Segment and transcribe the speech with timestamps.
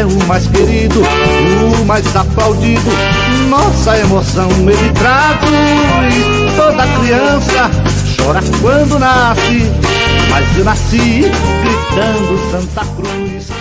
[0.00, 2.90] é o mais querido, o mais aplaudido.
[3.50, 6.54] Nossa emoção ele traduz.
[6.56, 7.70] Toda criança
[8.16, 9.70] chora quando nasce,
[10.30, 11.30] mas eu nasci
[11.62, 13.59] gritando Santa Cruz.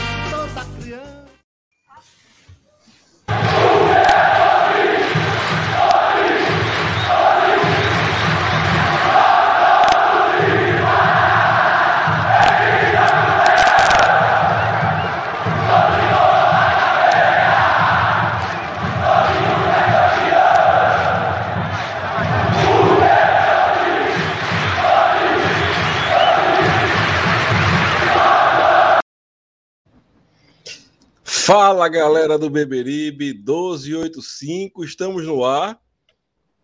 [31.80, 35.80] Fala galera do Beberibe 1285, estamos no ar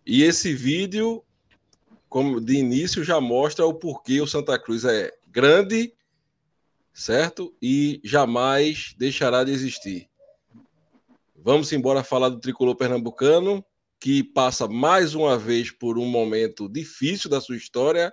[0.06, 1.24] e esse vídeo,
[2.10, 5.94] como de início, já mostra o porquê o Santa Cruz é grande,
[6.94, 7.56] certo?
[7.62, 10.10] E jamais deixará de existir.
[11.34, 13.64] Vamos embora falar do tricolor pernambucano,
[13.98, 18.12] que passa mais uma vez por um momento difícil da sua história,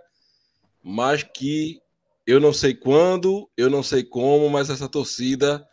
[0.81, 1.81] mas que
[2.25, 5.67] eu não sei quando, eu não sei como, mas essa torcida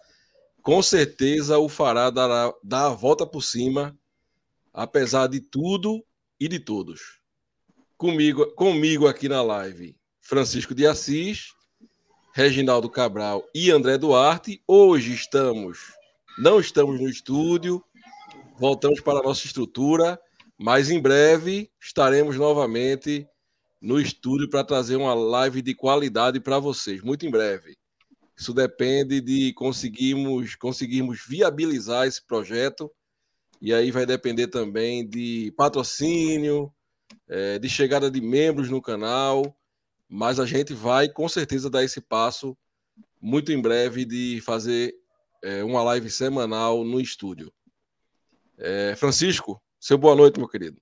[0.62, 3.98] com certeza o fará dar, dar a volta por cima,
[4.74, 6.04] apesar de tudo
[6.40, 7.20] e de todos.
[7.98, 11.54] Comigo, comigo aqui na live, Francisco de Assis,
[12.34, 14.62] Reginaldo Cabral e André Duarte.
[14.68, 15.94] Hoje estamos,
[16.38, 17.84] não estamos no estúdio,
[18.58, 20.20] voltamos para a nossa estrutura,
[20.58, 23.28] mas em breve estaremos novamente
[23.82, 27.79] no estúdio para trazer uma live de qualidade para vocês, muito em breve.
[28.40, 32.90] Isso depende de conseguirmos, conseguirmos viabilizar esse projeto.
[33.62, 36.72] E aí vai depender também de patrocínio,
[37.28, 39.44] é, de chegada de membros no canal.
[40.08, 42.58] Mas a gente vai com certeza dar esse passo
[43.22, 44.96] muito em breve de fazer
[45.44, 47.52] é, uma live semanal no estúdio.
[48.58, 50.82] É, Francisco, seu boa noite, meu querido.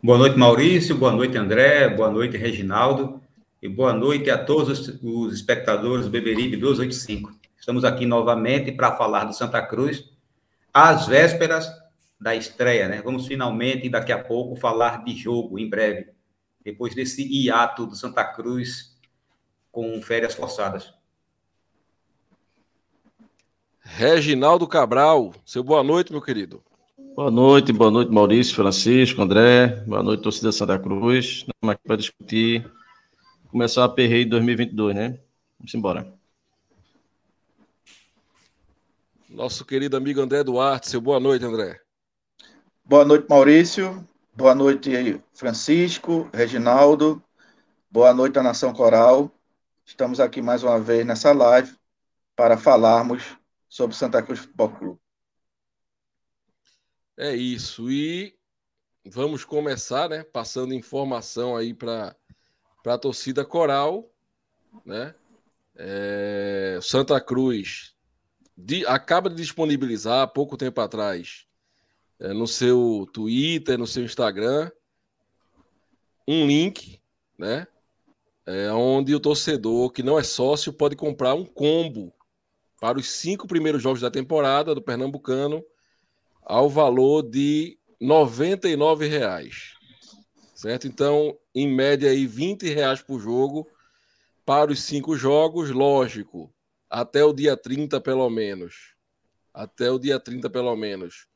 [0.00, 0.96] Boa noite, Maurício.
[0.96, 1.88] Boa noite, André.
[1.88, 3.20] Boa noite, Reginaldo
[3.62, 7.30] e boa noite a todos os espectadores do Beberibe 285.
[7.58, 10.10] Estamos aqui novamente para falar do Santa Cruz,
[10.72, 11.70] às vésperas
[12.18, 13.02] da estreia, né?
[13.04, 16.08] Vamos finalmente, daqui a pouco, falar de jogo, em breve,
[16.64, 18.98] depois desse hiato do Santa Cruz
[19.70, 20.94] com férias forçadas.
[23.82, 26.62] Reginaldo Cabral, seu boa noite, meu querido.
[27.14, 31.44] Boa noite, boa noite, Maurício, Francisco, André, boa noite, torcida Santa Cruz.
[31.46, 32.79] Estamos aqui para discutir
[33.50, 35.20] começar a perreio 2022, né?
[35.58, 36.14] Vamos embora.
[39.28, 41.80] Nosso querido amigo André Duarte, seu boa noite, André.
[42.84, 44.06] Boa noite, Maurício.
[44.34, 47.22] Boa noite, Francisco, Reginaldo.
[47.90, 49.30] Boa noite, a Nação Coral.
[49.84, 51.76] Estamos aqui mais uma vez nessa live
[52.36, 53.36] para falarmos
[53.68, 55.00] sobre Santa Cruz Futebol Clube.
[57.16, 57.90] É isso.
[57.90, 58.34] E
[59.04, 60.22] vamos começar, né?
[60.22, 62.16] Passando informação aí para
[62.82, 64.10] para a torcida coral,
[64.84, 65.14] né?
[65.76, 67.94] É, Santa Cruz
[68.56, 71.46] de, acaba de disponibilizar há pouco tempo atrás
[72.18, 74.70] é, no seu Twitter, no seu Instagram,
[76.28, 77.00] um link,
[77.38, 77.66] né?
[78.46, 82.12] É, onde o torcedor que não é sócio pode comprar um combo
[82.80, 85.62] para os cinco primeiros jogos da temporada do Pernambucano
[86.42, 89.80] ao valor de 99 reais
[90.60, 90.86] certo?
[90.86, 93.66] Então, em média, aí, 20 reais por jogo
[94.44, 96.52] para os cinco jogos, lógico,
[96.88, 98.94] até o dia 30, pelo menos.
[99.54, 101.28] Até o dia 30, pelo menos.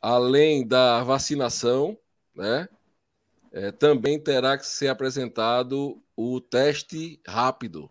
[0.00, 1.96] Além da vacinação,
[2.34, 2.68] né?
[3.52, 7.90] É, também terá que ser apresentado o teste rápido,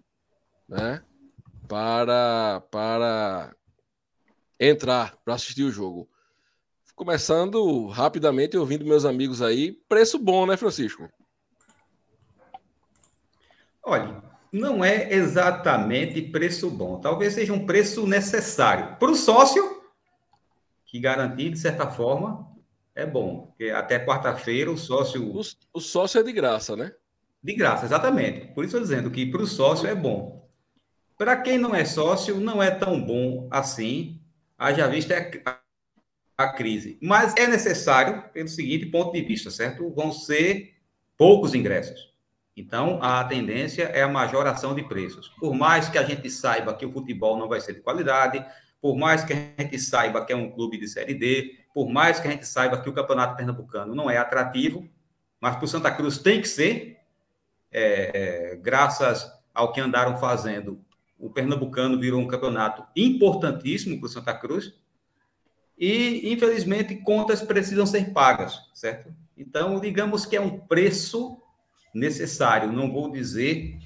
[0.68, 1.04] né?
[1.68, 3.56] Para, para
[4.60, 6.10] entrar, para assistir o jogo.
[6.96, 11.10] Começando rapidamente, ouvindo meus amigos aí, preço bom, né, Francisco?
[13.90, 14.22] Olha,
[14.52, 17.00] não é exatamente preço bom.
[17.00, 18.98] Talvez seja um preço necessário.
[18.98, 19.82] Para o sócio,
[20.86, 22.48] que garantir, de certa forma,
[22.94, 23.48] é bom.
[23.48, 25.36] Porque até quarta-feira o sócio.
[25.36, 25.42] O,
[25.74, 26.94] o, sócio é de graça, né?
[27.42, 28.54] De graça, exatamente.
[28.54, 30.48] Por isso eu estou dizendo que para o sócio é bom.
[31.18, 34.22] Para quem não é sócio, não é tão bom assim,
[34.56, 35.16] haja vista
[35.46, 35.60] a,
[36.38, 37.00] a crise.
[37.02, 39.90] Mas é necessário, pelo seguinte ponto de vista, certo?
[39.90, 40.76] Vão ser
[41.18, 42.09] poucos ingressos.
[42.60, 45.30] Então, a tendência é a majoração de preços.
[45.40, 48.46] Por mais que a gente saiba que o futebol não vai ser de qualidade,
[48.82, 52.20] por mais que a gente saiba que é um clube de Série D, por mais
[52.20, 54.86] que a gente saiba que o Campeonato Pernambucano não é atrativo,
[55.40, 56.98] mas para o Santa Cruz tem que ser,
[57.72, 60.82] é, é, graças ao que andaram fazendo,
[61.18, 64.74] o Pernambucano virou um campeonato importantíssimo para o Santa Cruz,
[65.78, 69.14] e, infelizmente, contas precisam ser pagas, certo?
[69.38, 71.42] Então, digamos que é um preço
[71.94, 73.80] necessário, não vou dizer,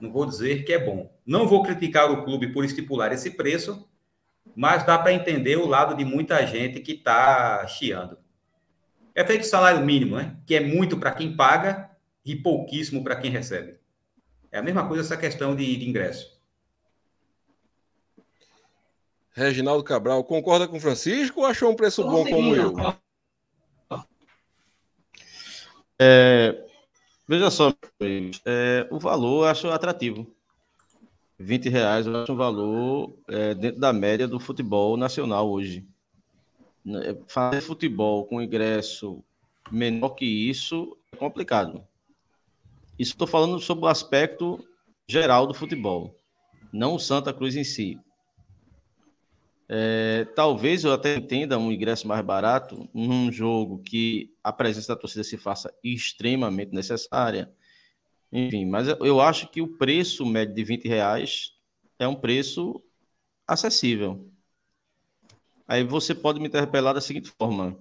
[0.00, 1.12] não vou dizer que é bom.
[1.24, 3.88] Não vou criticar o clube por estipular esse preço,
[4.54, 8.18] mas dá para entender o lado de muita gente que está chiando.
[9.14, 10.36] É feito salário mínimo, né?
[10.46, 11.90] que é muito para quem paga
[12.24, 13.78] e pouquíssimo para quem recebe.
[14.52, 16.36] É a mesma coisa essa questão de, de ingresso.
[19.32, 22.74] Reginaldo Cabral, concorda com o Francisco ou achou um preço bom como eu?
[25.98, 26.65] É,
[27.26, 27.72] veja só,
[28.44, 30.26] é, o valor eu acho atrativo.
[31.38, 35.86] 20 reais eu acho um valor é, dentro da média do futebol nacional hoje.
[36.84, 39.22] Né, fazer futebol com ingresso
[39.70, 41.86] menor que isso é complicado.
[42.98, 44.64] Isso estou falando sobre o aspecto
[45.06, 46.18] geral do futebol,
[46.72, 47.98] não o Santa Cruz em si.
[49.68, 55.00] É, talvez eu até entenda um ingresso mais barato num jogo que a presença da
[55.00, 57.52] torcida se faça extremamente necessária
[58.32, 61.52] enfim, mas eu acho que o preço médio de 20 reais
[61.98, 62.82] é um preço
[63.46, 64.30] acessível.
[65.66, 67.78] Aí você pode me interpelar da seguinte forma.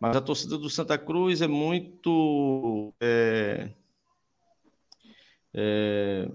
[0.00, 2.92] Mas a torcida do Santa Cruz é muito.
[3.00, 3.70] É,
[5.54, 6.30] é,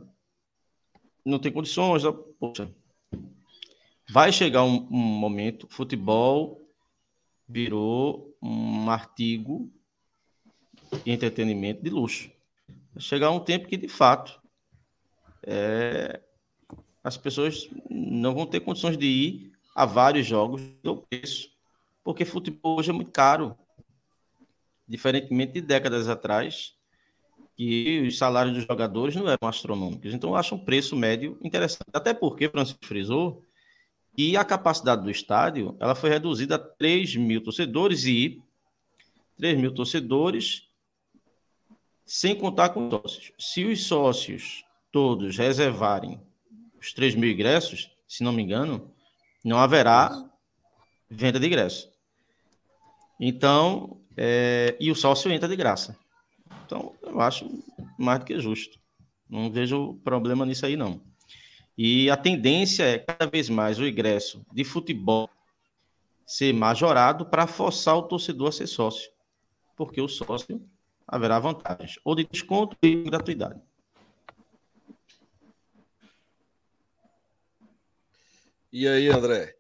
[1.26, 2.04] não tem condições.
[2.40, 2.74] Poxa,
[4.12, 6.62] vai chegar um, um momento, futebol
[7.48, 9.72] virou um artigo
[11.04, 12.32] de entretenimento de luxo
[13.00, 14.40] chegar um tempo que, de fato,
[15.44, 16.20] é,
[17.04, 21.50] as pessoas não vão ter condições de ir a vários jogos do preço,
[22.04, 23.58] porque futebol hoje é muito caro.
[24.88, 26.76] Diferentemente de décadas atrás,
[27.56, 30.14] que os salários dos jogadores não eram astronômicos.
[30.14, 31.88] Então, eu acho um preço médio interessante.
[31.94, 33.42] Até porque, Francisco frisou,
[34.16, 38.42] que a capacidade do estádio ela foi reduzida a 3 mil torcedores e
[39.38, 40.68] 3 mil torcedores
[42.06, 43.32] sem contar com os sócios.
[43.40, 46.20] Se os sócios todos reservarem
[46.80, 48.92] os 3 mil ingressos, se não me engano,
[49.44, 50.30] não haverá
[51.10, 51.90] venda de ingresso.
[53.20, 55.98] Então, é, e o sócio entra de graça.
[56.66, 57.50] Então, eu acho
[57.98, 58.80] mais do que justo.
[59.30, 61.02] Não vejo problema nisso aí, não.
[61.84, 65.28] E a tendência é cada vez mais o ingresso de futebol
[66.28, 69.12] ser majorado para forçar o torcedor a ser sócio.
[69.76, 70.64] Porque o sócio
[71.08, 73.60] haverá vantagens, ou de desconto e gratuidade.
[78.72, 79.56] E aí, André?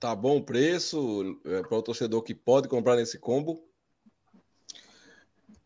[0.00, 3.64] Tá bom o preço é, para o torcedor que pode comprar nesse combo?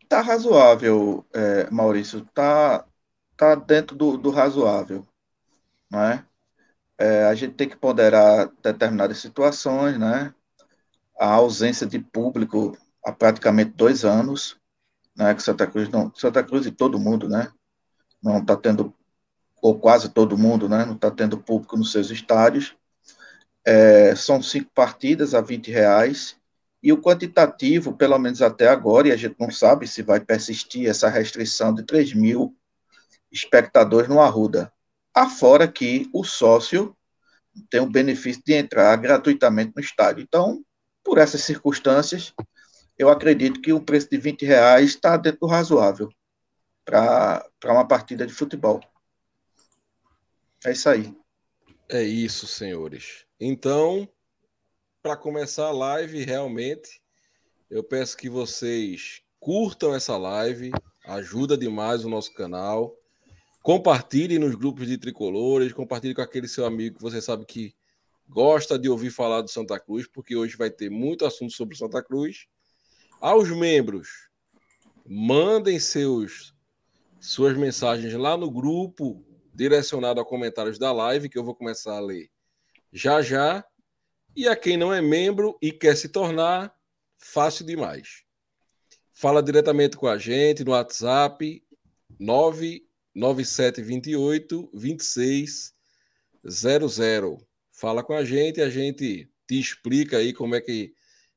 [0.07, 2.23] Tá razoável, é, Maurício.
[2.31, 2.85] Tá,
[3.35, 5.07] tá dentro do, do razoável,
[5.93, 6.25] né?
[6.97, 10.33] É, a gente tem que ponderar determinadas situações, né?
[11.19, 14.57] A ausência de público há praticamente dois anos,
[15.15, 17.51] né, que Santa Cruz não, Santa Cruz e todo mundo, né,
[18.21, 18.93] não está tendo,
[19.61, 22.75] ou quase todo mundo, né, não está tendo público nos seus estádios.
[23.65, 26.35] É, são cinco partidas a 20 reais,
[26.81, 30.89] e o quantitativo, pelo menos até agora, e a gente não sabe se vai persistir
[30.89, 32.53] essa restrição de 3 mil
[33.31, 34.71] espectadores no Arruda.
[35.13, 36.95] Afora que o sócio
[37.69, 40.23] tem o benefício de entrar gratuitamente no estádio.
[40.23, 40.63] Então,
[41.03, 42.33] por essas circunstâncias,
[42.97, 46.09] eu acredito que o preço de 20 reais está dentro do razoável
[46.85, 48.81] para uma partida de futebol.
[50.65, 51.15] É isso aí.
[51.89, 53.25] É isso, senhores.
[53.39, 54.09] Então,
[55.01, 57.01] para começar a live, realmente,
[57.69, 60.71] eu peço que vocês curtam essa live,
[61.05, 62.97] ajuda demais o nosso canal.
[63.63, 67.73] Compartilhe nos grupos de tricolores, compartilhe com aquele seu amigo que você sabe que
[68.27, 72.03] gosta de ouvir falar do Santa Cruz, porque hoje vai ter muito assunto sobre Santa
[72.03, 72.45] Cruz.
[73.21, 74.29] Aos membros,
[75.07, 76.53] mandem seus
[77.21, 82.01] suas mensagens lá no grupo direcionado a comentários da live, que eu vou começar a
[82.01, 82.29] ler
[82.91, 83.63] já já.
[84.35, 86.75] E a quem não é membro e quer se tornar,
[87.17, 88.23] fácil demais.
[89.13, 91.63] Fala diretamente com a gente no WhatsApp
[93.15, 95.73] 99728 26
[97.71, 100.93] Fala com a gente, a gente te explica aí como é que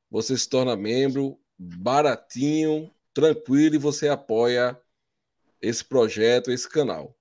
[0.09, 4.79] você se torna membro, baratinho, tranquilo e você apoia
[5.61, 7.15] esse projeto, esse canal.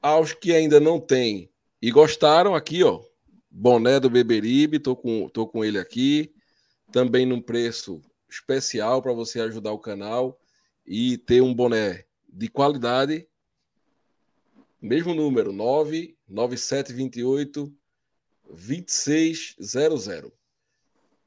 [0.00, 1.50] Aos que ainda não têm
[1.82, 3.02] e gostaram, aqui, ó,
[3.50, 6.34] boné do Beberibe, tô com, tô com ele aqui,
[6.92, 10.38] também num preço especial para você ajudar o canal
[10.86, 13.26] e ter um boné de qualidade.
[14.80, 17.72] Mesmo número, 99728
[18.48, 20.32] 2600.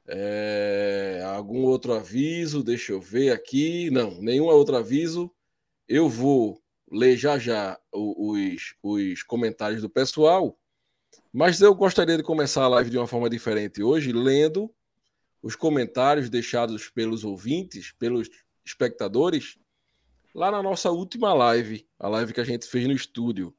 [0.06, 2.62] É, algum outro aviso?
[2.62, 3.90] Deixa eu ver aqui.
[3.90, 5.30] Não, nenhum outro aviso.
[5.88, 10.58] Eu vou ler já já os, os comentários do pessoal,
[11.32, 14.70] mas eu gostaria de começar a live de uma forma diferente hoje, lendo
[15.42, 18.30] os comentários deixados pelos ouvintes, pelos
[18.64, 19.58] espectadores,
[20.34, 23.54] lá na nossa última live, a live que a gente fez no estúdio.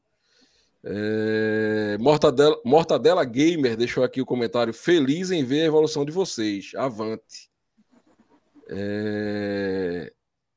[0.84, 1.98] É...
[2.00, 6.74] Mortadela, Mortadela Gamer deixou aqui o comentário feliz em ver a evolução de vocês.
[6.76, 7.50] Avante.
[8.70, 10.12] É...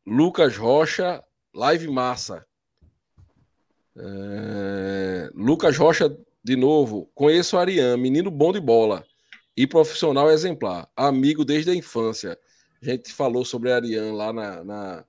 [0.06, 1.22] Lucas Rocha,
[1.54, 2.44] live massa.
[3.96, 5.30] É...
[5.34, 7.10] Lucas Rocha, de novo.
[7.14, 9.04] Conheço o Ariane, menino bom de bola
[9.56, 10.90] e profissional exemplar.
[10.96, 12.38] Amigo desde a infância.
[12.82, 15.04] A gente falou sobre a Ariane lá na, na,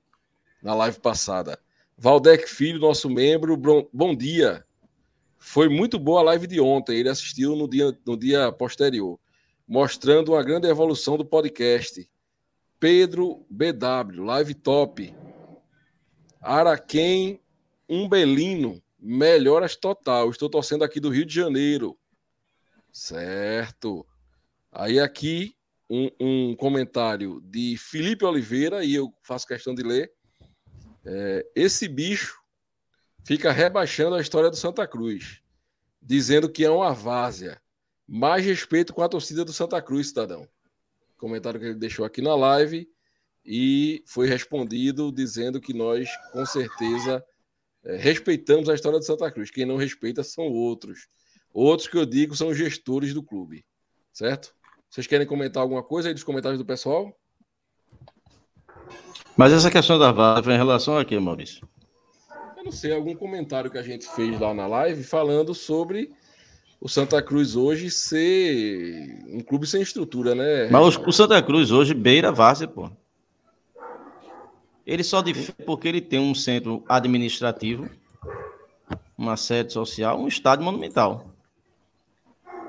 [0.62, 1.60] na live passada.
[1.98, 3.58] Valdec Filho, nosso membro,
[3.92, 4.66] bom dia.
[5.38, 6.98] Foi muito boa a live de ontem.
[6.98, 9.20] Ele assistiu no dia, no dia posterior,
[9.68, 12.10] mostrando uma grande evolução do podcast.
[12.80, 15.14] Pedro BW, live top.
[16.42, 17.42] Araquém
[17.90, 20.30] Umbelino, melhoras total.
[20.30, 21.98] Estou torcendo aqui do Rio de Janeiro.
[22.92, 24.06] Certo.
[24.72, 25.56] Aí aqui
[25.90, 30.12] um, um comentário de Felipe Oliveira, e eu faço questão de ler.
[31.12, 32.40] É, esse bicho
[33.26, 35.42] fica rebaixando a história do Santa Cruz,
[36.00, 37.60] dizendo que é uma várzea.
[38.08, 40.48] Mais respeito com a torcida do Santa Cruz, cidadão.
[41.18, 42.88] Comentário que ele deixou aqui na live
[43.44, 47.26] e foi respondido dizendo que nós, com certeza,
[47.84, 49.50] é, respeitamos a história do Santa Cruz.
[49.50, 51.08] Quem não respeita são outros.
[51.52, 53.66] Outros que eu digo são gestores do clube.
[54.14, 54.56] Certo?
[54.88, 57.20] Vocês querem comentar alguma coisa aí dos comentários do pessoal?
[59.40, 61.66] Mas essa questão da vaga foi em relação a quê, Maurício?
[62.58, 66.12] Eu não sei, algum comentário que a gente fez lá na live falando sobre
[66.82, 70.70] o Santa Cruz hoje ser um clube sem estrutura, né?
[70.70, 72.92] Mas o Santa Cruz hoje beira várzea, pô.
[74.86, 77.90] Ele só difere porque ele tem um centro administrativo,
[79.18, 81.34] uma sede social, um estádio monumental.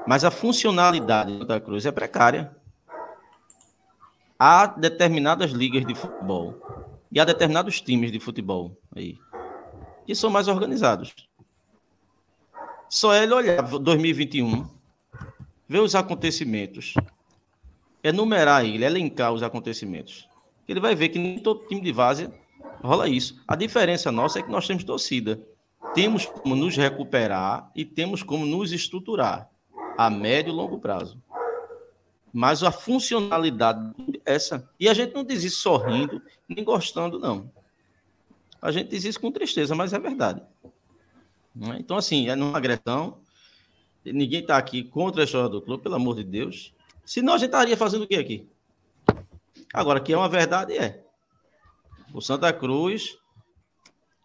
[0.07, 2.55] Mas a funcionalidade do Santa Cruz é precária.
[4.43, 6.55] Há determinadas ligas de futebol
[7.13, 9.19] e há determinados times de futebol aí
[10.07, 11.15] que são mais organizados.
[12.89, 14.67] Só ele olhar 2021,
[15.69, 16.95] ver os acontecimentos,
[18.03, 20.29] enumerar ele, elencar os acontecimentos.
[20.67, 22.33] Ele vai ver que nem todo time de várzea
[22.83, 23.41] rola isso.
[23.47, 25.41] A diferença nossa é que nós temos torcida.
[25.95, 29.49] Temos como nos recuperar e temos como nos estruturar
[29.99, 31.23] a médio e longo prazo.
[32.33, 33.93] Mas a funcionalidade
[34.25, 34.69] é essa.
[34.79, 37.51] E a gente não diz isso sorrindo, nem gostando, não.
[38.63, 40.43] A gente diz isso com tristeza, mas é verdade.
[41.55, 41.79] Né?
[41.81, 43.19] Então, assim, é numa agressão.
[44.05, 46.73] Ninguém está aqui contra a história do clube, pelo amor de Deus.
[47.05, 48.49] Senão a gente estaria fazendo o que aqui?
[49.73, 51.05] Agora, que é uma verdade, é.
[52.13, 53.19] O Santa Cruz.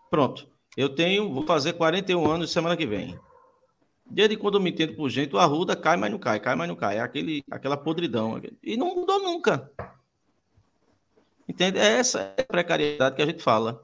[0.09, 0.47] Pronto.
[0.77, 3.17] Eu tenho, vou fazer 41 anos semana que vem.
[4.09, 6.67] Desde quando eu me entendo por gente, o Arruda cai, mas não cai, cai, mas
[6.67, 6.97] não cai.
[6.97, 8.39] É aquele, aquela podridão.
[8.61, 9.71] E não mudou nunca.
[11.47, 11.79] Entende?
[11.79, 13.83] É essa precariedade que a gente fala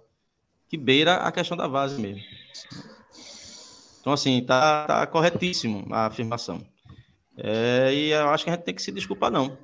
[0.70, 2.22] que beira a questão da base mesmo.
[4.00, 6.66] Então, assim, tá, tá corretíssimo a afirmação.
[7.38, 9.58] É, e eu acho que a gente tem que se desculpar, não.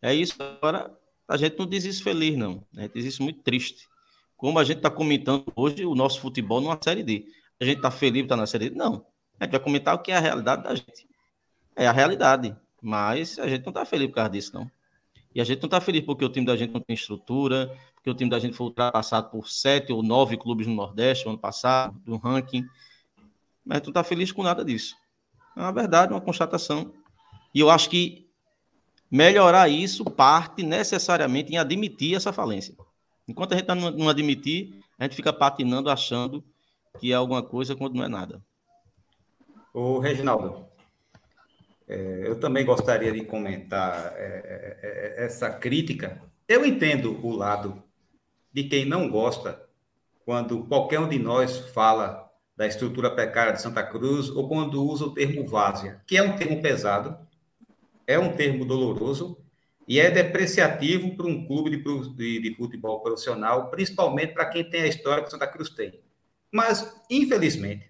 [0.00, 0.34] É isso.
[0.40, 2.64] Agora, a gente não isso feliz, não.
[2.76, 3.86] A gente isso muito triste.
[4.36, 7.26] Como a gente está comentando hoje o nosso futebol numa Série D.
[7.60, 8.76] A gente está feliz por estar tá na Série D?
[8.76, 9.04] Não.
[9.38, 11.08] A gente vai comentar o que é a realidade da gente.
[11.76, 12.56] É a realidade.
[12.80, 14.70] Mas a gente não está feliz por causa disso, não.
[15.34, 18.10] E a gente não está feliz porque o time da gente não tem estrutura, porque
[18.10, 21.38] o time da gente foi ultrapassado por sete ou nove clubes no Nordeste no ano
[21.38, 22.66] passado, do ranking.
[23.64, 24.96] Mas a gente não está feliz com nada disso.
[25.56, 26.92] É uma verdade, uma constatação.
[27.54, 28.28] E eu acho que
[29.10, 32.74] melhorar isso parte necessariamente em admitir essa falência.
[33.26, 36.42] Enquanto a gente não admitir, a gente fica patinando achando
[36.98, 38.42] que é alguma coisa quando não é nada.
[39.72, 40.66] O Reginaldo,
[41.88, 46.20] é, eu também gostaria de comentar é, é, é, essa crítica.
[46.46, 47.82] Eu entendo o lado
[48.52, 49.66] de quem não gosta
[50.24, 55.06] quando qualquer um de nós fala da estrutura precária de Santa Cruz, ou quando usa
[55.06, 57.16] o termo várzea, que é um termo pesado,
[58.06, 59.38] é um termo doloroso
[59.86, 64.82] e é depreciativo para um clube de, de, de futebol profissional, principalmente para quem tem
[64.82, 65.98] a história que Santa Cruz tem.
[66.52, 67.88] Mas, infelizmente,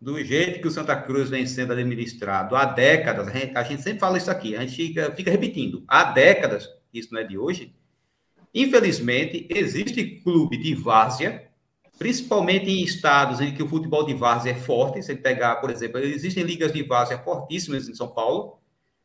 [0.00, 4.18] do jeito que o Santa Cruz vem sendo administrado há décadas, a gente, sempre fala
[4.18, 7.74] isso aqui, a gente fica, fica repetindo, há décadas, isso não é de hoje,
[8.54, 11.46] infelizmente, existe clube de várzea
[11.98, 15.02] principalmente em estados em que o futebol de várzea é forte.
[15.02, 18.58] Se pegar, por exemplo, existem ligas de várzea fortíssimas em São Paulo.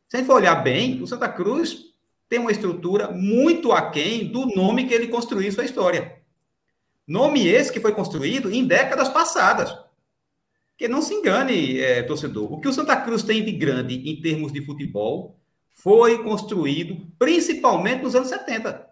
[0.08, 1.92] Se a gente for olhar bem, o Santa Cruz
[2.28, 6.20] tem uma estrutura muito aquém do nome que ele construiu em sua história.
[7.06, 9.74] Nome esse que foi construído em décadas passadas.
[10.82, 12.52] Que não se engane, é, torcedor.
[12.52, 15.38] O que o Santa Cruz tem de grande em termos de futebol
[15.72, 18.90] foi construído principalmente nos anos 70.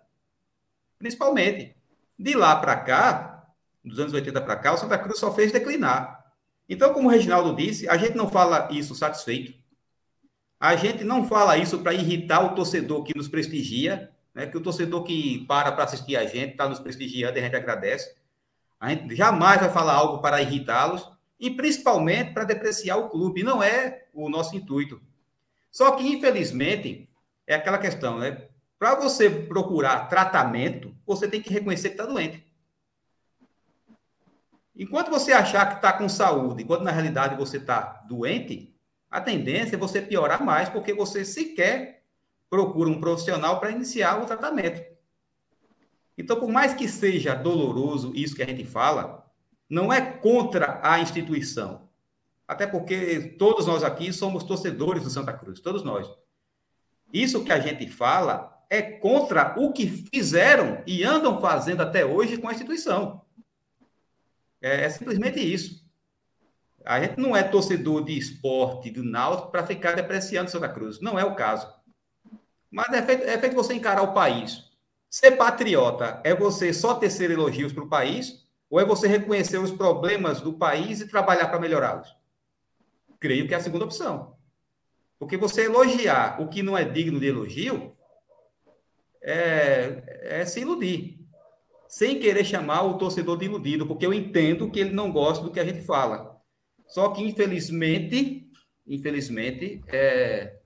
[1.01, 1.75] Principalmente.
[2.17, 3.45] De lá para cá,
[3.85, 6.33] dos anos 80 para cá, o Santa Cruz só fez declinar.
[6.69, 9.53] Então, como o Reginaldo disse, a gente não fala isso satisfeito.
[10.61, 14.47] A gente não fala isso para irritar o torcedor que nos prestigia, né?
[14.47, 17.57] que o torcedor que para para assistir a gente está nos prestigiando e a gente
[17.57, 18.15] agradece.
[18.79, 23.43] A gente jamais vai falar algo para irritá-los e principalmente para depreciar o clube.
[23.43, 25.01] Não é o nosso intuito.
[25.71, 27.09] Só que, infelizmente,
[27.47, 28.47] é aquela questão, né?
[28.79, 32.47] Para você procurar tratamento, você tem que reconhecer que está doente.
[34.77, 38.75] Enquanto você achar que está com saúde, enquanto na realidade você está doente,
[39.11, 42.05] a tendência é você piorar mais, porque você sequer
[42.49, 44.83] procura um profissional para iniciar o tratamento.
[46.17, 49.20] Então, por mais que seja doloroso isso que a gente fala,
[49.71, 51.89] não é contra a instituição.
[52.47, 56.11] Até porque todos nós aqui somos torcedores do Santa Cruz, todos nós.
[57.13, 62.39] Isso que a gente fala é contra o que fizeram e andam fazendo até hoje
[62.39, 63.23] com a instituição.
[64.61, 65.89] É, é simplesmente isso.
[66.85, 71.01] A gente não é torcedor de esporte do Náutico para ficar depreciando Santa Cruz.
[71.01, 71.73] Não é o caso.
[72.71, 74.65] Mas é feito, é feito você encarar o país.
[75.09, 78.40] Ser patriota é você só tecer elogios para o país
[78.71, 82.17] ou é você reconhecer os problemas do país e trabalhar para melhorá-los?
[83.19, 84.37] Creio que é a segunda opção.
[85.19, 87.95] Porque você elogiar o que não é digno de elogio
[89.21, 91.21] é, é se iludir
[91.87, 95.51] sem querer chamar o torcedor de iludido, porque eu entendo que ele não gosta do
[95.51, 96.41] que a gente fala.
[96.87, 98.49] Só que, infelizmente,
[98.87, 100.57] infelizmente, é,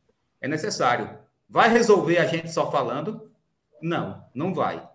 [0.40, 1.18] é necessário.
[1.48, 3.30] Vai resolver a gente só falando?
[3.80, 4.86] Não, não vai.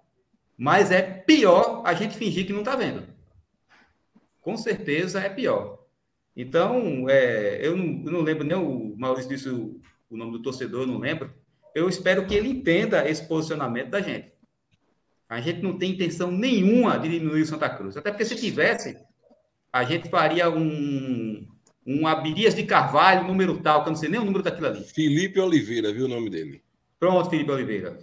[0.59, 3.07] Mas é pior a gente fingir que não está vendo.
[4.41, 5.79] Com certeza é pior.
[6.35, 10.41] Então, é, eu, não, eu, não, lembro nem o Maurício disse o, o nome do
[10.41, 11.33] torcedor, eu não lembro.
[11.73, 14.33] Eu espero que ele entenda esse posicionamento da gente.
[15.29, 17.95] A gente não tem intenção nenhuma de diminuir o Santa Cruz.
[17.95, 18.97] Até porque se tivesse,
[19.71, 21.47] a gente faria um,
[21.87, 24.83] um Abirias de Carvalho, número tal, que eu não sei nem o número daquilo ali.
[24.83, 26.61] Felipe Oliveira, viu o nome dele?
[26.99, 27.97] Pronto, Felipe Oliveira.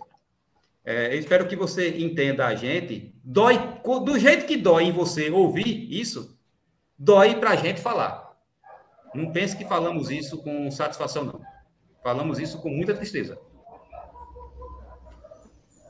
[0.86, 3.12] É, espero que você entenda a gente.
[3.24, 3.58] Dói,
[4.04, 6.38] do jeito que dói em você ouvir isso,
[6.96, 8.38] dói para a gente falar.
[9.12, 11.40] Não pense que falamos isso com satisfação, não.
[12.04, 13.36] Falamos isso com muita tristeza.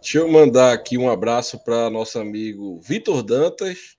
[0.00, 3.98] Deixa eu mandar aqui um abraço para nosso amigo Vitor Dantas,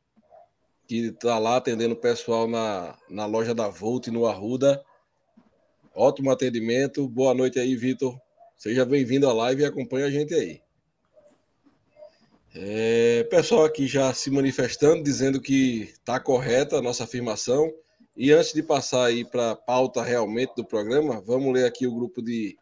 [0.88, 4.84] que está lá atendendo o pessoal na, na loja da Volt no Arruda.
[5.94, 7.08] Ótimo atendimento.
[7.08, 8.20] Boa noite aí, Vitor.
[8.56, 10.66] Seja bem-vindo à live e acompanhe a gente aí.
[12.60, 17.72] É, pessoal aqui já se manifestando, dizendo que está correta a nossa afirmação.
[18.16, 21.94] E antes de passar aí para a pauta realmente do programa, vamos ler aqui o
[21.94, 22.58] grupo de,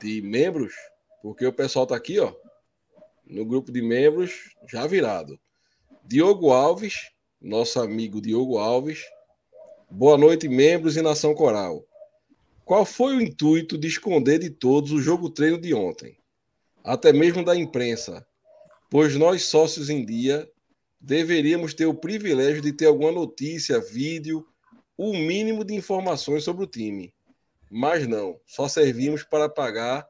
[0.00, 0.74] de membros
[1.22, 2.32] porque o pessoal tá aqui, ó,
[3.26, 5.38] no grupo de membros, já virado.
[6.04, 7.10] Diogo Alves,
[7.40, 9.04] nosso amigo Diogo Alves.
[9.90, 11.84] Boa noite, membros e nação coral.
[12.64, 16.16] Qual foi o intuito de esconder de todos o jogo treino de ontem?
[16.82, 18.26] Até mesmo da imprensa,
[18.90, 20.50] pois nós sócios em dia
[21.00, 24.46] deveríamos ter o privilégio de ter alguma notícia, vídeo,
[24.98, 27.14] o mínimo de informações sobre o time.
[27.70, 30.06] Mas não, só servimos para pagar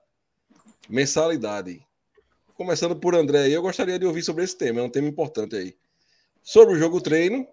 [0.89, 1.87] mensalidade.
[2.55, 5.77] Começando por André, eu gostaria de ouvir sobre esse tema, é um tema importante aí.
[6.43, 7.47] Sobre o jogo treino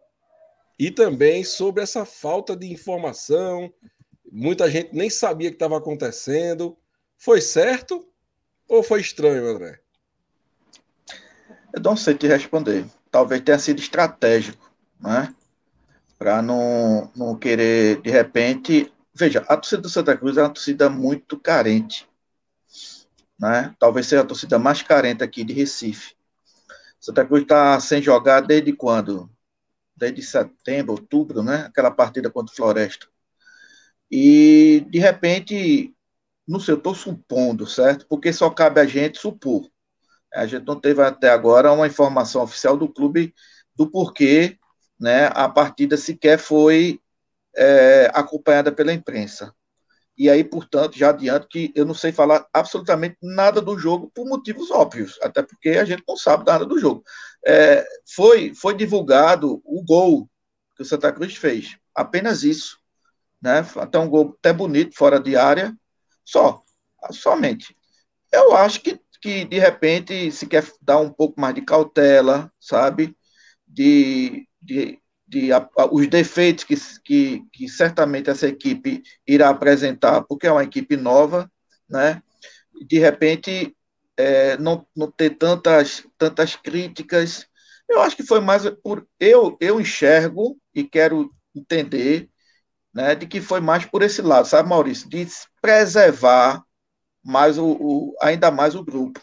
[0.80, 3.72] e também sobre essa falta de informação.
[4.32, 6.78] Muita gente nem sabia o que estava acontecendo.
[7.18, 8.08] Foi certo
[8.68, 9.82] ou foi estranho, André?
[11.78, 12.86] Eu não sei te responder.
[13.12, 15.34] Talvez tenha sido estratégico, né?
[16.18, 18.92] Para não, não querer, de repente.
[19.14, 22.08] Veja, a torcida do Santa Cruz é uma torcida muito carente
[23.40, 23.76] né?
[23.80, 26.16] Talvez seja a torcida mais carente aqui de Recife.
[27.00, 29.30] Santa Cruz está sem jogar desde quando?
[30.00, 31.66] desde setembro, outubro, né?
[31.66, 33.08] Aquela partida contra o Floresta.
[34.12, 35.92] E, de repente,
[36.48, 38.06] não sei, eu estou supondo, certo?
[38.08, 39.68] Porque só cabe a gente supor.
[40.38, 43.34] A gente não teve até agora uma informação oficial do clube
[43.76, 44.58] do porquê
[45.00, 47.00] né, a partida sequer foi
[47.56, 49.54] é, acompanhada pela imprensa.
[50.18, 54.26] E aí, portanto, já adianto que eu não sei falar absolutamente nada do jogo por
[54.26, 57.04] motivos óbvios, até porque a gente não sabe nada do jogo.
[57.46, 60.28] É, foi, foi divulgado o gol
[60.76, 62.80] que o Santa Cruz fez, apenas isso.
[63.40, 63.60] Né?
[63.76, 65.76] Até um gol até bonito, fora de área,
[66.26, 66.64] só,
[67.12, 67.78] somente.
[68.32, 73.14] Eu acho que, que, de repente, se quer dar um pouco mais de cautela, sabe?
[73.68, 80.48] De, de de a, os defeitos que, que, que, certamente essa equipe irá apresentar, porque
[80.48, 81.52] é uma equipe nova,
[81.90, 82.22] né?
[82.88, 83.76] De repente,
[84.16, 87.46] é, não, não ter tantas, tantas críticas.
[87.90, 89.06] Eu acho que foi mais por.
[89.20, 92.30] Eu, eu enxergo e quero entender
[92.94, 95.10] né, de que foi mais por esse lado, sabe, Maurício?
[95.10, 95.28] De
[95.62, 96.64] preservar
[97.28, 99.22] mais o, o ainda mais o grupo.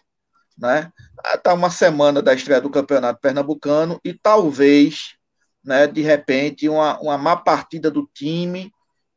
[0.57, 0.93] Né?
[1.35, 5.17] Está uma semana da estreia do Campeonato Pernambucano e talvez
[5.65, 8.71] né, de repente, uma, uma má partida do time,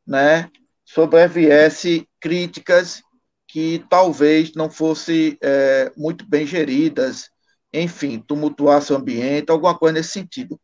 [0.06, 0.50] né,
[0.84, 3.02] sobreviesse críticas
[3.46, 7.30] que talvez não fossem é, muito bem geridas,
[7.72, 10.58] enfim, tumultuasse o ambiente, alguma coisa nesse sentido.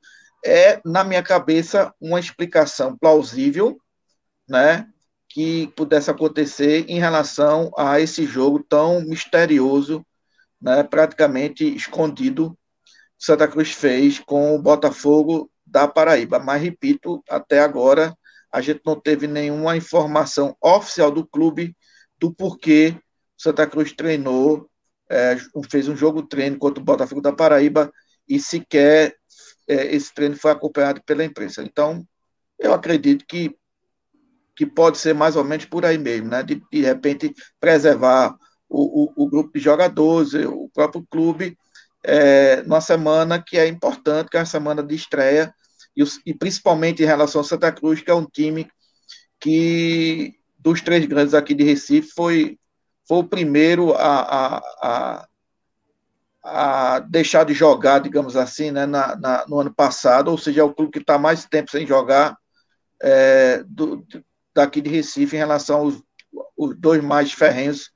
[0.45, 3.79] É, na minha cabeça, uma explicação plausível,
[4.49, 4.87] né,
[5.35, 10.07] que pudesse acontecer em relação a esse jogo tão misterioso,
[10.63, 12.57] né, praticamente escondido,
[13.19, 16.39] que Santa Cruz fez com o Botafogo da Paraíba.
[16.39, 18.17] Mas, repito, até agora
[18.53, 21.77] a gente não teve nenhuma informação oficial do clube
[22.17, 22.97] do porquê
[23.37, 24.71] Santa Cruz treinou,
[25.11, 25.37] é,
[25.69, 27.93] fez um jogo treino contra o Botafogo da Paraíba
[28.29, 29.17] e sequer
[29.67, 31.61] é, esse treino foi acompanhado pela imprensa.
[31.61, 32.07] Então,
[32.57, 33.53] eu acredito que,
[34.57, 36.43] que pode ser mais ou menos por aí mesmo, né?
[36.43, 38.37] De, de repente, preservar
[38.69, 41.57] o, o, o grupo de jogadores, o próprio clube,
[42.03, 45.55] é, numa semana que é importante, que é a semana de estreia
[45.97, 48.69] e, e principalmente em relação ao Santa Cruz, que é um time
[49.41, 52.59] que, dos três grandes aqui de Recife, foi,
[53.07, 55.29] foi o primeiro a, a, a,
[56.45, 60.65] a deixar de jogar, digamos assim, né, na, na, no ano passado, ou seja, é
[60.65, 62.37] o clube que está mais tempo sem jogar
[63.03, 64.07] é, do,
[64.55, 66.03] daqui de Recife em relação aos
[66.57, 67.91] os dois mais ferrenhos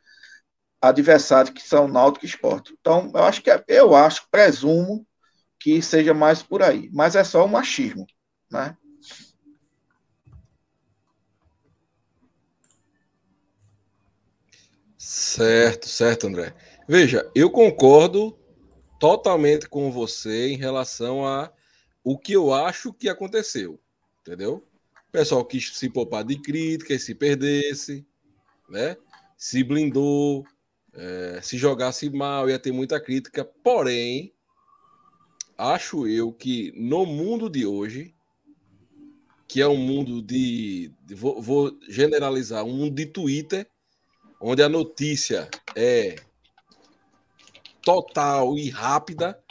[0.80, 2.76] adversários que são Náutico e Esporte.
[2.80, 5.06] Então, eu acho que eu acho, presumo
[5.58, 6.88] que seja mais por aí.
[6.92, 8.06] Mas é só um machismo,
[8.50, 8.76] né?
[14.96, 16.54] Certo, certo, André.
[16.86, 18.38] Veja, eu concordo
[19.00, 21.52] totalmente com você em relação a
[22.04, 23.80] o que eu acho que aconteceu,
[24.20, 24.67] entendeu?
[25.08, 28.06] O pessoal quis se poupar de críticas, se perdesse,
[28.68, 28.96] né?
[29.36, 30.44] Se blindou,
[30.92, 33.44] é, se jogasse mal, ia ter muita crítica.
[33.44, 34.34] Porém,
[35.56, 38.14] acho eu que no mundo de hoje,
[39.46, 40.92] que é um mundo de.
[41.06, 43.66] de vou, vou, generalizar, um mundo de Twitter,
[44.38, 46.16] onde a notícia é
[47.82, 49.42] total e rápida,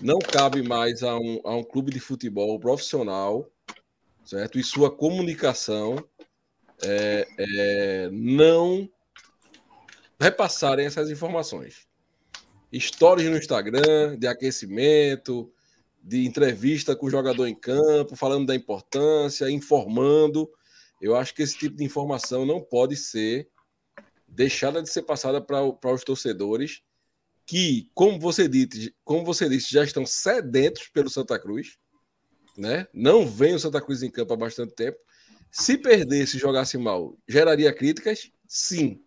[0.00, 3.46] não cabe mais a um, a um clube de futebol profissional,
[4.24, 4.58] certo?
[4.58, 5.96] E sua comunicação
[6.82, 8.88] é, é, não
[10.18, 11.86] repassarem essas informações
[12.80, 15.52] stories no Instagram de aquecimento,
[16.02, 20.50] de entrevista com o jogador em campo, falando da importância, informando.
[21.00, 23.48] Eu acho que esse tipo de informação não pode ser
[24.26, 26.82] deixada de ser passada para os torcedores
[27.46, 31.78] que, como você disse, como você disse, já estão sedentos pelo Santa Cruz,
[32.56, 32.86] né?
[32.92, 34.98] Não vem o Santa Cruz em campo há bastante tempo.
[35.50, 38.30] Se perdesse, jogasse mal, geraria críticas?
[38.46, 39.04] Sim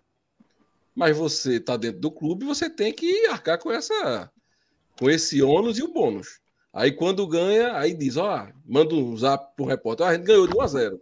[0.98, 4.32] mas você está dentro do clube, você tem que arcar com essa
[4.98, 6.40] com esse ônus e o bônus.
[6.74, 10.48] Aí quando ganha, aí diz, ó, manda um zap pro repórter, ah, a gente ganhou
[10.48, 11.02] de 1 a 0.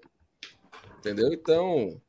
[0.99, 1.31] Entendeu?
[1.31, 2.01] Então,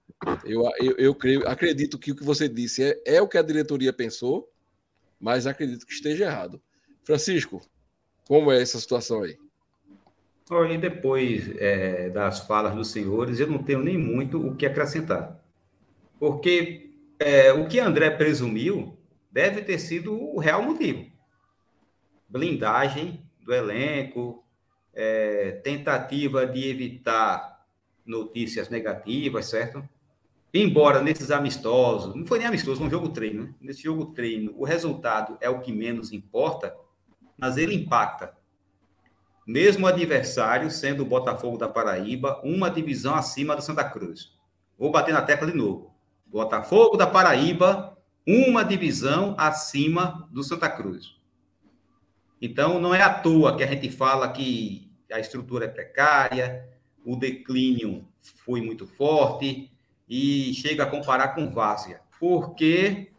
[0.45, 3.43] eu, eu, eu creio, acredito que o que você disse é, é o que a
[3.43, 4.51] diretoria pensou,
[5.21, 6.61] mas acredito que esteja errado.
[7.05, 7.63] Francisco,
[8.27, 9.39] como é essa situação aí?
[10.49, 15.43] Olha, depois é, das falas dos senhores, eu não tenho nem muito o que acrescentar.
[16.21, 18.97] Porque é, o que André presumiu
[19.31, 21.11] deve ter sido o real motivo.
[22.29, 24.45] Blindagem do elenco,
[24.95, 27.67] é, tentativa de evitar
[28.05, 29.87] notícias negativas, certo?
[30.55, 33.55] Embora nesses amistosos, não foi nem amistoso, foi um jogo treino, né?
[33.61, 36.75] Nesse jogo treino, o resultado é o que menos importa,
[37.37, 38.33] mas ele impacta.
[39.47, 44.33] Mesmo adversário sendo o Botafogo da Paraíba uma divisão acima do Santa Cruz.
[44.77, 45.95] Vou bater na tecla de novo.
[46.27, 51.15] Botafogo da Paraíba, uma divisão acima do Santa Cruz.
[52.43, 56.69] Então, não é à toa que a gente fala que a estrutura é precária,
[57.05, 58.07] o declínio
[58.45, 59.71] foi muito forte
[60.09, 62.01] e chega a comparar com Várzea.
[62.19, 63.13] Porque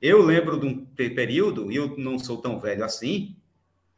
[0.00, 3.36] eu lembro de um período, e eu não sou tão velho assim,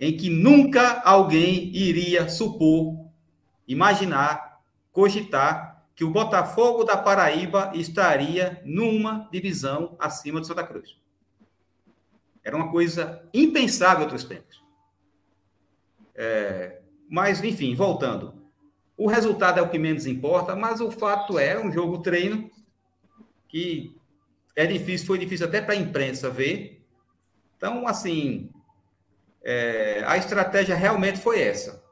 [0.00, 3.06] em que nunca alguém iria supor,
[3.68, 4.60] imaginar,
[4.90, 10.96] cogitar que o Botafogo da Paraíba estaria numa divisão acima de Santa Cruz.
[12.42, 14.64] Era uma coisa impensável outros tempos.
[16.14, 18.34] É, mas, enfim, voltando.
[18.96, 22.50] O resultado é o que menos importa, mas o fato é um jogo treino
[23.46, 23.94] que
[24.56, 26.82] é difícil, foi difícil até para a imprensa ver.
[27.56, 28.50] Então, assim,
[29.42, 31.82] é, a estratégia realmente foi essa.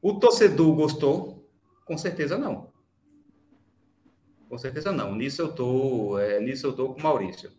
[0.00, 1.48] O torcedor gostou?
[1.84, 2.72] Com certeza não.
[4.48, 5.14] Com certeza não.
[5.14, 7.50] Nisso eu tô, é, nisso eu tô com o Maurício.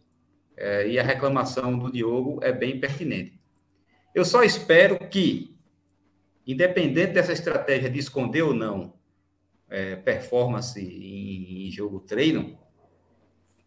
[0.55, 3.39] É, e a reclamação do Diogo é bem pertinente.
[4.13, 5.55] Eu só espero que,
[6.45, 8.93] independente dessa estratégia de esconder ou não
[9.69, 12.57] é, performance em, em jogo treino,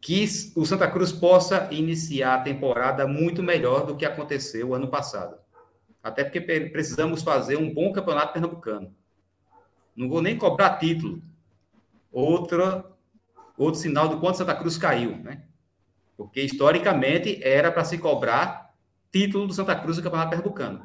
[0.03, 5.37] que o Santa Cruz possa iniciar a temporada muito melhor do que aconteceu ano passado.
[6.03, 8.93] Até porque precisamos fazer um bom campeonato pernambucano.
[9.95, 11.23] Não vou nem cobrar título.
[12.11, 12.85] Outra,
[13.57, 15.45] outro sinal do quanto Santa Cruz caiu, né?
[16.17, 18.75] Porque historicamente era para se cobrar
[19.13, 20.85] título do Santa Cruz do Campeonato Pernambucano.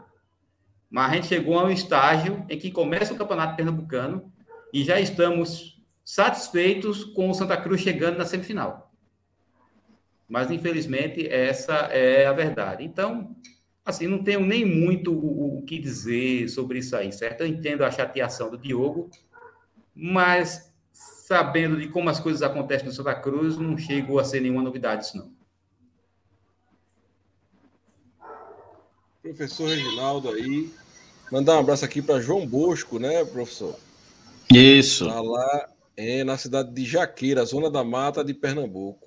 [0.91, 4.31] Mas a gente chegou a um estágio em que começa o Campeonato Pernambucano
[4.71, 8.86] e já estamos satisfeitos com o Santa Cruz chegando na semifinal.
[10.27, 12.83] Mas, infelizmente, essa é a verdade.
[12.83, 13.35] Então,
[13.85, 17.41] assim, não tenho nem muito o, o que dizer sobre isso aí, certo?
[17.41, 19.09] Eu entendo a chateação do Diogo,
[19.95, 24.61] mas sabendo de como as coisas acontecem no Santa Cruz, não chegou a ser nenhuma
[24.61, 25.37] novidade isso, não.
[29.21, 30.71] Professor Reginaldo aí.
[31.31, 33.75] Mandar um abraço aqui para João Bosco, né, professor?
[34.53, 35.05] Isso.
[35.05, 39.06] Está lá é, na cidade de Jaqueira, zona da mata de Pernambuco.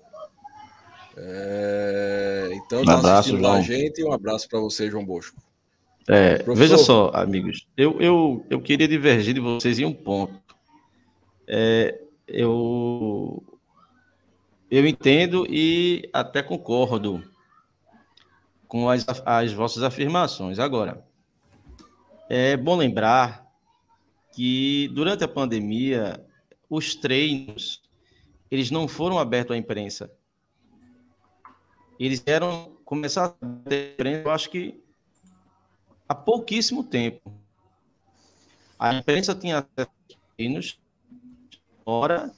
[1.22, 3.52] É, então, um tá abraço, João.
[3.52, 5.36] a gente um abraço para você, João Bosco.
[6.08, 10.34] É, veja só, amigos, eu, eu, eu queria divergir de vocês em um ponto.
[11.46, 13.42] É, eu,
[14.70, 17.22] eu entendo e até concordo
[18.66, 20.58] com as, as vossas afirmações.
[20.58, 21.04] Agora,
[22.30, 23.46] é bom lembrar
[24.32, 26.24] que durante a pandemia
[26.68, 27.82] os treinos
[28.50, 30.10] eles não foram abertos à imprensa
[32.06, 34.82] eles eram começar a ter, eu acho que
[36.08, 37.30] há pouquíssimo tempo.
[38.78, 39.66] A imprensa tinha
[40.36, 40.80] treinos
[41.84, 42.32] hora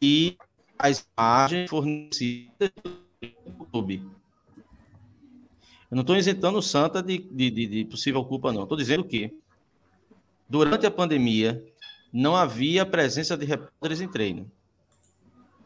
[0.00, 0.38] e
[0.78, 4.02] as imagens fornecidas pelo YouTube.
[5.90, 8.62] Eu não estou isentando o Santa de, de, de possível culpa, não.
[8.62, 9.36] Estou dizendo que,
[10.48, 11.62] durante a pandemia,
[12.10, 14.50] não havia presença de repórteres em treino.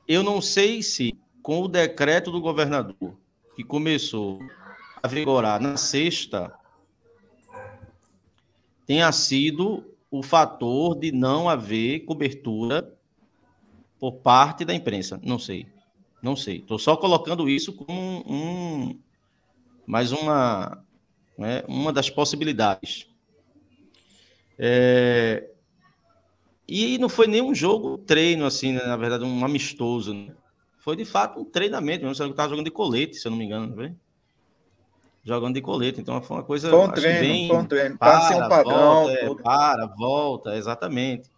[0.09, 3.15] Eu não sei se com o decreto do governador,
[3.55, 4.41] que começou
[5.03, 6.51] a vigorar na sexta,
[8.87, 12.91] tenha sido o fator de não haver cobertura
[14.01, 15.21] por parte da imprensa.
[15.23, 15.67] Não sei.
[16.23, 16.61] Não sei.
[16.61, 18.99] Estou só colocando isso como um,
[19.87, 20.83] mais uma,
[21.37, 23.07] né, uma das possibilidades.
[24.59, 25.51] É,
[26.67, 30.15] e não foi nenhum jogo treino, assim, né, na verdade, um amistoso.
[30.15, 30.35] Né?
[30.85, 32.15] Foi de fato um treinamento, mesmo.
[32.15, 33.97] Você estava jogando de colete, se eu não me engano, não
[35.25, 36.69] Jogando de colete, então foi uma coisa.
[36.69, 37.97] Foi um treino, bem, foi um treino.
[38.29, 39.05] Ser um padrão.
[39.07, 41.31] Volta, é, para, volta, exatamente.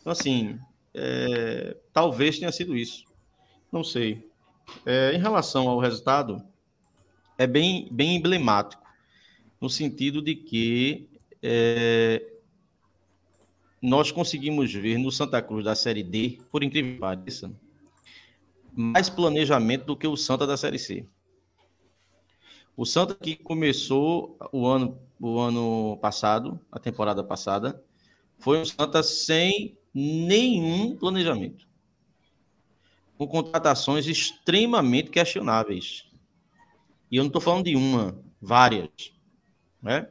[0.00, 0.58] Então, assim,
[0.94, 3.04] é, talvez tenha sido isso.
[3.70, 4.26] Não sei.
[4.86, 6.42] É, em relação ao resultado,
[7.36, 8.82] é bem, bem emblemático,
[9.60, 11.06] no sentido de que
[11.42, 12.24] é,
[13.82, 17.52] nós conseguimos ver no Santa Cruz da Série D, por incrível que pareça,
[18.76, 21.08] mais planejamento do que o Santa da Série C.
[22.76, 27.82] O Santa que começou o ano, o ano passado, a temporada passada,
[28.38, 31.66] foi um Santa sem nenhum planejamento.
[33.16, 36.04] Com contratações extremamente questionáveis.
[37.10, 38.90] E eu não estou falando de uma, várias.
[39.80, 40.06] Né?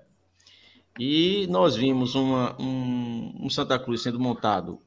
[1.00, 4.82] E nós vimos uma, um, um Santa Cruz sendo montado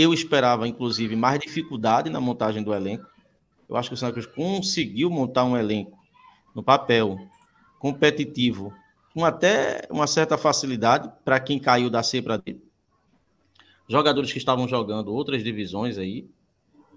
[0.00, 3.06] eu esperava, inclusive, mais dificuldade na montagem do elenco.
[3.68, 5.98] Eu acho que o Santa Cruz conseguiu montar um elenco
[6.54, 7.18] no papel
[7.78, 8.72] competitivo,
[9.14, 12.56] com até uma certa facilidade para quem caiu da C para D.
[13.88, 16.28] Jogadores que estavam jogando outras divisões aí,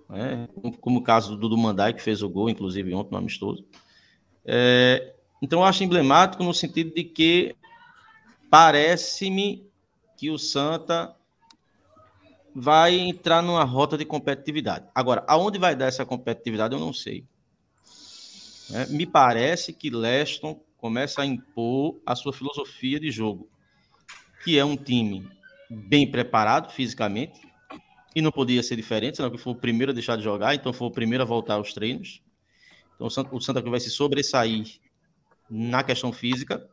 [0.09, 0.47] né?
[0.81, 3.65] como o caso do Dudu Mandai, que fez o gol, inclusive ontem no amistoso.
[4.45, 7.55] É, então, eu acho emblemático no sentido de que
[8.49, 9.65] parece-me
[10.17, 11.15] que o Santa
[12.55, 14.87] vai entrar numa rota de competitividade.
[14.93, 17.25] Agora, aonde vai dar essa competitividade, eu não sei.
[18.73, 23.49] É, me parece que Leston começa a impor a sua filosofia de jogo,
[24.43, 25.29] que é um time
[25.69, 27.39] bem preparado fisicamente,
[28.15, 30.73] e não podia ser diferente, senão que foi o primeiro a deixar de jogar, então
[30.73, 32.21] foi o primeiro a voltar aos treinos.
[32.95, 34.79] Então o Santa Cruz vai se sobressair
[35.49, 36.67] na questão física.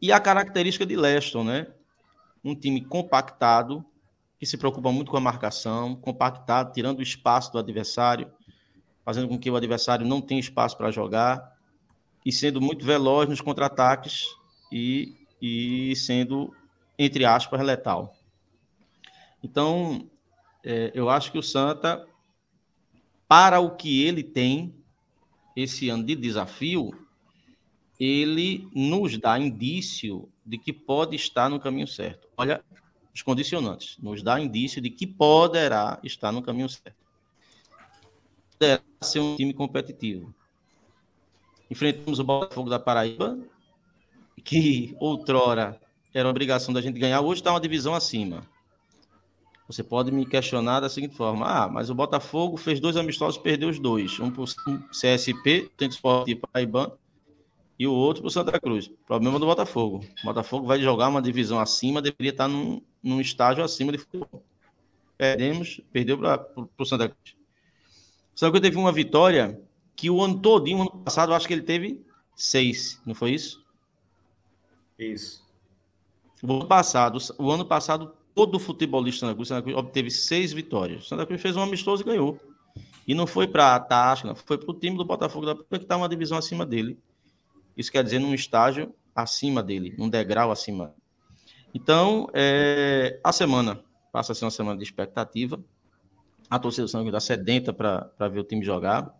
[0.00, 1.66] E a característica de Leston, né?
[2.42, 3.84] Um time compactado,
[4.42, 8.28] que se preocupa muito com a marcação, compactado, tirando o espaço do adversário,
[9.04, 11.56] fazendo com que o adversário não tenha espaço para jogar
[12.26, 14.26] e sendo muito veloz nos contra-ataques
[14.72, 16.52] e, e sendo,
[16.98, 18.16] entre aspas, letal.
[19.44, 20.10] Então,
[20.64, 22.04] é, eu acho que o Santa,
[23.28, 24.74] para o que ele tem
[25.54, 26.90] esse ano de desafio,
[27.96, 32.26] ele nos dá indício de que pode estar no caminho certo.
[32.36, 32.60] Olha,
[33.14, 36.96] os condicionantes, nos dá indício de que poderá estar no caminho certo.
[38.52, 40.34] Poderá ser um time competitivo.
[41.70, 43.38] Enfrentamos o Botafogo da Paraíba,
[44.44, 45.80] que outrora
[46.14, 48.46] era obrigação da gente ganhar, hoje está uma divisão acima.
[49.66, 53.68] Você pode me questionar da seguinte forma: ah, mas o Botafogo fez dois amistosos perdeu
[53.68, 54.18] os dois.
[54.20, 54.46] Um para o
[54.90, 56.92] CSP, tem Esporte Paraibano,
[57.78, 58.90] e o outro para o Santa Cruz.
[59.06, 60.04] Problema do Botafogo.
[60.22, 64.42] O Botafogo vai jogar uma divisão acima, deveria estar num, num estágio acima de futebol.
[65.16, 66.46] Perdemos, perdeu para
[66.78, 67.36] o Santa Cruz.
[68.34, 69.60] Só que eu teve uma vitória
[69.94, 73.64] que o ano todinho, ano passado, eu acho que ele teve seis, não foi isso?
[74.98, 75.42] Isso.
[76.42, 81.06] O ano passado, o ano passado, todo futebolista Santa Cruz, Santa Cruz obteve seis vitórias.
[81.06, 82.40] Santa Cruz fez um amistoso e ganhou.
[83.06, 85.76] E não foi para a taxa, não, foi para o time do Botafogo da que
[85.76, 86.98] está uma divisão acima dele.
[87.76, 90.94] Isso quer dizer num estágio acima dele, num degrau acima.
[91.74, 93.82] Então, é, a semana
[94.12, 95.62] passa a ser uma semana de expectativa.
[96.50, 99.14] A torcida do Santa está sedenta para ver o time jogar.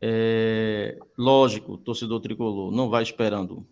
[0.00, 3.66] É, lógico, o torcedor tricolor não vai esperando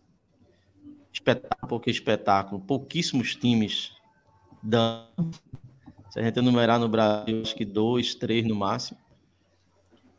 [1.12, 3.92] espetáculo, porque espetáculo, pouquíssimos times
[4.60, 5.06] dão.
[6.10, 8.98] Se a gente enumerar no Brasil, acho que dois, três no máximo.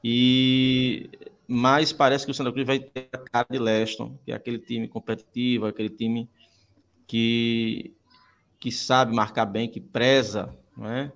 [0.03, 1.09] E
[1.47, 4.57] mas parece que o Santa Cruz vai ter a cara de Leston, que é aquele
[4.57, 6.29] time competitivo, aquele time
[7.07, 7.95] que,
[8.59, 11.11] que sabe marcar bem, que preza é?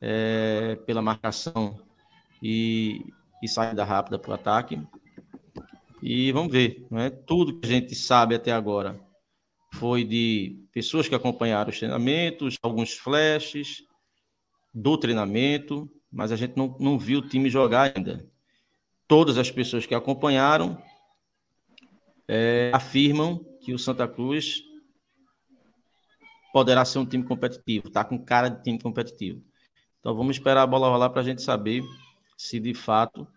[0.00, 1.78] é pela marcação
[2.42, 3.04] e,
[3.42, 4.80] e saída rápida para o ataque.
[6.02, 7.10] E vamos ver, é?
[7.10, 9.00] tudo que a gente sabe até agora
[9.72, 13.84] foi de pessoas que acompanharam os treinamentos, alguns flashes
[14.72, 18.26] do treinamento, mas a gente não, não viu o time jogar ainda
[19.08, 20.80] todas as pessoas que acompanharam
[22.28, 24.62] é, afirmam que o Santa Cruz
[26.56, 29.42] poderá ser um time competitivo, está com cara de time competitivo.
[30.00, 31.84] Então vamos esperar a bola rolar para a gente saber
[32.34, 33.28] se de fato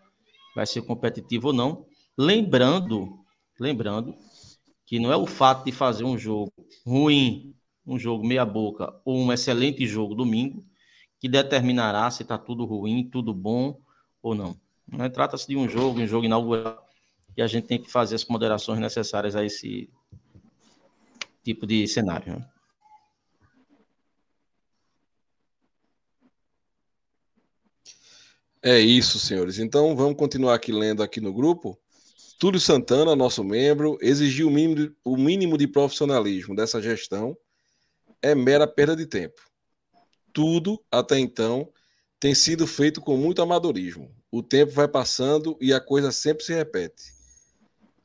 [0.55, 1.85] vai ser competitivo ou não.
[2.17, 3.19] Lembrando,
[3.59, 4.15] lembrando
[4.85, 6.49] que não é o fato de fazer um jogo
[6.85, 7.53] ruim,
[7.85, 10.65] um jogo meia boca ou um excelente jogo domingo
[11.19, 13.81] que determinará se está tudo ruim, tudo bom
[14.23, 14.57] ou não.
[14.87, 15.09] Né?
[15.09, 16.87] Trata-se de um jogo, um jogo inaugural,
[17.35, 19.89] e a gente tem que fazer as moderações necessárias a esse
[21.43, 22.37] tipo de cenário.
[22.37, 22.49] Né?
[28.61, 29.59] É isso, senhores.
[29.59, 31.79] Então vamos continuar aqui lendo aqui no grupo.
[32.39, 37.37] Túlio Santana, nosso membro, exigiu o mínimo, o mínimo de profissionalismo dessa gestão
[38.21, 39.41] é mera perda de tempo.
[40.31, 41.71] Tudo, até então,
[42.19, 46.53] tem sido feito com muito amadorismo o tempo vai passando e a coisa sempre se
[46.53, 47.13] repete.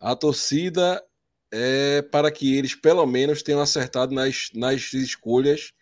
[0.00, 1.02] A torcida
[1.50, 5.72] é para que eles pelo menos tenham acertado nas, nas escolhas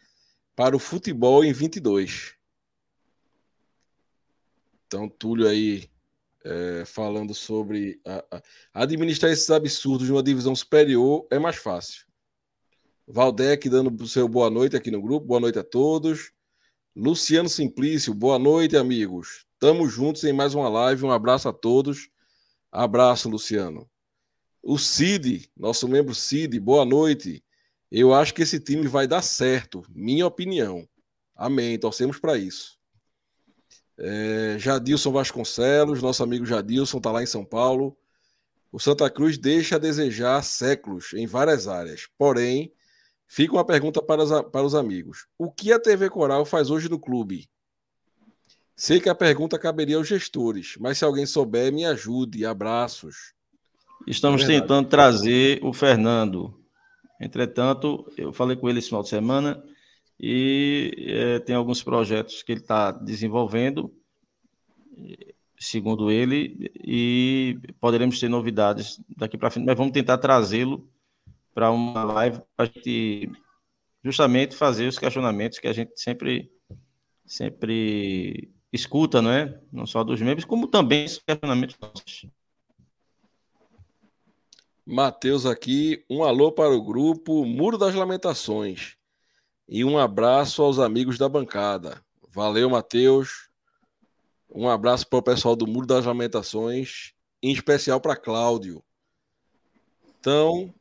[0.55, 2.35] para o futebol em 22.
[4.93, 5.89] Então, Túlio aí
[6.45, 8.43] é, falando sobre a, a,
[8.83, 12.05] administrar esses absurdos de uma divisão superior é mais fácil.
[13.09, 16.31] Valdec dando o seu boa noite aqui no grupo, boa noite a todos.
[16.95, 19.47] Luciano Simplício, boa noite, amigos.
[19.55, 21.07] Estamos juntos em mais uma live.
[21.07, 22.11] Um abraço a todos.
[22.71, 23.89] Abraço, Luciano.
[24.63, 27.43] O Cid, nosso membro Cid, boa noite.
[27.91, 30.87] Eu acho que esse time vai dar certo, minha opinião.
[31.35, 32.82] Amém, torcemos para isso.
[34.05, 37.97] É, Jadilson Vasconcelos, nosso amigo Jadilson, está lá em São Paulo.
[38.73, 42.09] o Santa Cruz deixa a desejar séculos em várias áreas.
[42.19, 42.73] Porém,
[43.29, 46.89] fica uma pergunta para os, para os amigos: o que a TV Coral faz hoje
[46.89, 47.49] no clube?
[48.75, 52.45] Sei que a pergunta caberia aos gestores, mas se alguém souber, me ajude.
[52.45, 53.35] Abraços.
[54.09, 56.59] Estamos é tentando trazer o Fernando.
[57.21, 59.63] Entretanto, eu falei com ele esse final de semana
[60.23, 63.93] e é, tem alguns projetos que ele está desenvolvendo,
[65.59, 70.89] segundo ele, e poderemos ter novidades daqui para frente, mas vamos tentar trazê-lo
[71.53, 73.33] para uma live para gente
[74.05, 76.49] justamente fazer os questionamentos que a gente sempre
[77.27, 79.61] sempre escuta, não é?
[79.73, 82.27] Não só dos membros, como também os questionamentos nossos.
[84.87, 88.97] Matheus aqui, um alô para o grupo Muro das Lamentações
[89.69, 92.03] e um abraço aos amigos da bancada.
[92.29, 93.51] Valeu, Matheus.
[94.51, 98.83] Um abraço para o pessoal do Muro das Lamentações, em especial para Cláudio.
[100.19, 100.75] Então,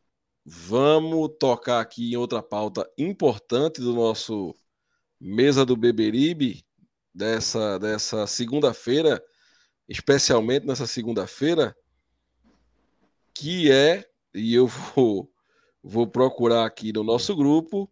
[0.45, 4.53] vamos tocar aqui em outra pauta importante do nosso
[5.19, 6.65] Mesa do Beberibe,
[7.13, 9.23] dessa, dessa segunda-feira,
[9.87, 11.75] especialmente nessa segunda-feira,
[13.33, 15.31] que é, e eu vou,
[15.83, 17.89] vou procurar aqui no nosso grupo,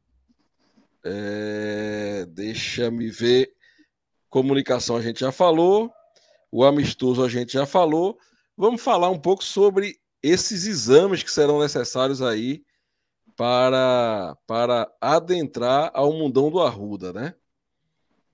[1.04, 3.54] é, deixa-me ver,
[4.30, 5.92] comunicação a gente já falou,
[6.52, 8.18] o amistoso a gente já falou,
[8.58, 12.64] vamos falar um pouco sobre esses exames que serão necessários aí
[13.36, 17.36] para, para adentrar ao mundão do Arruda, né?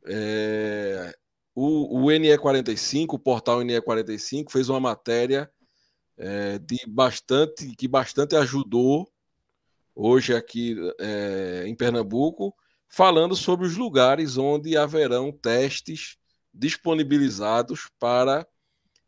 [0.08, 1.16] É,
[1.54, 5.50] o, o NE45, o portal NE45, fez uma matéria
[6.18, 9.08] é, de bastante que bastante ajudou
[9.96, 12.54] hoje aqui é, em Pernambuco,
[12.90, 16.18] falando sobre os lugares onde haverão testes
[16.54, 18.46] disponibilizados para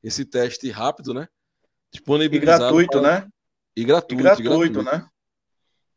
[0.01, 1.27] esse teste rápido, né?
[1.91, 3.21] Disponibilizado e gratuito, para...
[3.21, 3.29] né?
[3.75, 5.09] E gratuito, e gratuito, e gratuito, né?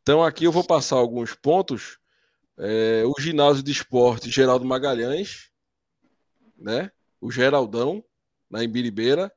[0.01, 1.99] Então aqui eu vou passar alguns pontos
[2.57, 5.49] é, o ginásio de esporte Geraldo Magalhães,
[6.57, 6.91] né?
[7.19, 8.03] O Geraldão,
[8.49, 9.31] na Embiribeira.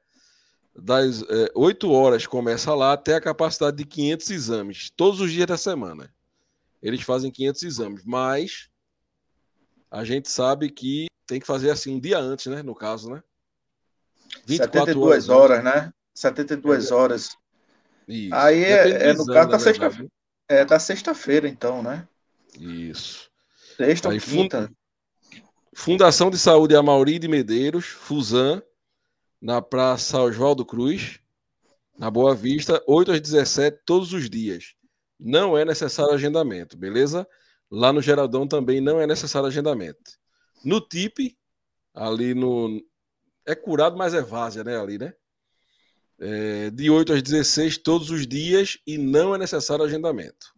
[0.77, 5.47] Das é, 8 horas começa lá até a capacidade de 500 exames, todos os dias
[5.47, 6.13] da semana.
[6.83, 8.69] Eles fazem 500 exames, mas
[9.91, 12.63] a gente sabe que tem que fazer assim um dia antes, né?
[12.63, 13.23] No caso, né?
[14.47, 15.93] 72 horas, horas né?
[16.15, 16.95] 72 é.
[16.95, 17.37] horas.
[18.07, 18.35] Isso.
[18.35, 20.11] Aí é, é, no caso da sexta-feira.
[20.49, 22.07] É da sexta-feira, então, né?
[22.59, 23.31] Isso.
[23.77, 24.71] Sexta ou quinta.
[25.75, 28.63] Fundação de Saúde Amauri de Medeiros, Fusan,
[29.45, 31.21] na Praça Oswaldo Cruz,
[31.99, 34.73] na Boa Vista, 8 às 17, todos os dias.
[35.21, 37.29] Não é necessário agendamento, beleza?
[37.71, 40.01] Lá no Geraldão também não é necessário agendamento.
[40.65, 41.37] No TIP,
[41.93, 42.83] ali no.
[43.45, 44.81] É curado, mas é várzea, né?
[44.81, 45.13] Ali, né?
[46.19, 50.55] É, de 8 às 16, todos os dias, e não é necessário agendamento.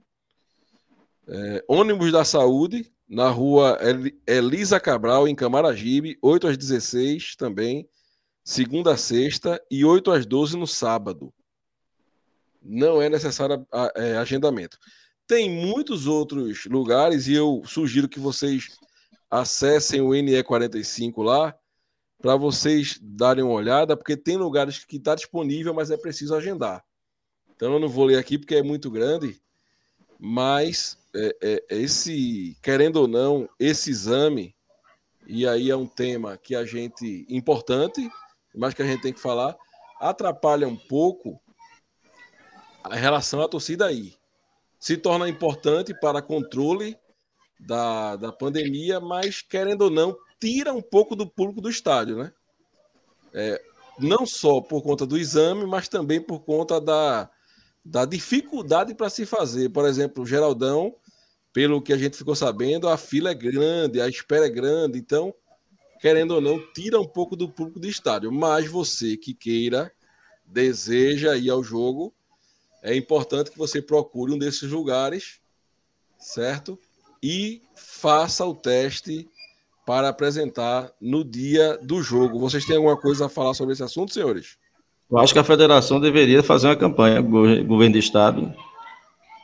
[1.26, 3.80] É, ônibus da saúde, na rua
[4.24, 7.88] Elisa Cabral, em Camaragibe, 8 às 16 também,
[8.46, 11.34] segunda a sexta, e 8 às 12 no sábado.
[12.62, 13.66] Não é necessário
[13.96, 14.78] é, agendamento.
[15.26, 18.68] Tem muitos outros lugares, e eu sugiro que vocês
[19.28, 21.52] acessem o NE45 lá,
[22.22, 26.84] para vocês darem uma olhada, porque tem lugares que está disponível, mas é preciso agendar.
[27.56, 29.42] Então eu não vou ler aqui porque é muito grande,
[30.20, 34.54] mas é, é, é, esse, querendo ou não, esse exame,
[35.26, 38.08] e aí é um tema que a gente, importante,
[38.56, 39.56] mas que a gente tem que falar,
[40.00, 41.40] atrapalha um pouco
[42.82, 44.14] a relação à torcida aí.
[44.78, 46.96] Se torna importante para controle
[47.58, 52.32] da, da pandemia, mas querendo ou não, tira um pouco do público do estádio, né?
[53.34, 53.62] É,
[53.98, 57.28] não só por conta do exame, mas também por conta da,
[57.84, 59.70] da dificuldade para se fazer.
[59.70, 60.94] Por exemplo, o Geraldão
[61.56, 65.34] pelo que a gente ficou sabendo, a fila é grande, a espera é grande, então,
[66.00, 68.30] querendo ou não, tira um pouco do público do estádio.
[68.32, 69.92] Mas você que queira,
[70.44, 72.12] deseja ir ao jogo,
[72.82, 75.40] é importante que você procure um desses lugares,
[76.18, 76.78] certo?
[77.22, 79.28] E faça o teste
[79.86, 82.38] para apresentar no dia do jogo.
[82.38, 84.56] Vocês têm alguma coisa a falar sobre esse assunto, senhores?
[85.10, 88.52] Eu acho que a federação deveria fazer uma campanha, governo do estado,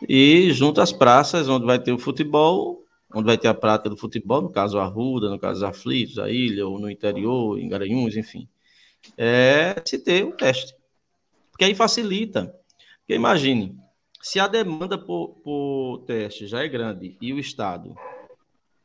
[0.08, 2.81] e junto às praças onde vai ter o futebol,
[3.14, 6.66] onde vai ter a prática do futebol, no caso Arruda, no caso Aflitos, a Ilha,
[6.66, 8.48] ou no interior, em Garanhuns, enfim,
[9.16, 10.74] é se ter o teste.
[11.50, 12.54] Porque aí facilita.
[13.00, 13.76] Porque imagine,
[14.20, 17.94] se a demanda por, por teste já é grande e o Estado,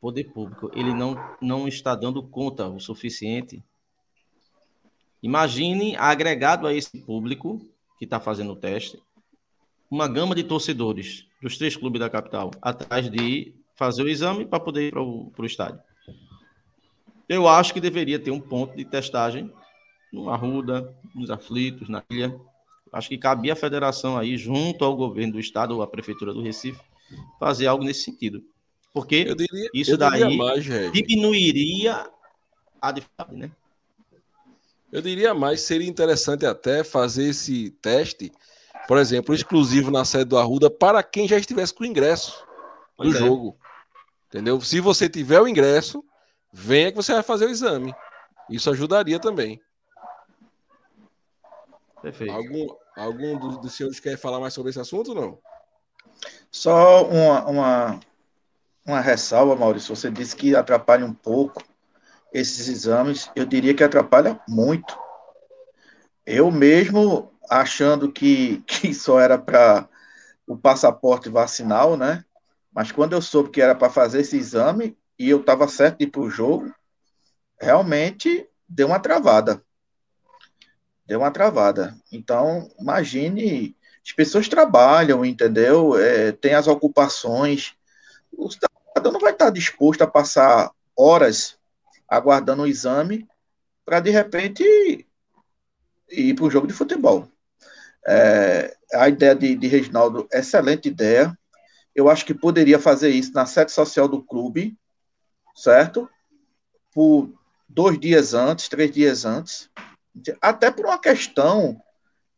[0.00, 3.62] poder público, ele não, não está dando conta o suficiente,
[5.22, 7.60] imagine agregado a esse público
[7.98, 9.00] que está fazendo o teste,
[9.90, 14.58] uma gama de torcedores dos três clubes da capital atrás de fazer o exame para
[14.58, 15.80] poder ir para o estádio.
[17.28, 19.52] Eu acho que deveria ter um ponto de testagem
[20.12, 22.34] no Arruda, nos aflitos, na ilha.
[22.92, 26.42] Acho que cabia a federação aí, junto ao governo do estado ou à prefeitura do
[26.42, 26.80] Recife,
[27.38, 28.42] fazer algo nesse sentido.
[28.92, 32.10] Porque diria, isso daí mais, diminuiria
[32.80, 33.50] a dificuldade, né?
[34.90, 38.32] Eu diria mais, seria interessante até fazer esse teste,
[38.88, 42.42] por exemplo, exclusivo na sede do Arruda para quem já estivesse com o ingresso
[42.98, 43.18] do é.
[43.18, 43.56] jogo.
[44.28, 44.60] Entendeu?
[44.60, 46.04] Se você tiver o ingresso,
[46.52, 47.94] venha que você vai fazer o exame.
[48.48, 49.60] Isso ajudaria também.
[52.02, 52.32] Perfeito.
[52.32, 52.66] Algum,
[52.96, 55.38] algum dos, dos senhores quer falar mais sobre esse assunto ou não?
[56.50, 58.00] Só uma, uma,
[58.86, 59.94] uma ressalva, Maurício.
[59.94, 61.62] Você disse que atrapalha um pouco
[62.32, 63.30] esses exames.
[63.34, 64.98] Eu diria que atrapalha muito.
[66.24, 69.88] Eu mesmo, achando que, que só era para
[70.46, 72.24] o passaporte vacinal, né?
[72.78, 76.04] Mas quando eu soube que era para fazer esse exame e eu estava certo de
[76.04, 76.72] ir para o jogo,
[77.60, 79.60] realmente deu uma travada.
[81.04, 81.98] Deu uma travada.
[82.12, 83.76] Então, imagine,
[84.06, 85.98] as pessoas trabalham, entendeu?
[85.98, 87.74] É, tem as ocupações.
[88.30, 91.58] O cidadão não vai estar disposto a passar horas
[92.08, 93.26] aguardando o exame
[93.84, 95.04] para, de repente,
[96.08, 97.26] ir para um jogo de futebol.
[98.06, 101.36] É, a ideia de, de Reginaldo, excelente ideia.
[101.98, 104.78] Eu acho que poderia fazer isso na sede social do clube,
[105.52, 106.08] certo?
[106.94, 107.28] Por
[107.68, 109.68] dois dias antes, três dias antes,
[110.40, 111.76] até por uma questão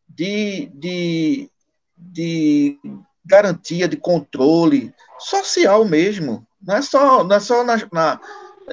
[0.09, 1.51] de, de,
[1.95, 2.79] de
[3.23, 6.47] garantia, de controle social mesmo.
[6.59, 8.19] Não é só, não é só na, na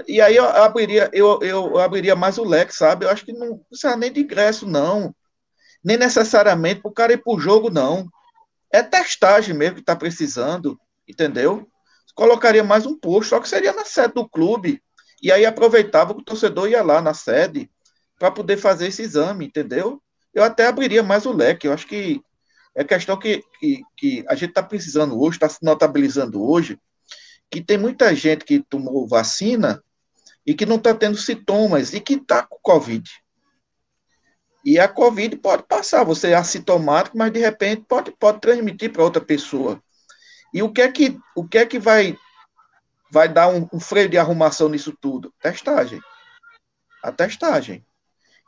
[0.08, 3.04] e aí eu abriria, eu, eu abriria mais o leque, sabe?
[3.04, 5.14] Eu acho que não precisa nem de ingresso, não.
[5.84, 8.08] Nem necessariamente para o cara ir para o jogo, não.
[8.72, 11.68] É testagem mesmo que está precisando, entendeu?
[12.16, 14.82] Colocaria mais um posto, só que seria na sede do clube.
[15.22, 17.70] E aí aproveitava que o torcedor ia lá na sede
[18.20, 20.02] para poder fazer esse exame, entendeu?
[20.34, 21.68] Eu até abriria mais o leque.
[21.68, 22.22] Eu acho que
[22.76, 26.80] é questão que, que, que a gente está precisando hoje, está se notabilizando hoje,
[27.50, 29.84] que tem muita gente que tomou vacina
[30.46, 33.10] e que não está tendo sintomas e que está com Covid.
[34.68, 39.02] E a Covid pode passar, você é assintomático, mas de repente pode, pode transmitir para
[39.02, 39.82] outra pessoa.
[40.54, 42.18] E o que é que, o que, é que vai,
[43.10, 45.34] vai dar um, um freio de arrumação nisso tudo?
[45.42, 46.02] Testagem.
[47.02, 47.86] A testagem.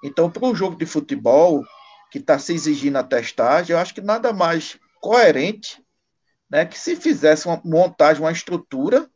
[0.04, 1.64] Então, para um jogo de futebol
[2.12, 5.82] que está se exigindo a testagem, eu acho que nada mais coerente
[6.52, 9.10] né, que se fizesse uma montagem, uma estrutura,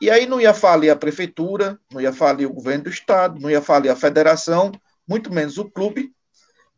[0.00, 3.50] e aí não ia falir a prefeitura, não ia falir o governo do estado, não
[3.50, 4.72] ia falir a federação,
[5.06, 6.10] muito menos o clube,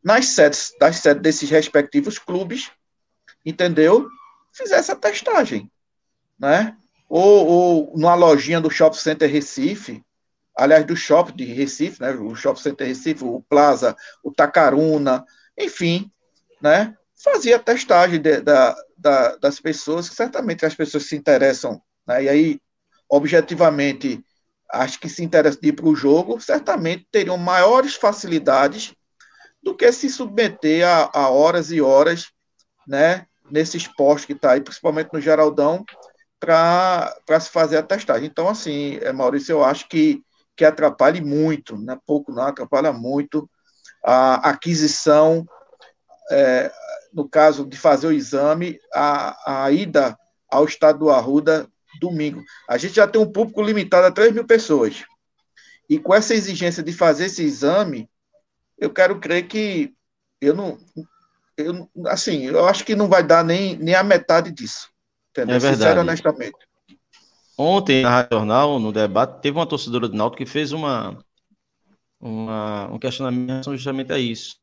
[0.03, 2.71] nas sedes, das sedes desses respectivos clubes,
[3.45, 4.09] entendeu?
[4.53, 5.71] Fizesse a testagem,
[6.39, 6.77] né?
[7.09, 10.03] Ou, ou numa lojinha do Shopping Center Recife,
[10.57, 12.13] aliás, do Shopping de Recife, né?
[12.13, 15.25] O Shopping Center Recife, o Plaza, o Tacaruna,
[15.59, 16.11] enfim,
[16.61, 16.97] né?
[17.23, 22.25] Fazia a testagem de, da, da, das pessoas, que certamente as pessoas se interessam, né?
[22.25, 22.61] E aí,
[23.09, 24.25] objetivamente,
[24.73, 28.95] acho que se interessam de ir para o jogo, certamente teriam maiores facilidades
[29.63, 32.31] do que se submeter a, a horas e horas,
[32.87, 35.85] né, nesses postos que está aí, principalmente no Geraldão,
[36.39, 38.27] para se fazer a testagem.
[38.27, 40.23] Então, assim, é, Maurício, eu acho que,
[40.57, 43.49] que atrapalha muito, não é pouco não, atrapalha muito
[44.03, 45.47] a aquisição,
[46.31, 46.73] é,
[47.13, 50.17] no caso de fazer o exame, a, a ida
[50.49, 51.69] ao estado do Arruda
[52.01, 52.43] domingo.
[52.69, 55.05] A gente já tem um público limitado a 3 mil pessoas.
[55.89, 58.09] E com essa exigência de fazer esse exame,
[58.81, 59.93] eu quero crer que
[60.41, 60.79] eu não.
[61.57, 64.89] Eu, assim, eu acho que não vai dar nem, nem a metade disso.
[65.31, 65.57] Entendeu?
[65.57, 65.77] É verdade.
[65.77, 66.59] Sincero, honestamente.
[67.57, 71.23] Ontem, na Rádio Jornal, no debate, teve uma torcedora do Náutico que fez uma,
[72.19, 74.57] uma, um questionamento justamente a isso.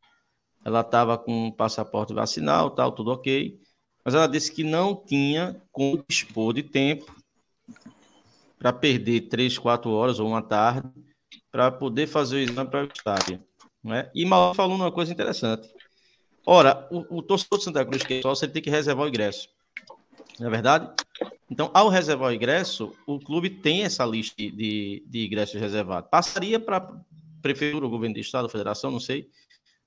[0.66, 3.60] Ela estava com passaporte vacinal, tal, tudo ok,
[4.04, 7.16] mas ela disse que não tinha como dispor de tempo
[8.58, 10.90] para perder três, quatro horas ou uma tarde
[11.52, 13.44] para poder fazer o exame para o estádio.
[13.84, 14.10] Né?
[14.14, 15.70] E Mal falou uma coisa interessante.
[16.46, 19.10] Ora, o, o torcedor de Santa Cruz que é só você tem que reservar o
[19.10, 19.50] ingresso.
[20.40, 20.94] Não é verdade?
[21.50, 26.10] Então, ao reservar o ingresso, o clube tem essa lista de, de ingressos reservados.
[26.10, 27.02] Passaria para a
[27.42, 29.30] prefeitura, o governo do estado, a federação, não sei,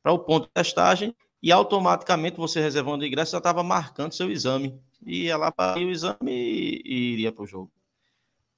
[0.03, 4.31] para o ponto de testagem e automaticamente você reservando o ingresso já estava marcando seu
[4.31, 4.79] exame.
[5.07, 7.73] Ia lá para o exame e, e iria para o jogo.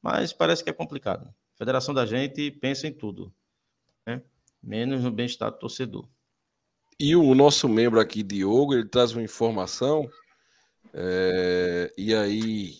[0.01, 1.33] Mas parece que é complicado.
[1.57, 3.33] Federação da gente pensa em tudo.
[4.07, 4.23] Né?
[4.63, 6.07] Menos no bem-estar do torcedor.
[6.99, 10.09] E o nosso membro aqui, Diogo, ele traz uma informação,
[10.95, 12.77] é, e aí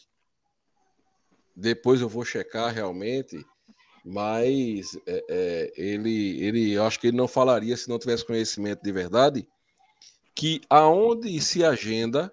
[1.57, 3.45] depois eu vou checar realmente,
[4.05, 8.83] mas é, é, ele, ele, eu acho que ele não falaria se não tivesse conhecimento
[8.83, 9.49] de verdade,
[10.35, 12.33] que aonde se agenda,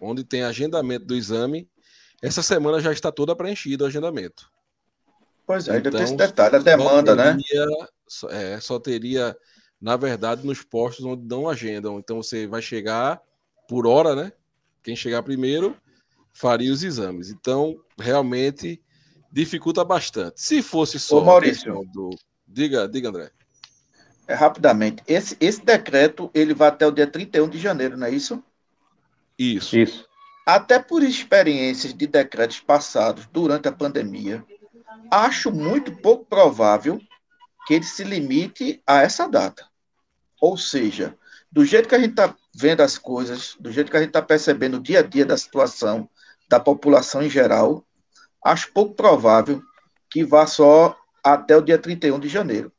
[0.00, 1.68] onde tem agendamento do exame,
[2.22, 4.50] essa semana já está toda preenchida o agendamento.
[5.46, 7.38] Pois é, ainda então, tem esse detalhe, a demanda, né?
[8.30, 9.36] É, só teria,
[9.80, 11.98] na verdade, nos postos onde não agendam.
[11.98, 13.20] Então você vai chegar
[13.68, 14.32] por hora, né?
[14.82, 15.76] Quem chegar primeiro
[16.32, 17.30] faria os exames.
[17.30, 18.80] Então, realmente
[19.32, 20.40] dificulta bastante.
[20.40, 22.10] Se fosse só Ô, Maurício, do...
[22.46, 23.30] diga, diga, André.
[24.28, 28.10] É, rapidamente, esse, esse decreto ele vai até o dia 31 de janeiro, não é
[28.10, 28.42] isso?
[29.38, 29.76] Isso.
[29.76, 30.06] Isso.
[30.44, 34.44] Até por experiências de decretos passados durante a pandemia,
[35.10, 37.00] acho muito pouco provável
[37.66, 39.66] que ele se limite a essa data.
[40.40, 41.16] Ou seja,
[41.50, 44.22] do jeito que a gente está vendo as coisas, do jeito que a gente está
[44.22, 46.08] percebendo o dia a dia da situação
[46.48, 47.84] da população em geral,
[48.44, 49.60] acho pouco provável
[50.08, 52.72] que vá só até o dia 31 de janeiro.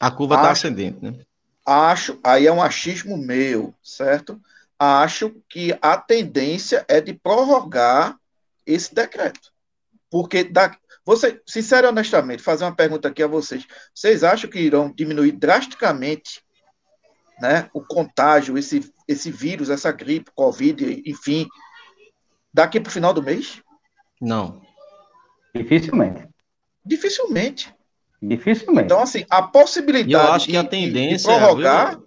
[0.00, 1.24] A curva está ascendente, né?
[1.64, 4.40] Acho, aí é um achismo meu, certo?
[4.78, 8.18] Acho que a tendência é de prorrogar
[8.66, 9.52] esse decreto.
[10.10, 13.66] Porque da, você, sincero e honestamente, fazer uma pergunta aqui a vocês.
[13.94, 16.42] Vocês acham que irão diminuir drasticamente
[17.40, 21.46] né, o contágio, esse, esse vírus, essa gripe, Covid, enfim,
[22.52, 23.60] daqui para o final do mês?
[24.20, 24.62] Não.
[25.54, 26.28] Dificilmente.
[26.84, 27.74] Dificilmente.
[28.22, 28.86] Dificilmente.
[28.86, 31.98] Então, assim, a possibilidade eu acho que a tendência de prorrogar, é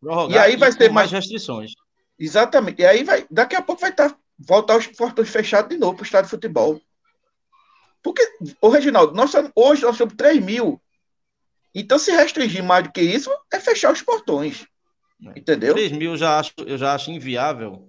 [0.00, 1.10] prorrogar e aí vai ter mais...
[1.10, 1.72] mais restrições.
[2.18, 2.80] Exatamente.
[2.80, 5.96] E aí vai, daqui a pouco vai estar, tá, voltar os portões fechados de novo
[5.96, 6.80] para o estádio de futebol.
[8.04, 8.22] Porque,
[8.60, 10.78] ô Reginaldo, nós, hoje nós somos 3 mil.
[11.74, 14.66] Então, se restringir mais do que isso, é fechar os portões.
[15.26, 15.38] É.
[15.38, 15.72] Entendeu?
[15.72, 17.88] 3 mil eu já acho, eu já acho inviável.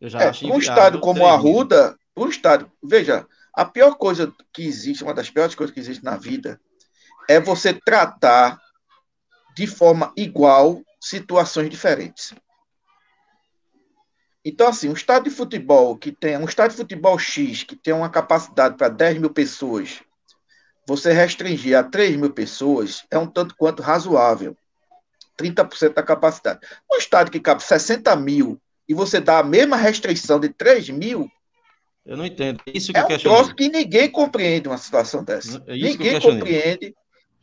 [0.00, 0.56] Eu já é, acho inviável.
[0.56, 2.72] Um estado como a Arruda, um estado.
[2.82, 6.58] Veja, a pior coisa que existe, uma das piores coisas que existe na vida,
[7.28, 8.58] é você tratar
[9.54, 12.32] de forma igual situações diferentes.
[14.44, 17.92] Então, assim, um estádio de futebol que tem um estádio de futebol X que tem
[17.92, 20.00] uma capacidade para 10 mil pessoas,
[20.86, 24.56] você restringir a 3 mil pessoas é um tanto quanto razoável.
[25.38, 26.60] 30% da capacidade.
[26.90, 31.30] Um estádio que cabe 60 mil e você dá a mesma restrição de 3 mil.
[32.04, 32.60] Eu não entendo.
[32.66, 35.62] Isso que é eu um troço que ninguém compreende uma situação dessa.
[35.66, 36.94] É ninguém compreende.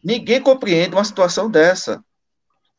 [0.04, 2.04] Ninguém compreende uma situação dessa.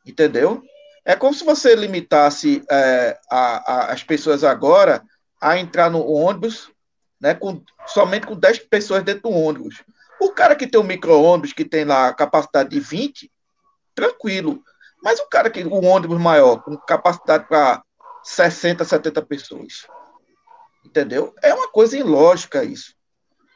[0.04, 0.62] Entendeu?
[1.09, 5.02] É como se você limitasse é, a, a, as pessoas agora
[5.40, 6.70] a entrar no ônibus
[7.18, 9.82] né, com, somente com 10 pessoas dentro do ônibus.
[10.20, 13.32] O cara que tem um micro-ônibus, que tem lá capacidade de 20,
[13.94, 14.62] tranquilo.
[15.02, 17.82] Mas o cara que um ônibus maior, com capacidade para
[18.22, 19.86] 60, 70 pessoas.
[20.84, 21.34] Entendeu?
[21.42, 22.94] É uma coisa ilógica isso.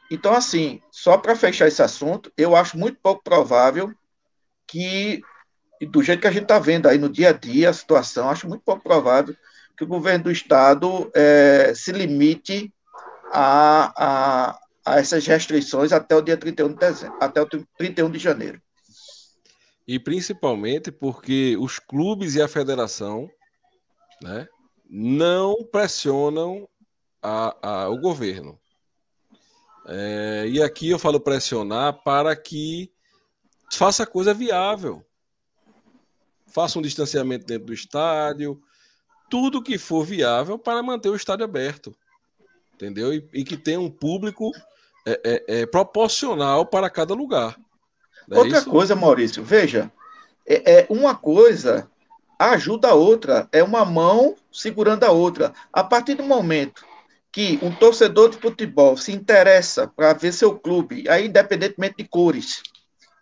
[0.09, 3.93] Então, assim, só para fechar esse assunto, eu acho muito pouco provável
[4.65, 5.21] que
[5.83, 8.29] e do jeito que a gente está vendo aí no dia a dia a situação,
[8.29, 9.35] acho muito pouco provável
[9.75, 12.73] que o governo do Estado é, se limite
[13.33, 17.45] a, a, a, essas restrições até o dia 31 de dezembro, até o
[17.77, 18.61] 31 de janeiro.
[19.85, 23.29] E principalmente porque os clubes e a federação
[24.21, 24.47] né,
[24.89, 26.65] não pressionam
[27.21, 28.57] a, a, o governo.
[29.85, 32.89] É, e aqui eu falo pressionar para que
[33.69, 35.05] faça coisa viável
[36.53, 38.61] faça um distanciamento dentro do estádio,
[39.29, 41.95] tudo que for viável para manter o estádio aberto,
[42.75, 43.13] entendeu?
[43.13, 44.51] E, e que tenha um público
[45.05, 47.57] é, é, é proporcional para cada lugar.
[48.29, 48.69] É outra isso?
[48.69, 49.91] coisa, Maurício, veja,
[50.45, 51.89] é, é, uma coisa
[52.37, 55.53] ajuda a outra, é uma mão segurando a outra.
[55.71, 56.85] A partir do momento
[57.31, 62.61] que um torcedor de futebol se interessa para ver seu clube, aí independentemente de cores,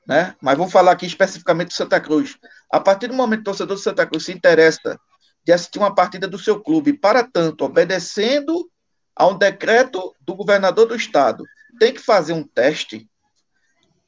[0.07, 0.35] né?
[0.41, 2.37] Mas vamos falar aqui especificamente do Santa Cruz.
[2.71, 4.99] A partir do momento que o torcedor do Santa Cruz se interessa
[5.43, 8.69] de assistir uma partida do seu clube, para tanto, obedecendo
[9.15, 11.43] a um decreto do governador do estado,
[11.79, 13.09] tem que fazer um teste,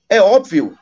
[0.10, 0.78] é óbvio,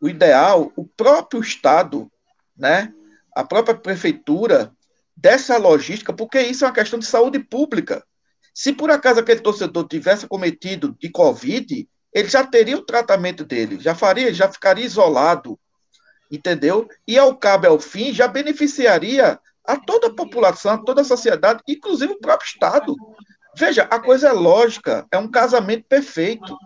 [0.00, 2.10] o ideal, o próprio estado,
[2.56, 2.92] né,
[3.34, 4.72] a própria prefeitura,
[5.16, 8.04] dessa logística, porque isso é uma questão de saúde pública.
[8.52, 13.80] Se por acaso aquele torcedor tivesse cometido de Covid, ele já teria o tratamento dele,
[13.80, 15.58] já faria, já ficaria isolado,
[16.30, 16.88] entendeu?
[17.06, 21.62] E ao cabo ao fim já beneficiaria a toda a população, a toda a sociedade,
[21.68, 22.94] inclusive o próprio Estado.
[23.56, 26.56] Veja, a coisa é lógica, é um casamento perfeito.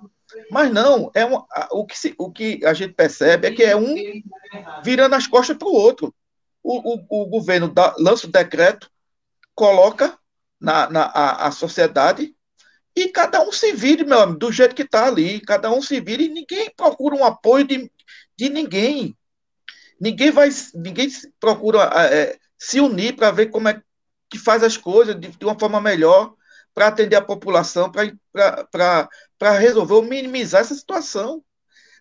[0.51, 1.41] Mas não, é um,
[1.71, 3.95] o, que se, o que a gente percebe é que é um
[4.83, 6.15] virando as costas para o outro.
[6.63, 8.91] o, o, o governo dá, lança o decreto,
[9.55, 10.19] coloca
[10.61, 12.36] na, na a, a sociedade
[12.97, 15.39] e cada um se vire, meu amigo, do jeito que está ali.
[15.41, 17.93] Cada um se vire e ninguém procura um apoio de,
[18.35, 19.15] de ninguém.
[20.01, 23.83] Ninguém vai, ninguém procura é, se unir para ver como é
[24.31, 26.35] que faz as coisas de, de uma forma melhor
[26.73, 31.45] para atender a população, para resolver ou minimizar essa situação.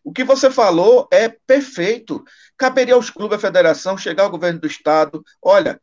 [0.01, 2.23] O que você falou é perfeito.
[2.55, 5.23] Caberia aos clubes, à federação, chegar ao governo do estado.
[5.41, 5.81] Olha,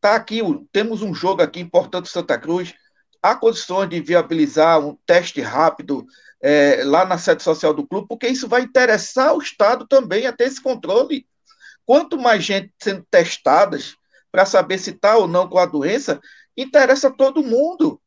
[0.00, 0.40] tá aqui,
[0.72, 2.72] temos um jogo aqui importante Santa Cruz.
[3.26, 6.06] Há condições de viabilizar um teste rápido
[6.40, 10.32] é, lá na sede social do clube, porque isso vai interessar o Estado também a
[10.32, 11.26] ter esse controle.
[11.84, 13.96] Quanto mais gente sendo testadas
[14.30, 16.20] para saber se está ou não com a doença,
[16.56, 18.00] interessa todo mundo.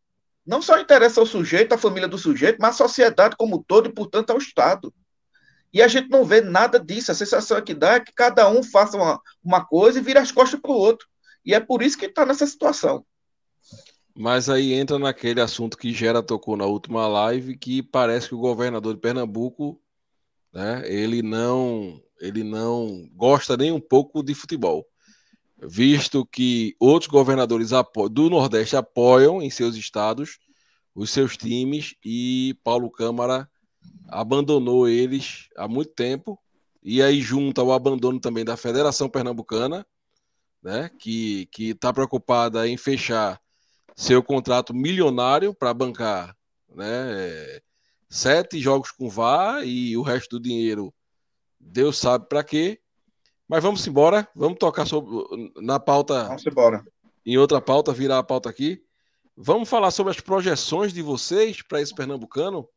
[0.46, 3.90] Não só interessa ao sujeito, à família do sujeito, mas à sociedade como um todo
[3.90, 4.94] e, portanto, ao Estado.
[5.74, 7.12] E a gente não vê nada disso.
[7.12, 10.32] A sensação que dá é que cada um faça uma, uma coisa e vira as
[10.32, 11.06] costas para o outro.
[11.44, 13.06] E é por isso que está nessa situação.
[14.20, 18.40] Mas aí entra naquele assunto que Gera tocou na última live, que parece que o
[18.40, 19.82] governador de Pernambuco,
[20.52, 24.86] né, ele não, ele não gosta nem um pouco de futebol,
[25.58, 27.70] visto que outros governadores
[28.12, 30.38] do Nordeste apoiam em seus estados
[30.94, 33.50] os seus times e Paulo Câmara
[34.10, 36.38] abandonou eles há muito tempo.
[36.84, 39.88] E aí junta o abandono também da Federação Pernambucana,
[40.62, 43.40] né, que que está preocupada em fechar
[44.00, 46.34] seu contrato milionário para bancar
[46.74, 47.60] né,
[48.08, 50.94] sete jogos com VAR e o resto do dinheiro
[51.60, 52.80] Deus sabe para quê.
[53.46, 56.24] Mas vamos embora, vamos tocar sobre, na pauta.
[56.24, 56.86] Vamos embora.
[57.26, 58.82] Em outra pauta, virar a pauta aqui.
[59.36, 62.70] Vamos falar sobre as projeções de vocês para esse pernambucano.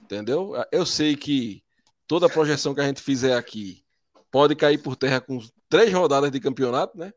[0.00, 0.52] Entendeu?
[0.70, 1.60] Eu sei que
[2.06, 3.82] toda projeção que a gente fizer aqui
[4.30, 7.12] pode cair por terra com três rodadas de campeonato, né?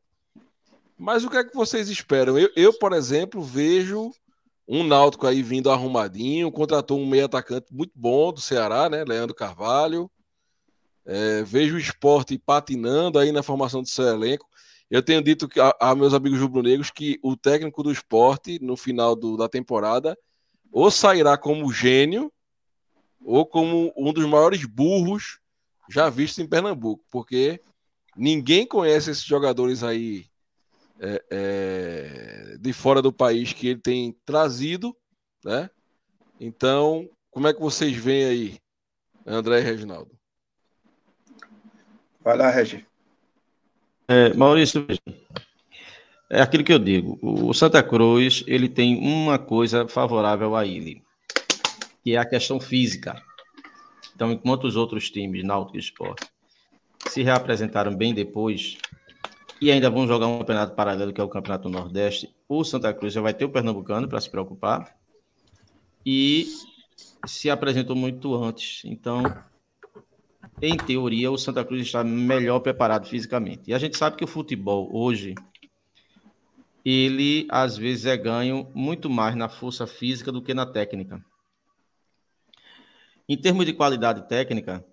[0.97, 2.37] Mas o que é que vocês esperam?
[2.37, 4.11] Eu, eu, por exemplo, vejo
[4.67, 9.03] um Náutico aí vindo arrumadinho, contratou um meio atacante muito bom do Ceará, né?
[9.03, 10.09] Leandro Carvalho.
[11.05, 14.47] É, vejo o esporte patinando aí na formação do seu elenco.
[14.89, 18.77] Eu tenho dito que, a, a meus amigos rubro-negros que o técnico do esporte, no
[18.77, 20.17] final do, da temporada,
[20.71, 22.31] ou sairá como gênio,
[23.23, 25.39] ou como um dos maiores burros
[25.89, 27.61] já vistos em Pernambuco, porque
[28.15, 30.25] ninguém conhece esses jogadores aí
[31.03, 34.95] é, é, de fora do país que ele tem trazido,
[35.43, 35.69] né?
[36.39, 38.57] Então, como é que vocês veem aí,
[39.25, 40.11] André e Reginaldo?
[42.23, 42.85] Vai lá, Regi.
[44.07, 44.87] É, Maurício,
[46.29, 47.19] é aquilo que eu digo.
[47.21, 51.03] O Santa Cruz ele tem uma coisa favorável a ele,
[52.01, 53.21] que é a questão física.
[54.15, 56.23] Então, enquanto os outros times, Náutico e Sport,
[57.09, 58.77] se reapresentaram bem depois,
[59.63, 62.35] e ainda vão jogar um campeonato paralelo, que é o Campeonato Nordeste.
[62.49, 64.93] O Santa Cruz já vai ter o Pernambucano para se preocupar.
[66.05, 66.47] E
[67.25, 68.81] se apresentou muito antes.
[68.83, 69.23] Então,
[70.61, 73.71] em teoria, o Santa Cruz está melhor preparado fisicamente.
[73.71, 75.33] E a gente sabe que o futebol hoje,
[76.83, 81.23] ele às vezes é ganho muito mais na força física do que na técnica.
[83.29, 84.85] Em termos de qualidade técnica,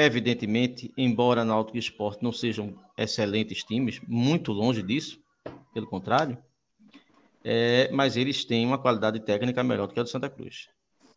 [0.00, 5.20] Evidentemente, embora Náutico e Esporte não sejam excelentes times, muito longe disso,
[5.74, 6.38] pelo contrário,
[7.42, 10.68] é, mas eles têm uma qualidade técnica melhor do que a do Santa Cruz.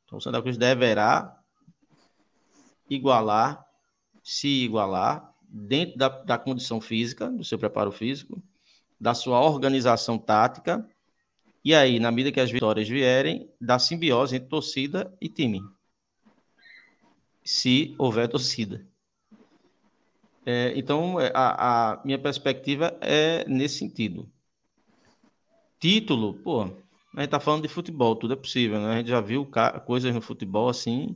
[0.03, 1.31] Então, o Santa Cruz deverá
[2.89, 3.63] igualar,
[4.23, 8.41] se igualar, dentro da, da condição física, do seu preparo físico,
[8.99, 10.83] da sua organização tática,
[11.63, 15.61] e aí, na medida que as vitórias vierem, da simbiose entre torcida e time
[17.43, 18.85] se houver torcida.
[20.45, 24.27] É, então, é, a, a, minha perspectiva é nesse sentido.
[25.79, 26.63] Título, pô,
[27.15, 28.93] a gente tá falando de futebol, tudo é possível, né?
[28.93, 29.47] A gente já viu
[29.85, 31.15] coisas no futebol assim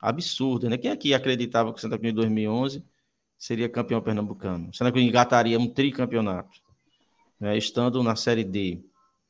[0.00, 0.76] absurdas, né?
[0.76, 2.84] Quem aqui acreditava que o Santa Cruz em 2011
[3.38, 4.70] seria campeão pernambucano?
[4.70, 6.60] O Santa Cruz engataria um tricampeonato,
[7.38, 7.56] né?
[7.56, 8.80] estando na Série D,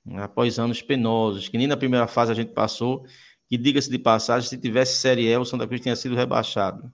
[0.05, 0.23] né?
[0.23, 3.05] após anos penosos, que nem na primeira fase a gente passou
[3.53, 6.91] que, diga-se de passagem, se tivesse Série E, o Santa Cruz tinha sido rebaixado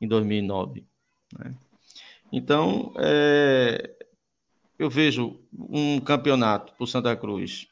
[0.00, 0.84] em 2009.
[1.38, 1.54] Né?
[2.32, 3.94] Então, é,
[4.76, 7.68] eu vejo um campeonato para o Santa Cruz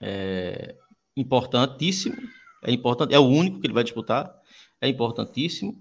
[0.00, 0.74] é,
[1.16, 2.16] importantíssimo,
[2.64, 4.28] é importante, é o único que ele vai disputar,
[4.80, 5.80] é importantíssimo,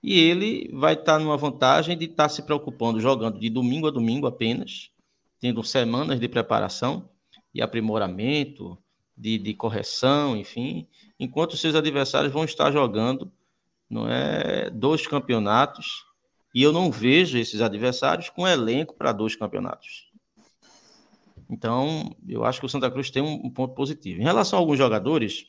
[0.00, 4.28] e ele vai estar numa vantagem de estar se preocupando, jogando de domingo a domingo
[4.28, 4.92] apenas,
[5.40, 7.10] tendo semanas de preparação
[7.52, 8.78] e aprimoramento,
[9.16, 10.86] de, de correção, enfim,
[11.18, 13.30] enquanto seus adversários vão estar jogando
[13.88, 16.06] não é, dois campeonatos
[16.54, 20.08] E eu não vejo esses adversários com elenco para dois campeonatos.
[21.48, 24.20] Então, eu acho que o Santa Cruz tem um, um, ponto positivo.
[24.20, 25.46] Em relação a alguns jogadores,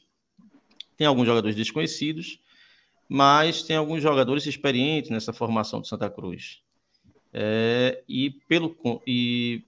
[0.97, 2.39] tem alguns jogadores desconhecidos,
[3.07, 6.61] mas tem alguns jogadores experientes nessa formação do Santa Cruz.
[7.33, 9.63] É, e pelo e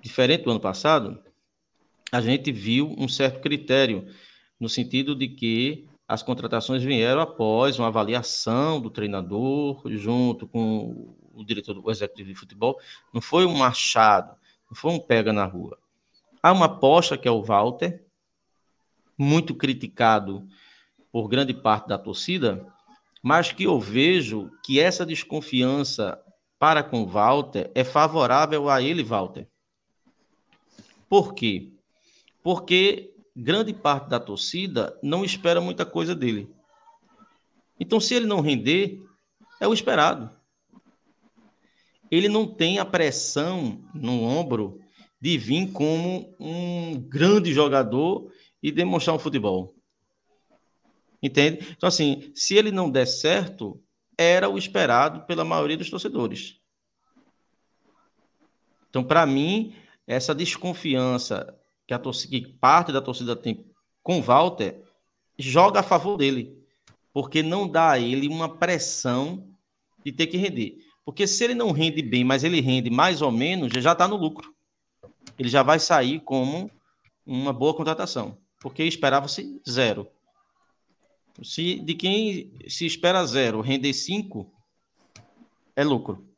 [0.00, 1.22] diferente do ano passado,
[2.10, 4.06] a gente viu um certo critério
[4.58, 11.44] no sentido de que as contratações vieram após uma avaliação do treinador junto com o
[11.44, 12.80] diretor do executivo de futebol.
[13.12, 14.34] Não foi um achado,
[14.70, 15.78] não foi um pega na rua.
[16.42, 18.04] Há uma aposta que é o Walter,
[19.16, 20.48] muito criticado
[21.12, 22.66] por grande parte da torcida,
[23.22, 26.18] mas que eu vejo que essa desconfiança
[26.58, 29.46] para com Walter é favorável a ele, Walter.
[31.08, 31.72] Por quê?
[32.42, 36.50] Porque grande parte da torcida não espera muita coisa dele.
[37.78, 39.00] Então, se ele não render,
[39.60, 40.30] é o esperado.
[42.10, 44.80] Ele não tem a pressão no ombro
[45.20, 48.32] de vir como um grande jogador
[48.62, 49.74] e demonstrar um futebol.
[51.22, 51.66] Entende?
[51.76, 53.82] Então, assim, se ele não der certo,
[54.16, 56.60] era o esperado pela maioria dos torcedores.
[58.88, 59.74] Então, para mim,
[60.06, 61.56] essa desconfiança
[61.88, 63.64] que, a torcida, que parte da torcida tem
[64.02, 64.84] com Walter
[65.38, 66.62] joga a favor dele,
[67.12, 69.48] porque não dá a ele uma pressão
[70.04, 70.76] de ter que render.
[71.04, 74.16] Porque se ele não rende bem, mas ele rende mais ou menos, já está no
[74.16, 74.54] lucro.
[75.38, 76.70] Ele já vai sair como
[77.24, 80.06] uma boa contratação, porque esperava-se zero.
[81.42, 84.52] Se de quem se espera zero render cinco,
[85.74, 86.28] é lucro.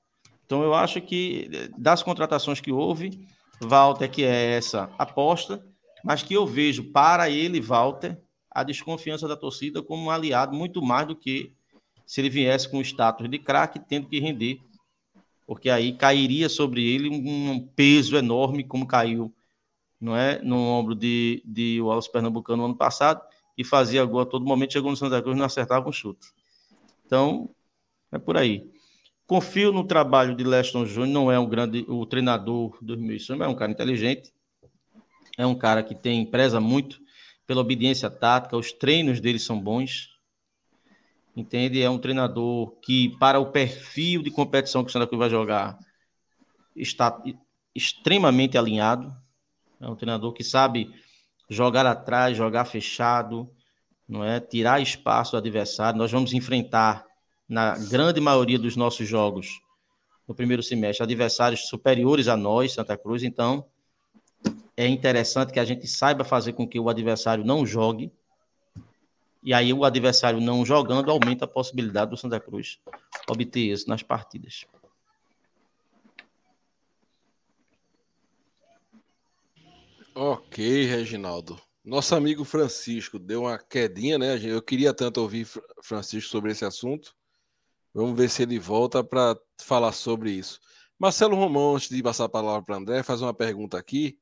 [0.44, 3.26] Então eu acho que das contratações que houve,
[3.61, 5.64] Walter, que é essa aposta,
[6.04, 8.18] mas que eu vejo para ele, Walter,
[8.50, 11.52] a desconfiança da torcida como um aliado muito mais do que
[12.06, 14.61] se ele viesse com o status de craque, tendo que render.
[15.46, 19.32] Porque aí cairia sobre ele um peso enorme, como caiu
[20.00, 23.20] não é, no ombro de, de Wallace Pernambucano no ano passado,
[23.56, 26.26] e fazia gol a todo momento, chegou no Santa Cruz e não acertava um chute.
[27.04, 27.50] Então,
[28.11, 28.70] é por aí.
[29.31, 33.47] Confio no trabalho de Leston Júnior, não é um grande o treinador do mas é
[33.47, 34.33] um cara inteligente,
[35.39, 36.99] é um cara que tem preza muito
[37.47, 40.09] pela obediência tática, os treinos dele são bons.
[41.37, 41.81] Entende?
[41.81, 45.78] É um treinador que para o perfil de competição que o Santa Cruz vai jogar
[46.74, 47.22] está
[47.72, 49.14] extremamente alinhado.
[49.81, 50.93] É um treinador que sabe
[51.49, 53.49] jogar atrás, jogar fechado,
[54.09, 54.41] não é?
[54.41, 56.01] Tirar espaço do adversário.
[56.01, 57.09] Nós vamos enfrentar
[57.51, 59.61] na grande maioria dos nossos jogos
[60.28, 63.66] no primeiro semestre, adversários superiores a nós, Santa Cruz, então
[64.76, 68.12] é interessante que a gente saiba fazer com que o adversário não jogue,
[69.42, 72.78] e aí o adversário não jogando aumenta a possibilidade do Santa Cruz
[73.28, 74.64] obter isso nas partidas.
[80.14, 81.61] Ok, Reginaldo.
[81.84, 84.38] Nosso amigo Francisco deu uma quedinha, né?
[84.40, 85.48] Eu queria tanto ouvir
[85.82, 87.18] Francisco sobre esse assunto,
[87.95, 90.61] Vamos ver se ele volta para falar sobre isso.
[90.99, 94.18] Marcelo Romão, antes de passar a palavra para André, faz uma pergunta aqui.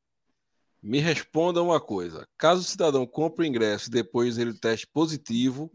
[0.82, 5.70] Me responda uma coisa: caso o cidadão compre o ingresso e depois ele teste positivo,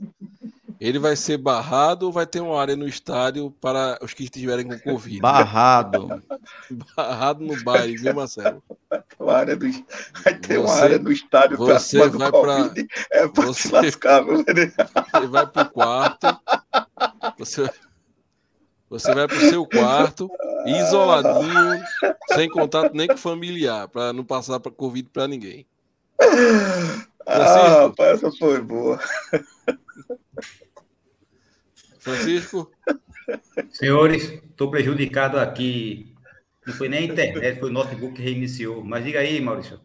[0.79, 4.67] ele vai ser barrado ou vai ter uma área no estádio para os que estiverem
[4.67, 5.19] com Covid?
[5.19, 6.23] Barrado.
[6.95, 8.63] barrado no baile, viu, Marcelo?
[9.19, 9.65] Uma área do...
[10.23, 12.73] Vai ter você, uma área no estádio para Você vai para.
[13.11, 16.27] É para você, lascar, você vai para o quarto.
[17.37, 17.69] Você,
[18.89, 20.29] você vai para o seu quarto,
[20.65, 21.83] isoladinho,
[22.33, 25.65] sem contato nem com familiar, para não passar para Covid para ninguém.
[27.25, 28.99] Ah, rapaz, essa foi boa.
[31.99, 32.69] Francisco?
[33.71, 36.13] Senhores, estou prejudicado aqui.
[36.65, 38.83] Não foi nem a internet, foi o notebook que reiniciou.
[38.83, 39.79] Mas diga aí, Maurício.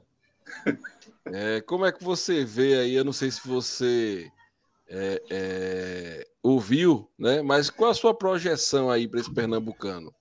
[1.27, 2.95] É, como é que você vê aí?
[2.95, 4.31] Eu não sei se você
[4.89, 7.43] é, é, ouviu, né?
[7.43, 10.15] Mas qual a sua projeção aí para esse pernambucano?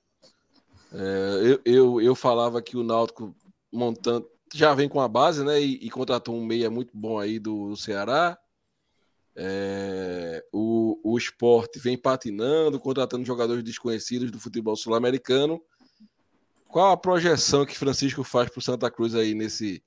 [0.92, 3.36] É, eu, eu, eu, falava que o Náutico
[3.72, 5.62] montando já vem com a base, né?
[5.62, 8.38] E, e contratou um meia muito bom aí do, do Ceará.
[9.36, 15.62] É, o, o esporte vem patinando, contratando jogadores desconhecidos do futebol sul-americano.
[16.68, 19.84] Qual a projeção que Francisco faz para o Santa Cruz aí nesse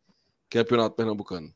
[0.48, 1.52] campeonato pernambucano?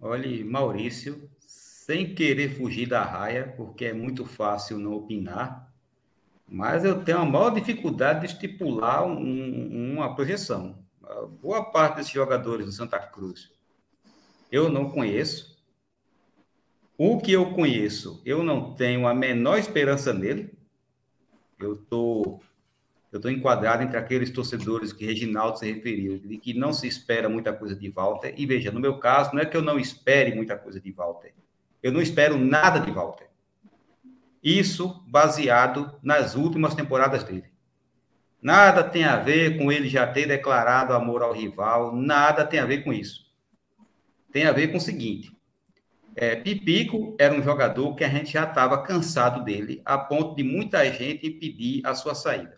[0.00, 5.72] Olhe, Maurício, sem querer fugir da raia, porque é muito fácil não opinar,
[6.48, 10.78] mas eu tenho a maior dificuldade de estipular um, uma projeção.
[11.40, 13.56] Boa parte desses jogadores do Santa Cruz
[14.50, 15.56] eu não conheço.
[16.98, 20.56] O que eu conheço, eu não tenho a menor esperança nele,
[21.58, 22.42] eu estou
[23.12, 27.28] eu estou enquadrado entre aqueles torcedores que Reginaldo se referiu, de que não se espera
[27.28, 28.34] muita coisa de Walter.
[28.36, 31.32] E veja, no meu caso, não é que eu não espere muita coisa de Walter.
[31.82, 33.28] Eu não espero nada de Walter.
[34.42, 37.50] Isso baseado nas últimas temporadas dele.
[38.42, 42.66] Nada tem a ver com ele já ter declarado amor ao rival, nada tem a
[42.66, 43.26] ver com isso.
[44.30, 45.32] Tem a ver com o seguinte:
[46.14, 50.42] é, Pipico era um jogador que a gente já estava cansado dele, a ponto de
[50.42, 52.55] muita gente pedir a sua saída.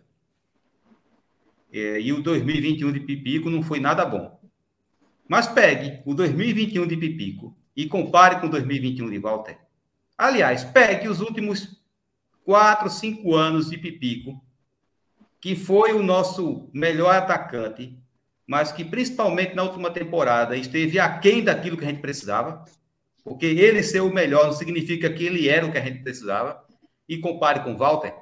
[1.71, 4.39] É, e o 2021 de Pipico não foi nada bom.
[5.27, 9.57] Mas pegue o 2021 de Pipico e compare com o 2021 de Walter.
[10.17, 11.79] Aliás, pegue os últimos
[12.43, 14.43] quatro, cinco anos de Pipico,
[15.39, 17.97] que foi o nosso melhor atacante,
[18.45, 22.65] mas que principalmente na última temporada esteve aquém daquilo que a gente precisava,
[23.23, 26.65] porque ele ser o melhor não significa que ele era o que a gente precisava,
[27.07, 28.13] e compare com Walter.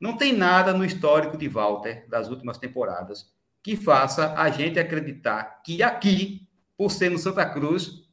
[0.00, 5.60] Não tem nada no histórico de Walter das últimas temporadas que faça a gente acreditar
[5.64, 8.04] que aqui, por ser no Santa Cruz,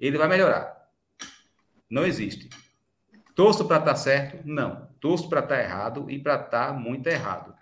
[0.00, 0.88] ele vai melhorar.
[1.90, 2.48] Não existe.
[3.34, 4.38] Torço para estar tá certo?
[4.42, 4.88] Não.
[5.00, 7.54] Torço para estar tá errado e para estar tá muito errado.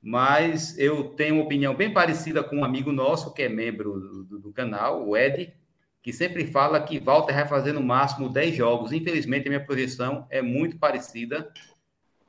[0.00, 4.38] Mas eu tenho uma opinião bem parecida com um amigo nosso, que é membro do,
[4.38, 5.52] do, canal, o Ed,
[6.00, 8.92] que sempre fala que Walter vai fazer no máximo 10 jogos.
[8.92, 11.52] Infelizmente, a minha projeção é muito parecida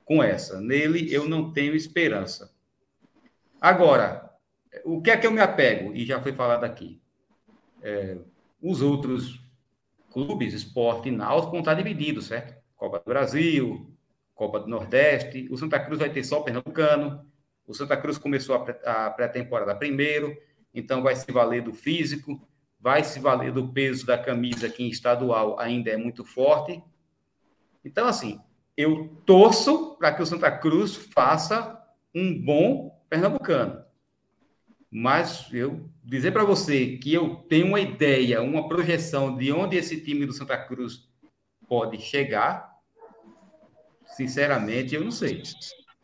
[0.09, 0.59] com essa.
[0.59, 2.51] Nele, eu não tenho esperança.
[3.61, 4.27] Agora,
[4.83, 5.95] o que é que eu me apego?
[5.95, 6.99] E já foi falado aqui.
[7.83, 8.17] É,
[8.59, 9.39] os outros
[10.11, 12.59] clubes, esporte e náutico, vão estar divididos, certo?
[12.75, 13.95] Copa do Brasil,
[14.33, 15.47] Copa do Nordeste.
[15.51, 17.23] O Santa Cruz vai ter só o Pernambucano.
[17.67, 20.35] O Santa Cruz começou a pré-temporada primeiro,
[20.73, 22.41] então vai se valer do físico,
[22.79, 26.81] vai se valer do peso da camisa que em estadual ainda é muito forte.
[27.85, 28.41] Então, assim,
[28.79, 31.77] eu torço para que o Santa Cruz faça
[32.15, 33.83] um bom pernambucano.
[34.89, 39.99] Mas eu dizer para você que eu tenho uma ideia, uma projeção de onde esse
[39.99, 41.09] time do Santa Cruz
[41.67, 42.73] pode chegar,
[44.15, 45.43] sinceramente, eu não sei.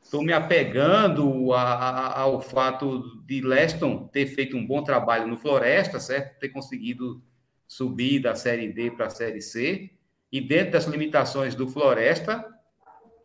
[0.04, 5.38] Estou me apegando a, a, ao fato de Leston ter feito um bom trabalho no
[5.38, 6.38] Floresta, certo?
[6.40, 7.24] Ter conseguido
[7.66, 9.92] subir da Série D para a Série C.
[10.30, 12.54] E dentro das limitações do Floresta,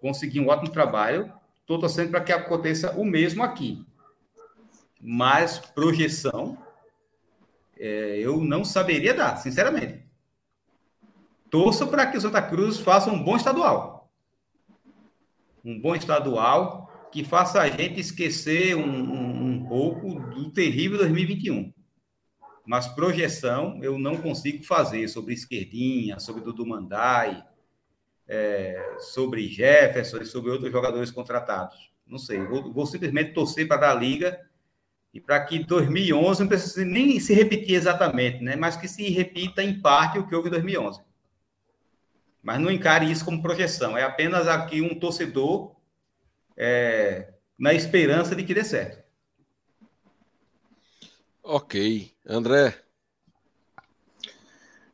[0.00, 1.32] consegui um ótimo trabalho.
[1.60, 3.84] Estou torcendo para que aconteça o mesmo aqui.
[5.00, 6.58] Mas projeção,
[7.78, 10.04] é, eu não saberia dar, sinceramente.
[11.48, 14.10] Torço para que o Santa Cruz faça um bom estadual.
[15.64, 21.72] Um bom estadual que faça a gente esquecer um, um, um pouco do terrível 2021.
[22.64, 27.42] Mas projeção eu não consigo fazer sobre Esquerdinha, sobre Dudu Mandai,
[28.32, 31.90] é, sobre Jefferson e sobre outros jogadores contratados.
[32.06, 34.40] Não sei, vou, vou simplesmente torcer para dar liga
[35.12, 38.54] e para que 2011 não precise nem se repetir exatamente, né?
[38.54, 41.00] mas que se repita em parte o que houve em 2011.
[42.40, 45.74] Mas não encare isso como projeção, é apenas aqui um torcedor
[46.56, 49.02] é, na esperança de que dê certo.
[51.42, 52.12] Ok.
[52.24, 52.80] André,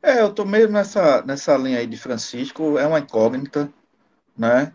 [0.06, 3.72] é, eu tô meio nessa, nessa linha aí de Francisco, é uma incógnita,
[4.38, 4.72] né?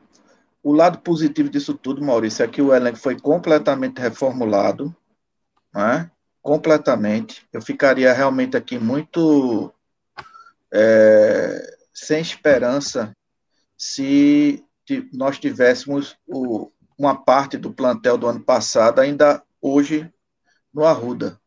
[0.62, 4.94] O lado positivo disso tudo, Maurício, é que o elenco foi completamente reformulado,
[5.74, 6.12] né?
[6.42, 7.48] Completamente.
[7.54, 9.74] Eu ficaria realmente aqui muito
[10.72, 13.16] é, sem esperança
[13.78, 14.64] se
[15.14, 20.12] nós tivéssemos o, uma parte do plantel do ano passado ainda hoje
[20.74, 21.40] no Arruda.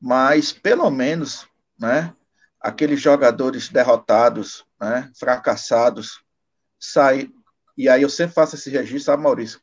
[0.00, 1.48] Mas, pelo menos,
[1.78, 2.14] né,
[2.60, 6.22] aqueles jogadores derrotados, né, fracassados,
[6.78, 7.32] sair.
[7.76, 9.60] E aí eu sempre faço esse registro, sabe, Maurício?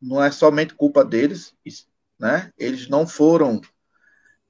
[0.00, 1.54] Não é somente culpa deles,
[2.18, 2.50] né?
[2.56, 3.60] Eles não foram,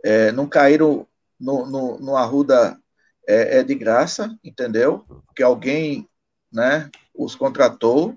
[0.04, 1.06] é, não caíram
[1.38, 2.78] no, no, no Arruda
[3.26, 5.04] é, é de graça, entendeu?
[5.26, 6.08] Porque alguém,
[6.52, 8.16] né, os contratou.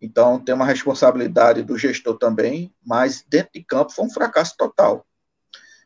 [0.00, 5.06] Então tem uma responsabilidade do gestor também, mas dentro de campo foi um fracasso total.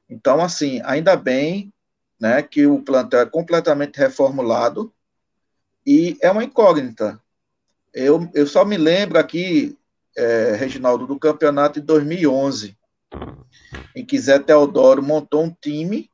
[0.08, 1.72] Então, assim, ainda bem
[2.22, 4.92] né, que o plantel é completamente reformulado
[5.84, 7.20] e é uma incógnita.
[7.92, 9.76] Eu, eu só me lembro aqui,
[10.16, 12.76] é, Reginaldo, do campeonato de 2011,
[13.96, 16.08] em que Zé Teodoro montou um time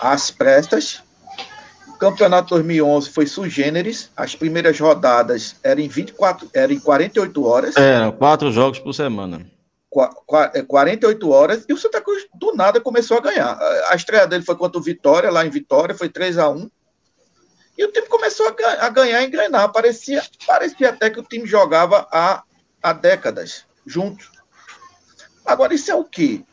[0.00, 1.00] às prestas.
[1.86, 7.44] O campeonato 2011 foi sui generis, as primeiras rodadas eram em 24, eram em 48
[7.44, 7.76] horas.
[7.76, 9.46] Eram quatro jogos por semana.
[10.66, 13.58] 48 é, horas e o Santa Cruz do nada começou a ganhar.
[13.88, 16.70] A estreia dele foi contra o Vitória, lá em Vitória, foi 3 a 1
[17.78, 19.72] E o time começou a, ganhar, a ganhar e engrenar.
[19.72, 22.42] Parecia, parecia até que o time jogava há
[22.86, 24.30] há décadas, juntos.
[25.44, 26.44] Agora, isso é o quê?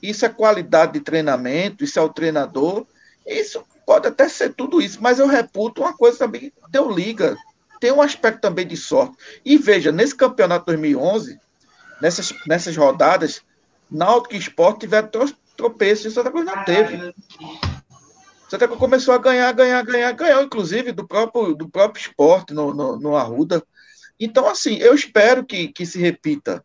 [0.00, 2.86] Isso é qualidade de treinamento, isso é o treinador,
[3.26, 7.36] isso pode até ser tudo isso, mas eu reputo uma coisa também, deu liga,
[7.80, 9.16] tem um aspecto também de sorte.
[9.44, 11.38] E veja, nesse campeonato 2011,
[12.04, 13.40] nessas, nessas rodadas,
[13.90, 15.08] Náutico e Sport tiveram
[15.56, 17.14] tropeços, e Santa Cruz não teve.
[18.46, 22.74] Santa Cruz começou a ganhar, ganhar, ganhar, ganhou, inclusive, do próprio, do próprio esporte no,
[22.74, 23.62] no, no Arruda.
[24.20, 26.62] Então, assim, eu espero que, que se repita,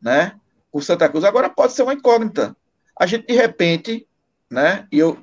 [0.00, 0.32] né?
[0.72, 1.24] O Santa Cruz.
[1.24, 2.56] Agora pode ser uma incógnita.
[2.98, 4.08] A gente, de repente,
[4.50, 4.86] né?
[4.90, 5.18] E eu,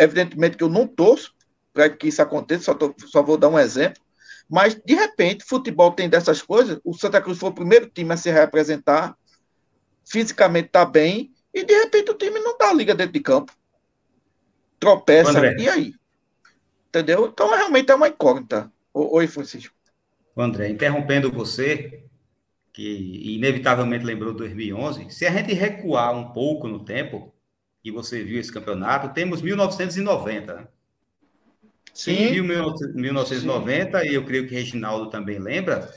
[0.00, 1.32] evidentemente, que eu não torço
[1.72, 4.02] para que isso aconteça, só, tô, só vou dar um exemplo.
[4.48, 6.80] Mas, de repente, futebol tem dessas coisas.
[6.82, 9.16] O Santa Cruz foi o primeiro time a se representar,
[10.04, 13.52] fisicamente está bem, e de repente o time não dá liga dentro de campo.
[14.80, 15.56] Tropeça, André.
[15.58, 15.94] e aí?
[16.88, 17.26] Entendeu?
[17.26, 18.72] Então, realmente é uma incógnita.
[18.94, 19.74] Oi, Francisco.
[20.36, 22.04] André, interrompendo você,
[22.72, 27.34] que inevitavelmente lembrou 2011, se a gente recuar um pouco no tempo,
[27.84, 30.68] e você viu esse campeonato, temos 1990, né?
[31.92, 32.32] Sim.
[32.32, 34.06] Viu 1990, Sim.
[34.06, 35.90] e eu creio que Reginaldo também lembra,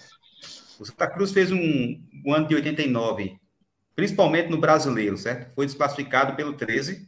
[0.79, 3.35] o Santa Cruz fez um, um ano de 89,
[3.95, 5.53] principalmente no brasileiro, certo?
[5.53, 7.07] Foi desclassificado pelo 13,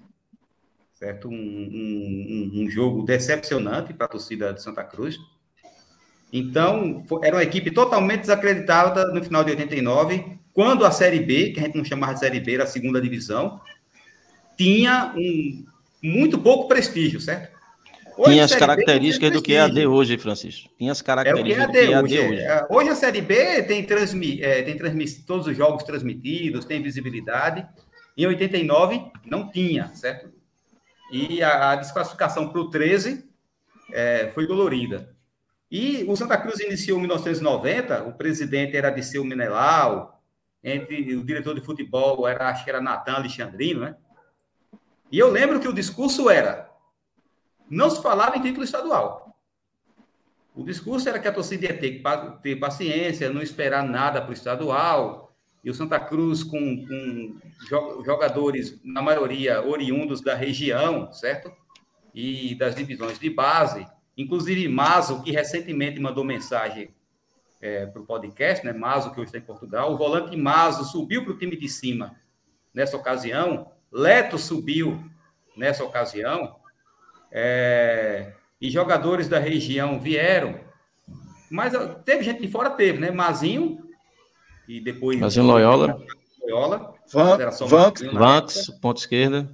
[0.94, 1.28] certo?
[1.28, 5.18] Um, um, um jogo decepcionante para a torcida de Santa Cruz.
[6.32, 11.60] Então, era uma equipe totalmente desacreditada no final de 89, quando a Série B, que
[11.60, 13.60] a gente não chamava de Série B, era a segunda divisão,
[14.58, 15.66] tinha um
[16.02, 17.54] muito pouco prestígio, certo?
[18.26, 20.70] Tinha as características do que é AD hoje, Francisco.
[20.78, 22.20] Tinha as características é o que é AD, hoje.
[22.20, 22.42] hoje.
[22.42, 22.68] É.
[22.70, 27.68] hoje a Série B tem, transmi, é, tem transmi, todos os jogos transmitidos, tem visibilidade.
[28.18, 30.32] Em 89 não tinha, certo?
[31.12, 33.24] E a, a desclassificação para o 13
[33.92, 35.14] é, foi dolorida.
[35.72, 40.22] E o Santa Cruz iniciou em 1990, o presidente era Disseu Menelau,
[40.64, 43.96] entre o diretor de futebol era, acho que era Natan Alexandrino, né?
[45.12, 46.70] E eu lembro que o discurso era:
[47.70, 49.38] não se falava em título estadual.
[50.56, 52.04] O discurso era que a torcida ia ter que
[52.42, 55.36] ter paciência, não esperar nada para o estadual.
[55.64, 57.36] E o Santa Cruz, com, com
[58.06, 61.52] jogadores, na maioria, oriundos da região, certo?
[62.14, 63.88] E das divisões de base,
[64.18, 66.94] Inclusive, Mazo, que recentemente mandou mensagem
[67.60, 68.72] é, para o podcast, né?
[68.72, 72.16] Mazo, que hoje está em Portugal, o volante Mazo subiu para o time de cima
[72.74, 75.04] nessa ocasião, Leto subiu
[75.58, 76.56] nessa ocasião,
[77.34, 80.60] é, e jogadores da região vieram,
[81.50, 81.74] mas
[82.06, 83.10] teve gente de fora, teve, né?
[83.10, 83.80] Mazinho,
[84.68, 85.20] e depois.
[85.20, 86.00] Mazinho Loyola.
[86.44, 86.94] Loyola.
[88.14, 89.50] Vanks, ponto esquerda.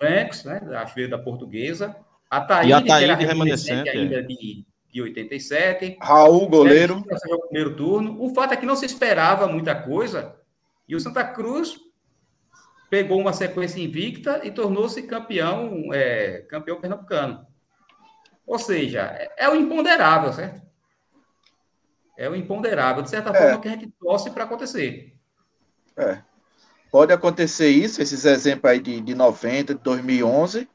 [0.00, 0.60] Vanks, né?
[0.76, 1.96] Acho que da portuguesa.
[2.30, 4.22] A Taíde, e a Taíde que remanescente ainda é.
[4.22, 5.98] de, de 87.
[6.00, 6.98] Raul, goleiro.
[6.98, 8.22] O primeiro turno.
[8.22, 10.34] O fato é que não se esperava muita coisa
[10.88, 11.78] e o Santa Cruz
[12.92, 17.46] pegou uma sequência invicta e tornou-se campeão, é, campeão pernambucano.
[18.46, 19.00] Ou seja,
[19.34, 20.60] é, o imponderável, certo?
[22.18, 23.32] É o imponderável, de certa é.
[23.32, 25.16] forma, que a gente torce para acontecer.
[25.96, 26.18] É.
[26.90, 30.68] Pode acontecer isso, esses exemplos aí de, de 90, de 2011,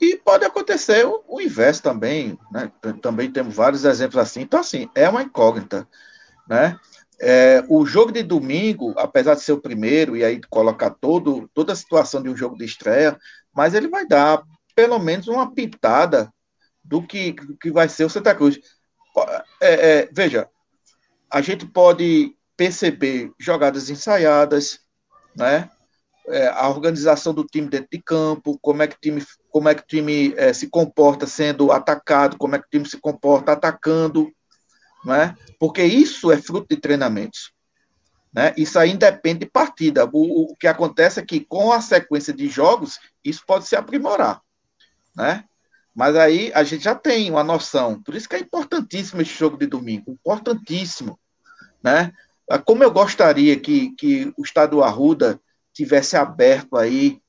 [0.00, 2.72] e pode acontecer o, o inverso também, né?
[3.00, 4.40] Também temos vários exemplos assim.
[4.40, 5.86] Então, assim, é uma incógnita,
[6.48, 6.76] né?
[7.20, 11.72] É, o jogo de domingo, apesar de ser o primeiro, e aí colocar todo, toda
[11.72, 13.18] a situação de um jogo de estreia,
[13.54, 14.42] mas ele vai dar
[14.74, 16.30] pelo menos uma pintada
[16.84, 18.58] do que, que vai ser o Santa Cruz.
[19.60, 20.48] É, é, veja,
[21.30, 24.80] a gente pode perceber jogadas ensaiadas,
[25.34, 25.70] né?
[26.28, 29.74] é, a organização do time dentro de campo, como é que o time, como é
[29.74, 34.30] que time é, se comporta sendo atacado, como é que o time se comporta atacando,
[35.06, 35.36] né?
[35.58, 37.52] porque isso é fruto de treinamentos.
[38.32, 38.52] Né?
[38.56, 40.04] Isso aí depende de partida.
[40.12, 44.42] O, o, que acontece é que com a sequência de jogos, isso pode se aprimorar.
[45.14, 45.44] Né?
[45.94, 48.02] Mas aí a gente já tem uma noção.
[48.02, 50.10] Por isso que é importantíssimo esse jogo de domingo.
[50.10, 51.18] Importantíssimo.
[51.82, 52.12] Né?
[52.64, 55.40] Como eu gostaria que, que o Estado Arruda
[55.72, 57.20] tivesse aberto aí,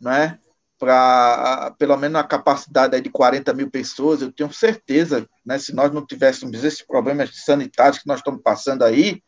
[0.00, 0.38] né,
[0.78, 5.90] para pelo menos a capacidade de 40 mil pessoas, eu tenho certeza, né, se nós
[5.92, 9.22] não tivéssemos esses problemas sanitários que nós estamos passando aí,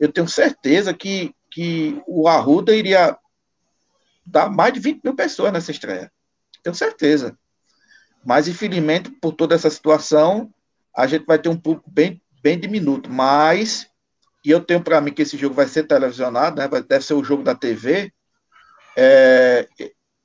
[0.00, 3.16] eu tenho certeza que, que o Arruda iria
[4.24, 6.10] dar mais de 20 mil pessoas nessa estreia.
[6.62, 7.36] Tenho certeza.
[8.24, 10.52] Mas, infelizmente, por toda essa situação,
[10.94, 13.08] a gente vai ter um público bem, bem diminuto.
[13.08, 13.88] Mas,
[14.44, 16.68] e eu tenho para mim que esse jogo vai ser televisionado, né?
[16.68, 18.12] deve ser o jogo da TV
[18.96, 19.68] é,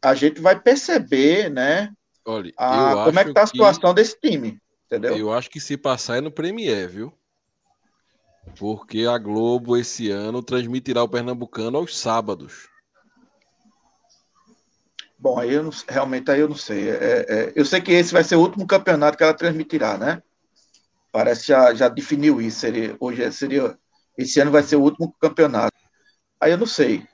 [0.01, 1.91] a gente vai perceber, né?
[2.25, 5.17] Olha, a, como é que está a situação que, desse time, entendeu?
[5.17, 7.13] Eu acho que se passar é no Premier, viu?
[8.57, 12.67] Porque a Globo esse ano transmitirá o Pernambucano aos sábados.
[15.17, 16.89] Bom, aí eu não, realmente aí eu não sei.
[16.89, 20.21] É, é, eu sei que esse vai ser o último campeonato que ela transmitirá, né?
[21.11, 22.59] Parece que já, já definiu isso.
[22.59, 23.77] Seria, hoje seria.
[24.17, 25.77] Esse ano vai ser o último campeonato.
[26.39, 27.05] Aí eu não sei.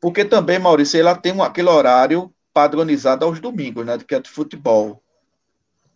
[0.00, 3.98] Porque também, Maurício, ela tem um, aquele horário padronizado aos domingos, né?
[3.98, 5.02] Que é de futebol.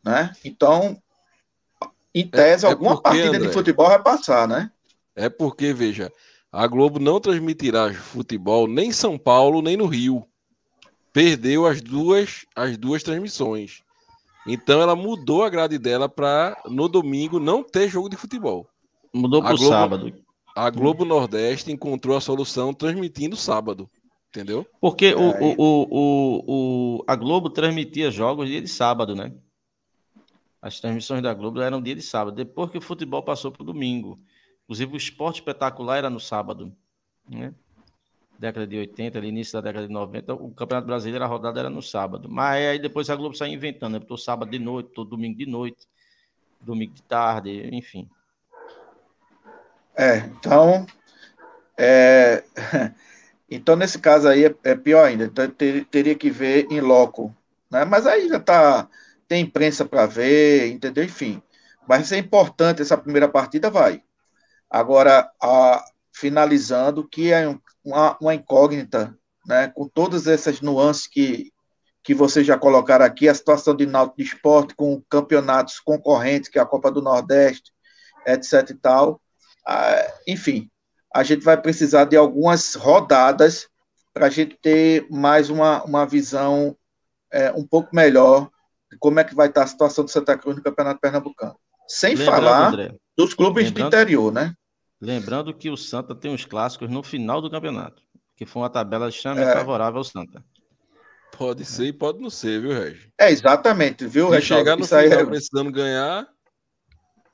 [0.04, 0.32] Né?
[0.44, 1.00] Então,
[2.14, 4.70] em tese, é, é alguma porque, partida André, de futebol vai passar, né?
[5.16, 6.12] É porque, veja,
[6.52, 10.24] a Globo não transmitirá futebol nem em São Paulo, nem no Rio.
[11.12, 13.82] Perdeu as duas, as duas transmissões.
[14.46, 18.68] Então ela mudou a grade dela para no domingo não ter jogo de futebol.
[19.12, 20.12] Mudou para o sábado.
[20.54, 23.90] A Globo Nordeste encontrou a solução transmitindo sábado.
[24.28, 24.66] Entendeu?
[24.80, 26.44] Porque é, o, o, o,
[26.98, 29.32] o, a Globo transmitia jogos dia de sábado, né?
[30.60, 33.66] As transmissões da Globo eram dia de sábado, depois que o futebol passou para o
[33.66, 34.18] domingo.
[34.64, 36.74] Inclusive o esporte espetacular era no sábado.
[37.28, 37.54] Né?
[38.38, 41.70] Década de 80, ali, início da década de 90, o Campeonato Brasileiro, a rodada era
[41.70, 42.28] no sábado.
[42.28, 43.98] Mas aí depois a Globo saiu inventando, né?
[43.98, 45.86] Botou sábado de noite, todo domingo de noite,
[46.60, 48.08] domingo de tarde, enfim.
[49.96, 50.86] É, então.
[51.78, 52.42] É...
[53.50, 55.26] Então, nesse caso aí, é, é pior ainda.
[55.26, 57.32] Então, ter, teria que ver em loco.
[57.70, 57.84] Né?
[57.84, 58.88] Mas aí já tá,
[59.28, 61.04] tem imprensa para ver, entendeu?
[61.04, 61.40] Enfim.
[61.86, 64.02] Vai ser importante essa primeira partida, vai.
[64.68, 67.46] Agora, a, finalizando, que é
[67.84, 69.16] uma, uma incógnita,
[69.46, 69.68] né?
[69.68, 71.52] com todas essas nuances que,
[72.02, 76.58] que vocês já colocaram aqui, a situação de Náutico de Esporte com campeonatos concorrentes, que
[76.58, 77.72] é a Copa do Nordeste,
[78.26, 79.20] etc e tal.
[79.66, 80.68] Ah, enfim,
[81.14, 83.68] a gente vai precisar de algumas rodadas
[84.12, 86.76] para a gente ter mais uma, uma visão
[87.32, 88.48] é, um pouco melhor
[88.90, 91.56] de como é que vai estar a situação do Santa Cruz no Campeonato Pernambucano.
[91.86, 94.54] Sem lembrando, falar André, dos clubes do interior, né?
[95.00, 98.02] Lembrando que o Santa tem os clássicos no final do campeonato,
[98.36, 99.52] que foi uma tabela extremamente é.
[99.52, 100.42] favorável ao Santa.
[101.36, 103.12] Pode ser e pode não ser, viu, Regi?
[103.20, 104.46] É, exatamente, viu, Regi?
[104.46, 105.26] chegar no final é...
[105.26, 106.26] precisando ganhar,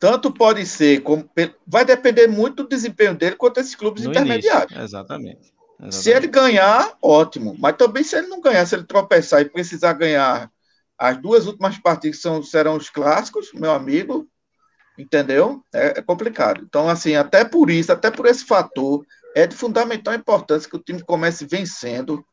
[0.00, 1.30] tanto pode ser, como
[1.66, 4.72] vai depender muito do desempenho dele quanto esses clubes no intermediários.
[4.72, 5.94] Início, exatamente, exatamente.
[5.94, 7.54] Se ele ganhar, ótimo.
[7.58, 10.50] Mas também se ele não ganhar, se ele tropeçar e precisar ganhar
[10.98, 14.26] as duas últimas partidas são, serão os clássicos, meu amigo,
[14.98, 15.62] entendeu?
[15.72, 16.64] É, é, complicado.
[16.66, 19.04] Então, assim, até por isso, até por esse fator,
[19.34, 22.24] é de fundamental importância que o time comece vencendo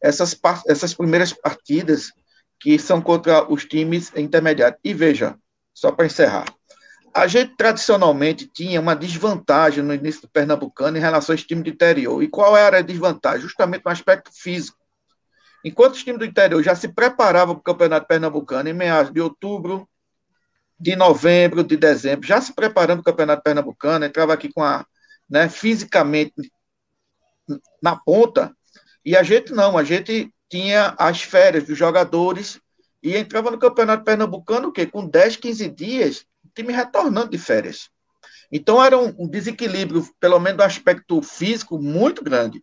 [0.00, 2.12] essas, essas primeiras partidas
[2.60, 4.78] que são contra os times intermediários.
[4.84, 5.36] E veja,
[5.74, 6.44] só para encerrar,
[7.14, 11.70] a gente tradicionalmente tinha uma desvantagem no início do Pernambucano em relação aos times do
[11.70, 12.22] interior.
[12.22, 13.42] E qual era a desvantagem?
[13.42, 14.78] Justamente no aspecto físico.
[15.64, 19.20] Enquanto os times do interior já se preparavam para o Campeonato Pernambucano em meados de
[19.20, 19.88] outubro,
[20.80, 24.84] de novembro, de dezembro, já se preparando para o Campeonato Pernambucano, entrava aqui com a,
[25.28, 26.34] né, fisicamente
[27.80, 28.52] na ponta,
[29.04, 32.60] e a gente não, a gente tinha as férias dos jogadores
[33.02, 34.86] e entrava no Campeonato Pernambucano o quê?
[34.86, 37.88] Com 10, 15 dias time retornando de férias.
[38.50, 42.62] Então era um, desequilíbrio, pelo menos do aspecto físico, muito grande.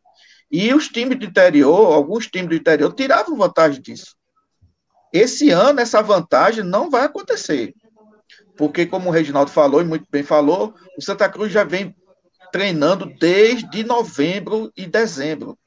[0.52, 4.16] E os times do interior, alguns times do interior, tiravam vantagem disso.
[5.11, 7.74] Esse ano, essa vantagem não vai acontecer.
[8.56, 11.95] Porque, como o Reginaldo falou, e muito bem falou, o Santa Cruz já vem
[12.52, 15.57] treinando desde novembro e dezembro.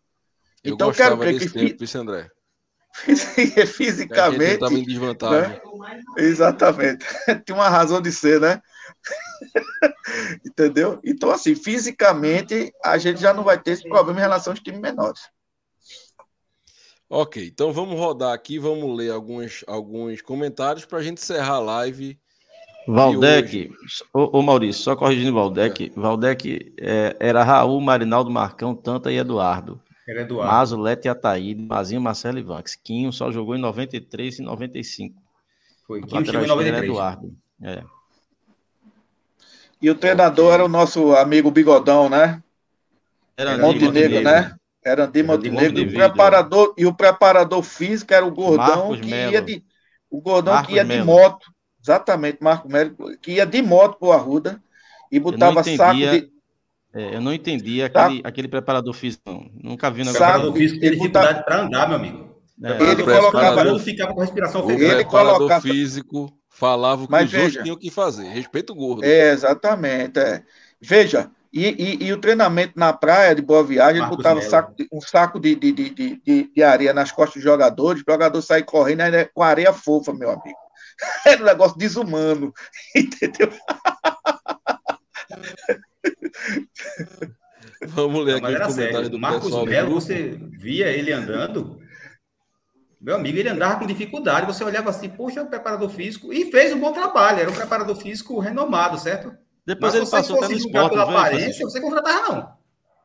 [0.62, 1.50] Eu então, quero crer que.
[1.50, 2.28] Tempo, isso, André.
[3.66, 4.54] fisicamente.
[4.54, 5.50] Estava em desvantagem.
[5.50, 5.60] Né?
[6.18, 7.04] Exatamente.
[7.44, 8.60] Tem uma razão de ser, né?
[10.46, 11.00] Entendeu?
[11.04, 14.80] Então, assim, fisicamente, a gente já não vai ter esse problema em relação aos times
[14.80, 15.22] menores.
[17.08, 21.60] Ok, então vamos rodar aqui, vamos ler alguns, alguns comentários para a gente encerrar a
[21.60, 22.18] live.
[22.88, 23.70] Valdec,
[24.14, 26.00] ô, ô, Maurício, só corrigindo o Valdec, é.
[26.00, 29.78] Valdec é, era Raul, Marinaldo, Marcão, Tanta e Eduardo.
[30.06, 30.52] Era Eduardo.
[30.52, 32.74] Mazo, Lete Ataíde, Mazinho, Marcelo e Vanx.
[32.74, 35.20] Quinho só jogou em 93 e 95.
[35.86, 36.90] Foi, Quinho chegou em 93.
[36.90, 37.36] Eduardo.
[37.62, 37.82] É.
[39.80, 42.42] E o treinador era o nosso amigo Bigodão, né?
[43.36, 44.56] Era Montenegro, Montenegro, né?
[44.84, 45.82] Era Andy Montenegro.
[45.82, 49.32] O preparador, e o preparador físico era o Gordão, Marcos que Melo.
[49.32, 49.64] ia de.
[50.10, 51.00] O Gordão Marcos que ia Melo.
[51.00, 51.52] de moto.
[51.80, 54.62] Exatamente, Marco Melo, que ia de moto pro Arruda
[55.10, 56.30] e botava saco de
[56.94, 58.04] é, eu não entendi tá.
[58.04, 58.28] aquele, tá.
[58.28, 59.50] aquele preparador físico, não.
[59.62, 62.32] Nunca vi na Preparador físico tem dificuldade para andar, meu amigo.
[62.62, 62.82] É.
[62.82, 64.94] Ele colocava, não ficava com a respiração ofegante.
[64.94, 68.28] Ele colocava físico falava o que Mas os veja, outros tinham que fazer.
[68.28, 69.04] Respeito o gordo.
[69.04, 70.18] É, exatamente.
[70.18, 70.42] É.
[70.80, 74.48] Veja, e, e, e, o treinamento na praia de Boa Viagem, Marcos ele botava um
[74.48, 75.90] saco, um saco de, de, de,
[76.24, 80.12] de, de areia nas costas dos jogadores, o jogador sair correndo é com areia fofa,
[80.12, 80.58] meu amigo.
[81.26, 82.52] Era um negócio desumano,
[82.94, 83.50] entendeu?
[87.86, 91.12] Vamos ler Não, mas aqui os comentários do Marcos pessoal do Melo, você via ele
[91.12, 91.80] andando.
[93.00, 94.46] Meu amigo, ele andava com dificuldade.
[94.46, 96.32] Você olhava assim, poxa, é um preparador físico.
[96.32, 97.40] E fez um bom trabalho.
[97.40, 99.36] Era um preparador físico renomado, certo?
[99.66, 102.56] Depois Mas ele passou até fosse no esporte, pela foi, aparência, você contratava não.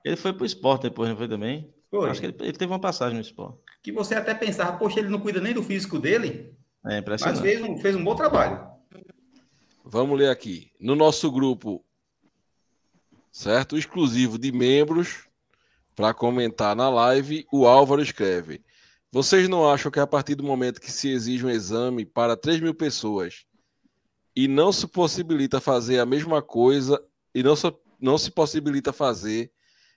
[0.05, 1.73] Ele foi pro esporte depois, não foi também?
[1.89, 2.09] Foi.
[2.09, 3.59] Acho que ele, ele teve uma passagem no esporte.
[3.83, 6.53] Que você até pensava, poxa, ele não cuida nem do físico dele,
[6.85, 7.41] É mas impressionante.
[7.41, 8.67] fez um, fez um bom trabalho.
[9.85, 10.71] Vamos ler aqui.
[10.79, 11.83] No nosso grupo,
[13.37, 13.77] certo?
[13.77, 15.27] Exclusivo de membros,
[15.95, 18.63] para comentar na live, o Álvaro escreve:
[19.11, 22.59] Vocês não acham que a partir do momento que se exige um exame para 3
[22.59, 23.45] mil pessoas
[24.35, 26.99] e não se possibilita fazer a mesma coisa,
[27.33, 29.51] e não se, não se possibilita fazer,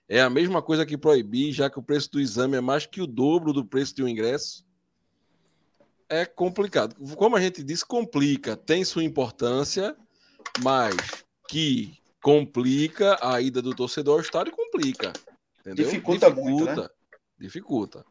[0.07, 3.01] é a mesma coisa que proibir, já que o preço do exame é mais que
[3.01, 4.63] o dobro do preço de um ingresso?
[6.07, 6.95] É complicado.
[7.15, 9.95] Como a gente disse, complica, tem sua importância,
[10.61, 10.95] mas
[11.47, 15.11] que complica a ida do torcedor ao estádio, complica.
[15.59, 15.85] Entendeu?
[15.85, 16.87] Dificulta muito, né?
[17.39, 18.05] Dificulta.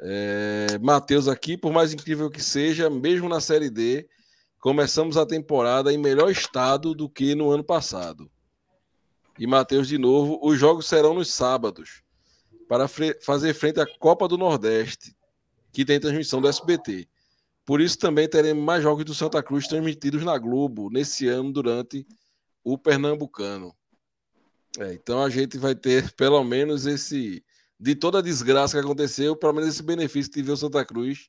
[0.00, 4.08] É, Matheus aqui, por mais incrível que seja, mesmo na Série D,
[4.58, 8.30] começamos a temporada em melhor estado do que no ano passado.
[9.38, 12.02] E Matheus de novo, os jogos serão nos sábados,
[12.68, 12.86] para
[13.20, 15.14] fazer frente à Copa do Nordeste,
[15.72, 17.08] que tem transmissão do SBT.
[17.64, 22.06] Por isso também teremos mais jogos do Santa Cruz transmitidos na Globo nesse ano durante
[22.64, 23.74] o Pernambucano.
[24.78, 27.44] É, então a gente vai ter pelo menos esse
[27.78, 31.28] de toda a desgraça que aconteceu, pelo menos esse benefício de ver o Santa Cruz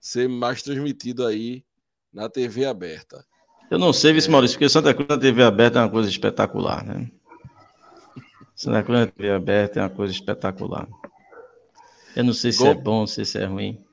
[0.00, 1.64] ser mais transmitido aí
[2.12, 3.24] na TV aberta.
[3.70, 4.14] Eu não sei, É.
[4.14, 7.10] Vice Maurício, porque Santa Cruz na TV aberta é uma coisa espetacular, né?
[8.54, 10.88] Santa Cruz na TV aberta é uma coisa espetacular.
[12.16, 13.84] Eu não sei se é bom, se é ruim.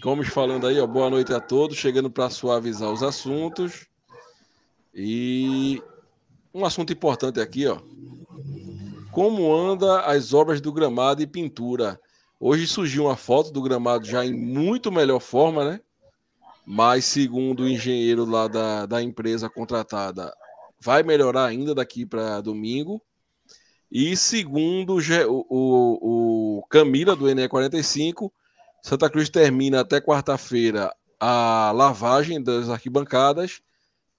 [0.00, 3.86] Gomes falando aí, ó, boa noite a todos, chegando para suavizar os assuntos.
[4.94, 5.82] E
[6.54, 7.80] um assunto importante aqui, ó.
[9.10, 12.00] Como anda as obras do gramado e pintura?
[12.38, 15.80] Hoje surgiu uma foto do gramado já em muito melhor forma, né?
[16.64, 20.32] Mas segundo o engenheiro lá da, da empresa contratada,
[20.80, 23.02] vai melhorar ainda daqui para domingo.
[23.90, 28.30] E segundo o, o, o Camila do NE45,
[28.82, 33.60] Santa Cruz termina até quarta-feira a lavagem das arquibancadas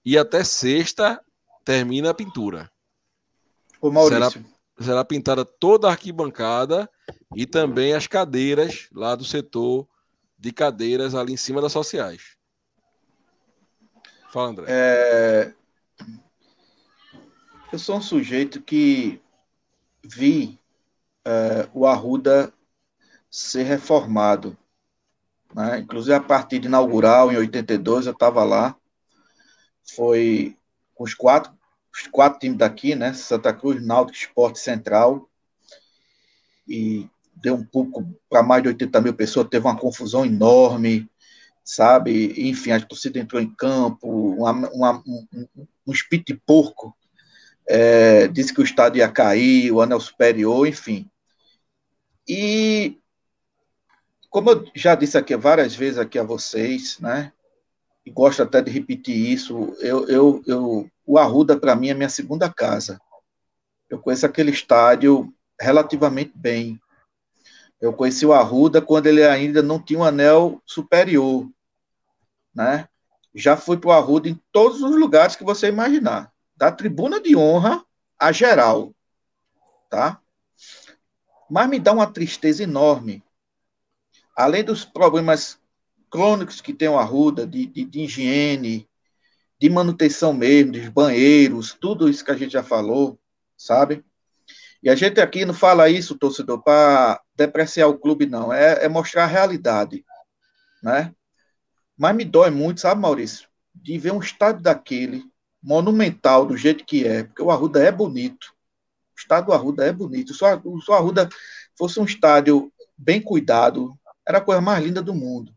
[0.04, 1.20] e até sexta
[1.66, 2.70] termina a pintura.
[3.80, 4.46] Ô, Maurício,
[4.78, 6.88] Será pintada toda a arquibancada
[7.34, 9.88] e também as cadeiras lá do setor
[10.38, 12.36] de cadeiras ali em cima das sociais.
[14.30, 14.66] Fala, André.
[14.68, 15.54] é,
[17.72, 19.18] eu sou um sujeito que
[20.04, 20.58] vi
[21.24, 22.52] é, o Arruda
[23.30, 24.56] ser reformado.
[25.54, 25.78] Né?
[25.78, 28.76] Inclusive, a partida inaugural, em 82, eu estava lá.
[29.94, 30.54] Foi
[30.94, 31.55] com os quatro,
[31.96, 33.12] os quatro times daqui, né?
[33.14, 35.28] Santa Cruz, Náutico, Esporte Central.
[36.68, 41.08] E deu um pouco para mais de 80 mil pessoas, teve uma confusão enorme,
[41.64, 42.48] sabe?
[42.48, 45.26] Enfim, a torcida entrou em campo, uma, uma, um,
[45.86, 46.96] um, espírito de porco.
[47.68, 51.08] É, disse que o estádio ia cair, o anel superior, enfim.
[52.28, 52.98] E
[54.30, 57.32] como eu já disse aqui várias vezes aqui a vocês, né?
[58.06, 62.08] E gosto até de repetir isso, eu, eu, eu o Arruda para mim é minha
[62.08, 63.00] segunda casa.
[63.90, 66.80] Eu conheço aquele estádio relativamente bem.
[67.80, 71.50] Eu conheci o Arruda quando ele ainda não tinha um anel superior,
[72.54, 72.88] né?
[73.34, 77.36] Já fui para o Arruda em todos os lugares que você imaginar, da tribuna de
[77.36, 77.84] honra
[78.18, 78.94] a geral,
[79.90, 80.20] tá?
[81.50, 83.22] Mas me dá uma tristeza enorme.
[84.36, 85.58] Além dos problemas
[86.10, 88.88] crônicos que tem o Arruda, de, de, de higiene,
[89.58, 93.18] de manutenção mesmo, dos banheiros, tudo isso que a gente já falou,
[93.56, 94.04] sabe?
[94.82, 98.52] E a gente aqui não fala isso, torcedor, para depreciar o clube, não.
[98.52, 100.04] É, é, mostrar a realidade,
[100.82, 101.14] né?
[101.96, 103.48] Mas me dói muito, sabe, Maurício?
[103.74, 105.24] De ver um estádio daquele,
[105.62, 108.54] monumental, do jeito que é, porque o Arruda é bonito.
[109.16, 110.34] O estádio do Arruda é bonito.
[110.34, 111.28] Se o Arruda
[111.76, 115.55] fosse um estádio bem cuidado, era a coisa mais linda do mundo.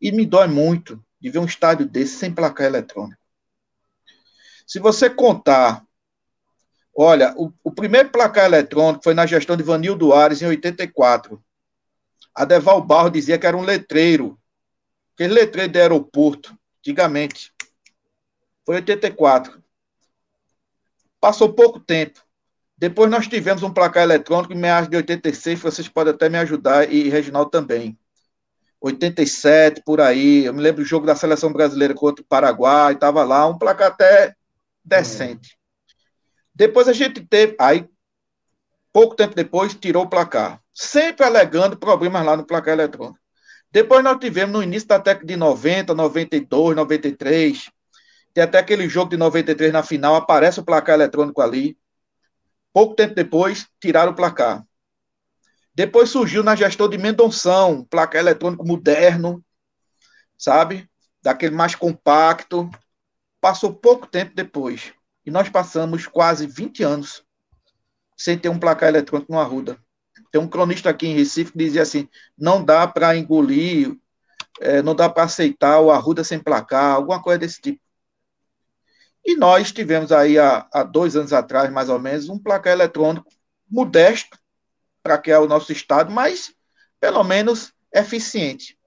[0.00, 3.20] E me dói muito de ver um estádio desse sem placar eletrônico.
[4.66, 5.84] Se você contar
[7.00, 11.40] Olha, o, o, primeiro placar eletrônico foi na gestão de Vanildo Ares, em 84.
[12.34, 14.36] A Deval Barro dizia que era um letreiro.
[15.14, 17.52] Aquele letreiro de aeroporto, antigamente.
[18.66, 19.62] Foi 84.
[21.20, 22.20] Passou pouco tempo.
[22.76, 26.92] Depois nós tivemos um placar eletrônico em meados de 86, vocês podem até me ajudar,
[26.92, 27.96] e Reginaldo também.
[28.80, 30.44] 87, por aí.
[30.44, 33.88] Eu me lembro do jogo da seleção brasileira contra o Paraguai, estava lá, um placar
[33.88, 34.34] até
[34.84, 35.58] decente.
[36.54, 37.56] Depois a gente teve.
[37.60, 37.88] Aí,
[38.92, 40.60] pouco tempo depois, tirou o placar.
[40.72, 43.18] Sempre alegando problemas lá no placar eletrônico.
[43.70, 47.70] Depois nós tivemos no início da década de 90, 92, 93.
[48.32, 51.76] Tem até aquele jogo de 93 na final, aparece o placar eletrônico ali.
[52.72, 54.64] Pouco tempo depois, tiraram o placar.
[55.78, 59.40] Depois surgiu na gestão de Mendonção, placar eletrônico moderno,
[60.36, 60.90] sabe?
[61.22, 62.68] Daquele mais compacto.
[63.40, 64.92] Passou pouco tempo depois.
[65.24, 67.22] E nós passamos quase 20 anos
[68.16, 69.78] sem ter um placar eletrônico no Arruda.
[70.32, 73.96] Tem um cronista aqui em Recife que dizia assim: não dá para engolir,
[74.60, 77.80] é, não dá para aceitar o Arruda sem placar, alguma coisa desse tipo.
[79.24, 83.30] E nós tivemos aí, há, há dois anos atrás, mais ou menos, um placar eletrônico
[83.70, 84.36] modesto
[85.16, 86.52] que é o nosso estado, mas
[87.00, 88.78] pelo menos eficiente.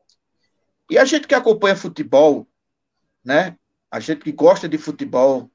[0.89, 2.48] E a gente que acompanha futebol,
[3.23, 3.57] né?
[3.89, 5.49] A gente que gosta de futebol,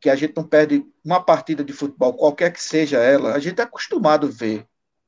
[0.00, 3.60] que a gente não perde uma partida de futebol, qualquer que seja ela, a gente
[3.60, 4.66] é acostumado a ver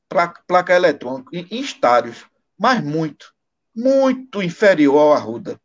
[0.09, 2.25] placa, placa eletrônica em, em estádios,
[2.57, 3.33] mas muito,
[3.75, 5.59] muito inferior ao Arruda.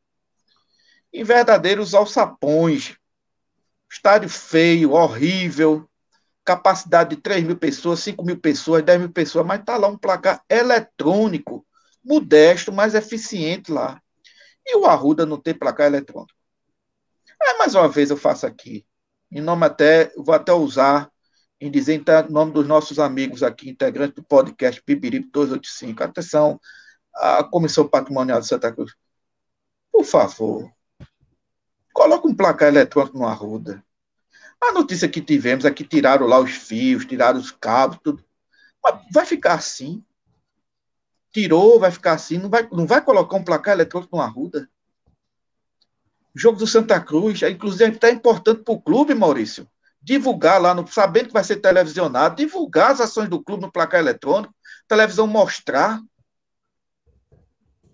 [1.13, 2.97] Em verdadeiros alçapões,
[3.91, 5.90] estádio feio, horrível,
[6.57, 9.97] capacidade de 3 mil pessoas, 5 mil pessoas, 10 mil pessoas, mas está lá um
[9.97, 11.65] placar eletrônico,
[12.05, 14.03] modesto, mais eficiente lá.
[14.67, 16.35] E o Arruda não tem placar eletrônico.
[17.41, 18.85] Aí, mais uma vez, eu faço aqui,
[19.31, 21.11] em nome até, vou até usar,
[21.61, 26.03] em dizer em nome dos nossos amigos aqui, integrantes do podcast Bibiribe 285.
[26.03, 26.61] Atenção,
[27.15, 28.93] a Comissão Patrimonial de Santa Cruz.
[29.93, 30.71] Por favor,
[31.93, 33.85] Coloca um placar eletrônico no Arruda.
[34.63, 38.25] A notícia que tivemos é que tiraram lá os fios, tiraram os cabos, tudo.
[38.83, 40.05] Mas vai ficar assim.
[41.33, 42.39] Tirou, vai ficar assim.
[42.39, 44.69] Não vai, não vai colocar um placar eletrônico no Arruda.
[46.35, 49.69] Jogo do Santa Cruz, é, inclusive, é importante para o clube, Maurício.
[50.01, 54.01] Divulgar lá, no, sabendo que vai ser televisionado, divulgar as ações do clube no placar
[54.01, 54.55] eletrônico,
[54.87, 56.01] televisão mostrar.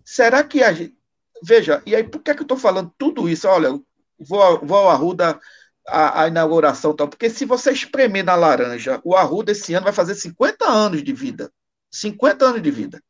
[0.05, 0.97] Será que a gente.
[1.43, 3.49] Veja, e aí por que, é que eu estou falando tudo isso?
[3.49, 3.71] Olha,
[4.19, 5.39] vou, vou ao Arruda
[5.87, 9.93] a, a, inauguração tal, porque se você espremer na laranja, o Arruda esse ano vai
[9.93, 11.53] fazer 50 anos de vida.
[11.91, 13.03] 50 anos de vida.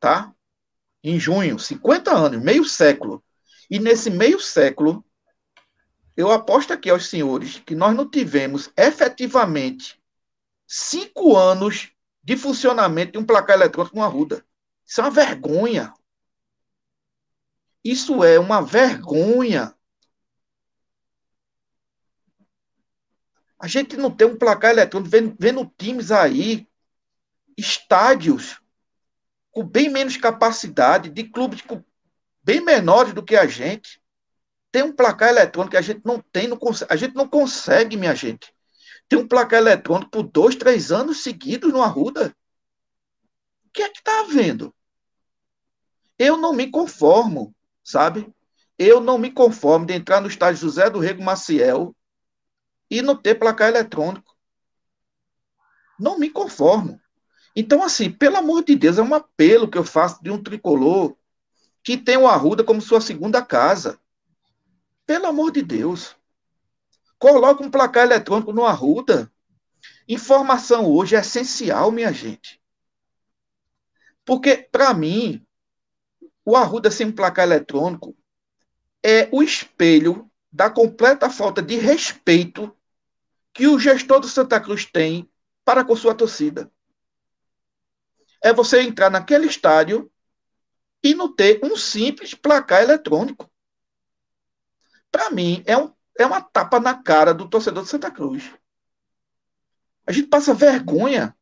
[0.00, 0.32] Tá?
[1.02, 3.22] Em junho, 50 anos, meio século.
[3.70, 5.04] E nesse meio século,
[6.16, 10.00] eu aposto aqui aos senhores que nós não tivemos efetivamente
[10.66, 11.92] cinco anos
[12.22, 14.44] de funcionamento de um placar eletrônico no Arruda.
[14.84, 15.94] Isso é uma vergonha.
[17.84, 19.74] Isso é uma vergonha.
[23.58, 26.68] A gente não tem um placar eletrônico, vendo, vendo times aí,
[27.56, 28.60] estádios,
[29.50, 31.82] com bem menos capacidade, de clubes com,
[32.42, 34.00] bem menores do que a gente.
[34.70, 36.58] Tem um placar eletrônico que a gente não tem, não
[36.88, 38.54] a gente não consegue, minha gente.
[39.08, 42.34] Tem um placar eletrônico por dois, três anos seguidos no Arruda.
[43.66, 44.72] O que é que está havendo?
[46.18, 48.32] Eu não me conformo, sabe?
[48.78, 51.96] Eu não me conformo de entrar no estádio José do Rego Maciel
[52.90, 54.36] e não ter placar eletrônico.
[55.98, 57.00] Não me conformo.
[57.54, 61.16] Então, assim, pelo amor de Deus, é um apelo que eu faço de um tricolor
[61.82, 63.98] que tem o Arruda como sua segunda casa.
[65.06, 66.14] Pelo amor de Deus.
[67.18, 69.32] Coloca um placar eletrônico no Arruda.
[70.06, 72.60] Informação hoje é essencial, minha gente.
[74.24, 75.44] Porque, para mim,
[76.44, 78.16] o Arruda sem placar eletrônico
[79.02, 82.74] é o espelho da completa falta de respeito
[83.52, 85.28] que o gestor do Santa Cruz tem
[85.64, 86.70] para com sua torcida.
[88.42, 90.10] É você entrar naquele estádio
[91.02, 93.50] e não ter um simples placar eletrônico.
[95.10, 98.52] Para mim, é, um, é uma tapa na cara do torcedor do Santa Cruz.
[100.06, 101.36] A gente passa vergonha.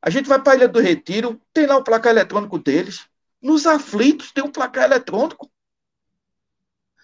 [0.00, 3.06] A gente vai para a Ilha do Retiro, tem lá o placar eletrônico deles.
[3.42, 5.50] Nos aflitos tem um placar eletrônico.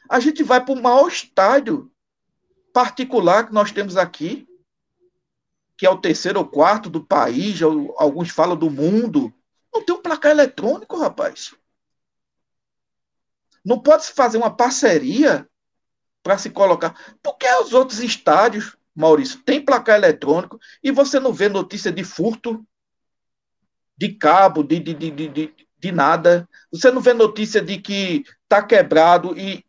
[0.09, 1.93] A gente vai para o maior estádio
[2.77, 4.47] particular que nós temos aqui,
[5.79, 9.33] que é o terceiro ou quarto do país, alguns falam do mundo,
[9.73, 11.55] não tem um placar eletrônico, rapaz.
[13.65, 15.49] Não pode se fazer uma parceria
[16.23, 17.17] para se colocar.
[17.23, 22.63] Porque os outros estádios, Maurício, tem placar eletrônico e você não vê notícia de furto
[23.97, 26.47] de cabo, de, de, de, de, de nada.
[26.71, 29.65] Você não vê notícia de que está quebrado e,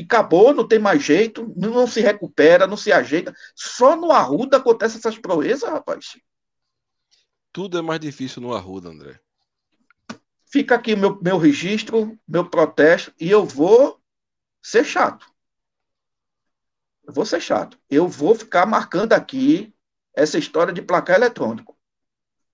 [0.00, 3.34] e acabou, não tem mais jeito, não se recupera, não se ajeita.
[3.54, 6.16] Só no Arruda acontece essas proezas, rapaz.
[7.52, 9.20] Tudo é mais difícil no Arruda, André.
[10.46, 14.00] Fica aqui meu, meu registro, meu protesto, e eu vou
[14.62, 15.26] ser chato.
[17.06, 17.78] eu vou ser chato.
[17.90, 19.74] Eu vou ficar marcando aqui
[20.14, 21.76] essa história de placar eletrônico.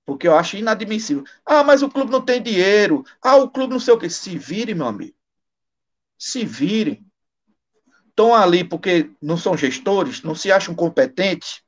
[0.05, 1.23] Porque eu acho inadmissível.
[1.45, 3.05] Ah, mas o clube não tem dinheiro.
[3.23, 4.11] Ah, o clube não sei o quê.
[4.11, 5.15] Se virem, meu amigo.
[6.19, 7.07] Se virem.
[8.17, 11.61] Estão ali porque não são gestores, não se acham competentes.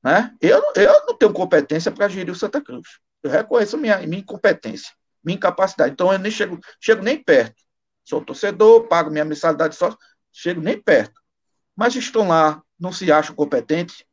[0.00, 0.32] Né?
[0.40, 3.00] Eu, eu não tenho competência para gerir o Santa Cruz.
[3.24, 5.90] Eu reconheço minha, minha incompetência, minha incapacidade.
[5.90, 7.60] Então eu nem chego, chego nem perto.
[8.04, 9.96] Sou torcedor, pago minha mensalidade só,
[10.32, 11.20] chego nem perto.
[11.74, 14.04] Mas estão lá, não se acham competentes.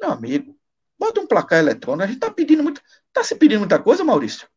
[0.00, 0.58] Meu amigo,
[0.98, 2.02] bota um placar eletrônico.
[2.02, 2.82] A gente está pedindo muito.
[3.06, 4.48] Está se pedindo muita coisa, Maurício?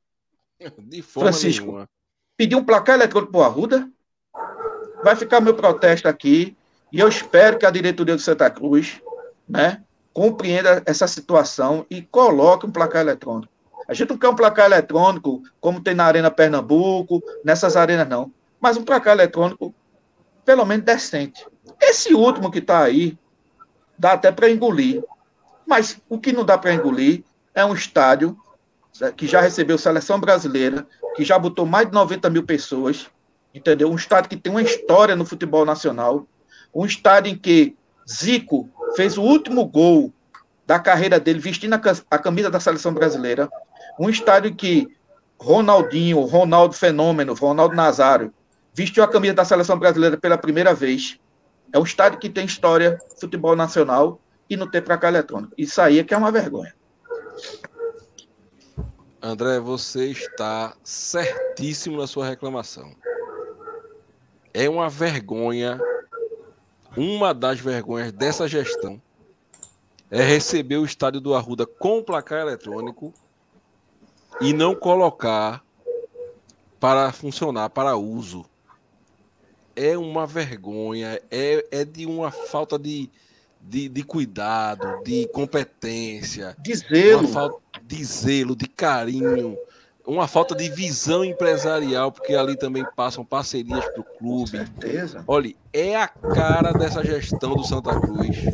[0.80, 1.90] De forma Francisco, nenhuma.
[2.36, 3.88] pedir um placar eletrônico para o Arruda.
[5.04, 6.56] Vai ficar meu protesto aqui.
[6.92, 9.02] E eu espero que a diretoria do Santa Cruz
[9.48, 9.82] né,
[10.14, 13.52] compreenda essa situação e coloque um placar eletrônico.
[13.88, 18.32] A gente não quer um placar eletrônico como tem na Arena Pernambuco, nessas arenas não.
[18.60, 19.74] Mas um placar eletrônico,
[20.46, 21.46] pelo menos decente.
[21.80, 23.18] Esse último que está aí,
[23.98, 25.04] dá até para engolir.
[25.66, 27.24] Mas o que não dá para engolir
[27.56, 28.38] é um estádio
[29.16, 33.10] que já recebeu seleção brasileira, que já botou mais de 90 mil pessoas,
[33.54, 33.90] entendeu?
[33.90, 36.28] Um estádio que tem uma história no futebol nacional,
[36.74, 37.76] um estádio em que
[38.10, 40.14] Zico fez o último gol
[40.66, 43.50] da carreira dele vestindo a camisa da seleção brasileira,
[44.00, 44.88] um estádio em que
[45.40, 48.34] Ronaldinho, Ronaldo Fenômeno, Ronaldo Nazário
[48.74, 51.20] vestiu a camisa da seleção brasileira pela primeira vez.
[51.74, 55.54] É um estádio que tem história futebol nacional e não tem placar eletrônico.
[55.58, 56.74] Isso aí é que é uma vergonha.
[59.22, 62.92] André, você está certíssimo na sua reclamação.
[64.54, 65.80] É uma vergonha,
[66.96, 69.02] uma das vergonhas dessa gestão
[70.10, 73.14] é receber o estádio do Arruda com placar eletrônico
[74.42, 75.64] e não colocar
[76.80, 78.46] para funcionar, para uso.
[79.74, 83.10] É uma vergonha, é, é de uma falta de,
[83.62, 87.62] de, de cuidado, de competência, De zelo.
[87.82, 89.58] de zelo, de carinho,
[90.06, 94.50] uma falta de visão empresarial, porque ali também passam parcerias para o Com clube.
[94.52, 95.24] certeza.
[95.28, 98.46] Olha, é a cara dessa gestão do Santa Cruz.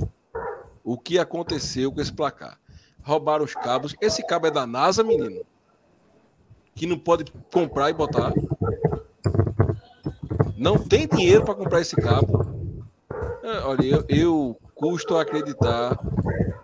[0.84, 2.58] O que aconteceu com esse placar?
[3.04, 3.96] Roubaram os cabos.
[4.02, 5.42] Esse cabo é da NASA, menino.
[6.76, 8.34] Que não pode comprar e botar.
[10.56, 12.46] Não tem dinheiro para comprar esse cabo.
[13.44, 15.98] É, Olha, eu, eu custo acreditar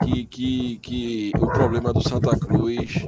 [0.03, 3.05] que, que, que o problema do Santa Cruz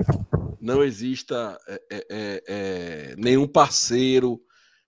[0.66, 4.42] não exista é, é, é, nenhum parceiro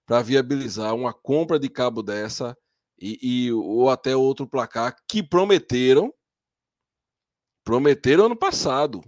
[0.07, 2.57] para viabilizar uma compra de cabo dessa
[2.99, 6.11] e, e- ou até outro placar que prometeram
[7.63, 9.03] prometeram ano passado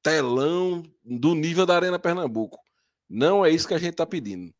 [0.00, 2.60] telão do nível da Arena Pernambuco.
[3.08, 4.54] Não é isso que a gente está pedindo.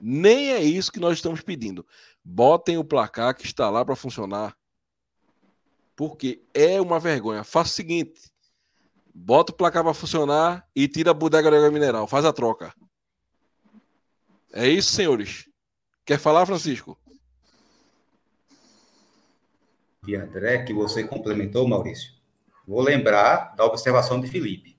[0.00, 1.86] Nem é isso que nós estamos pedindo.
[2.24, 4.56] Botem o placar que está lá para funcionar.
[5.94, 7.44] Porque é uma vergonha.
[7.44, 8.31] Faça o seguinte:
[9.14, 12.06] bota o placar para funcionar e tira a bodega de água mineral.
[12.06, 12.74] Faz a troca.
[14.52, 15.48] É isso, senhores.
[16.04, 16.98] Quer falar, Francisco?
[20.04, 22.12] de André, que você complementou, Maurício,
[22.66, 24.76] vou lembrar da observação de Felipe.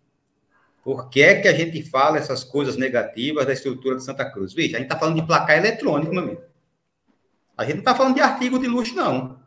[0.84, 4.54] Por que é que a gente fala essas coisas negativas da estrutura de Santa Cruz?
[4.54, 6.42] Veja, a gente está falando de placar eletrônico, meu amigo.
[7.58, 9.40] A gente não está falando de artigo de luxo, não.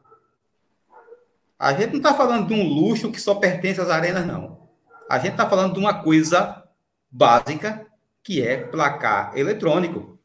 [1.58, 4.65] A gente não está falando de um luxo que só pertence às arenas, não.
[5.08, 6.64] A gente está falando de uma coisa
[7.10, 7.86] básica,
[8.22, 10.18] que é placar eletrônico.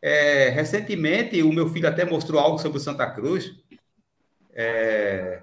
[0.00, 3.52] É, recentemente, o meu filho até mostrou algo sobre o Santa Cruz.
[4.52, 5.42] É,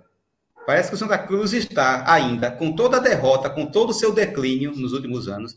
[0.65, 4.14] parece que o Santa Cruz está ainda, com toda a derrota, com todo o seu
[4.14, 5.56] declínio nos últimos anos,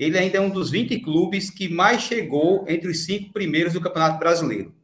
[0.00, 3.82] ele ainda é um dos 20 clubes que mais chegou entre os cinco primeiros do
[3.82, 4.74] Campeonato Brasileiro.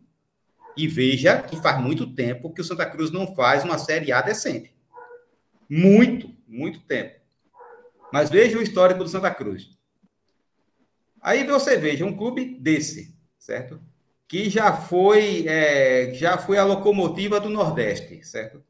[0.77, 4.21] E veja que faz muito tempo que o Santa Cruz não faz uma Série A
[4.21, 4.75] decente.
[5.69, 7.16] Muito, muito tempo.
[8.13, 9.77] Mas veja o histórico do Santa Cruz.
[11.21, 13.81] Aí você veja um clube desse, certo?
[14.29, 18.63] Que já foi, é, já foi a locomotiva do Nordeste, certo?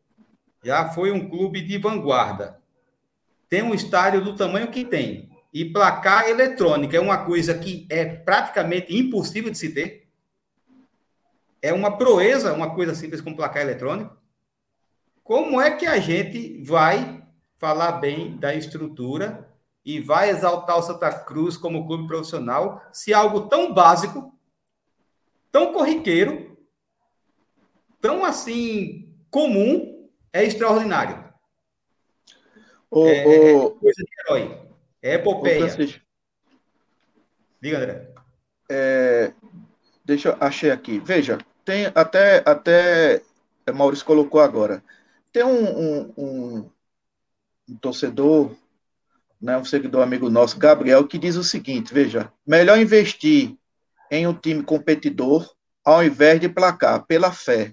[0.62, 2.60] Já foi um clube de vanguarda.
[3.48, 5.30] Tem um estádio do tamanho que tem.
[5.52, 10.08] E placar eletrônico é uma coisa que é praticamente impossível de se ter.
[11.62, 14.16] É uma proeza, uma coisa simples como placar eletrônico.
[15.22, 17.25] Como é que a gente vai
[17.56, 19.48] falar bem da estrutura
[19.84, 24.34] e vai exaltar o Santa Cruz como clube profissional se algo tão básico,
[25.50, 26.58] tão corriqueiro,
[28.00, 31.24] tão assim comum é extraordinário?
[32.90, 34.60] Ô, É, ô, coisa de herói.
[35.02, 35.66] É epopeia.
[37.60, 38.14] Diga, André.
[38.68, 39.32] é,
[40.04, 40.98] deixa eu achei aqui.
[40.98, 43.22] Veja, tem até, até
[43.74, 44.82] Maurício colocou agora.
[45.32, 46.70] Tem um, um, um,
[47.68, 48.54] um torcedor,
[49.40, 53.56] né, um seguidor amigo nosso, Gabriel, que diz o seguinte: veja, melhor investir
[54.10, 57.72] em um time competidor ao invés de placar, pela fé.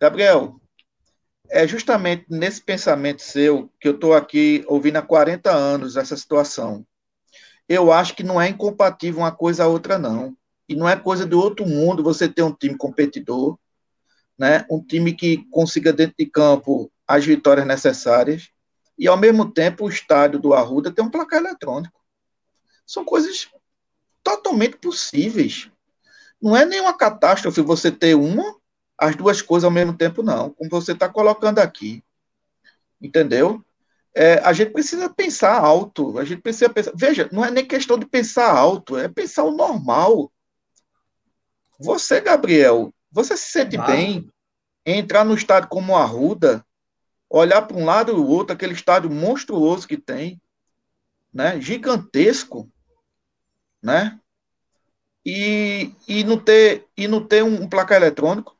[0.00, 0.58] Gabriel,
[1.50, 6.86] é justamente nesse pensamento seu que eu estou aqui ouvindo há 40 anos essa situação.
[7.68, 10.34] Eu acho que não é incompatível uma coisa a outra, não.
[10.66, 13.58] E não é coisa de outro mundo você ter um time competidor,
[14.38, 14.64] né?
[14.70, 18.48] um time que consiga dentro de campo as vitórias necessárias,
[19.02, 22.00] e ao mesmo tempo o estádio do Arruda tem um placar eletrônico.
[22.86, 23.48] São coisas
[24.22, 25.68] totalmente possíveis.
[26.40, 28.56] Não é nenhuma catástrofe você ter uma
[28.96, 30.50] as duas coisas ao mesmo tempo, não.
[30.50, 32.04] Como você está colocando aqui.
[33.00, 33.60] Entendeu?
[34.14, 36.16] É, a gente precisa pensar alto.
[36.16, 36.92] A gente precisa pensar.
[36.94, 40.32] Veja, não é nem questão de pensar alto, é pensar o normal.
[41.80, 43.82] Você, Gabriel, você se sente ah.
[43.82, 44.30] bem
[44.86, 46.64] em entrar no estádio como a Arruda,
[47.32, 50.40] olhar para um lado e o outro, aquele estádio monstruoso que tem,
[51.32, 51.60] né?
[51.60, 52.70] Gigantesco,
[53.82, 54.20] né?
[55.24, 58.56] E, e não ter e não ter um, um placar eletrônico.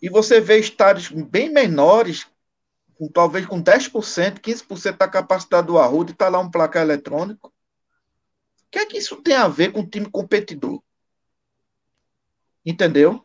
[0.00, 2.26] E você vê estádios bem menores,
[2.94, 7.48] com, talvez com 10%, 15% da capacidade do Arruda, e está lá um placar eletrônico.
[7.48, 7.52] O
[8.70, 10.82] que é que isso tem a ver com o time competidor?
[12.64, 13.24] Entendeu?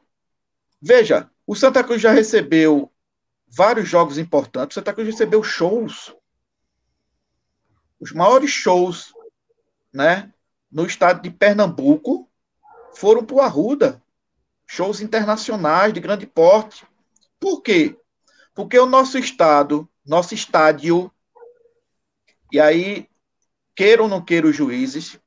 [0.82, 2.92] Veja, o Santa Cruz já recebeu
[3.48, 4.76] vários jogos importantes.
[4.76, 6.14] O Santa Cruz recebeu shows.
[7.98, 9.14] Os maiores shows,
[9.94, 10.32] né,
[10.70, 12.30] no estado de Pernambuco
[12.94, 14.04] foram para o Arruda
[14.68, 16.86] shows internacionais de grande porte.
[17.40, 17.98] Por quê?
[18.54, 21.10] Porque o nosso estado, nosso estádio,
[22.52, 23.10] e aí,
[23.74, 25.18] queiram ou não queiram os juízes,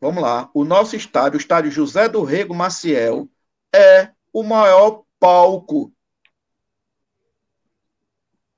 [0.00, 3.28] vamos lá, o nosso estádio, o estádio José do Rego Maciel,
[3.74, 5.92] é o maior palco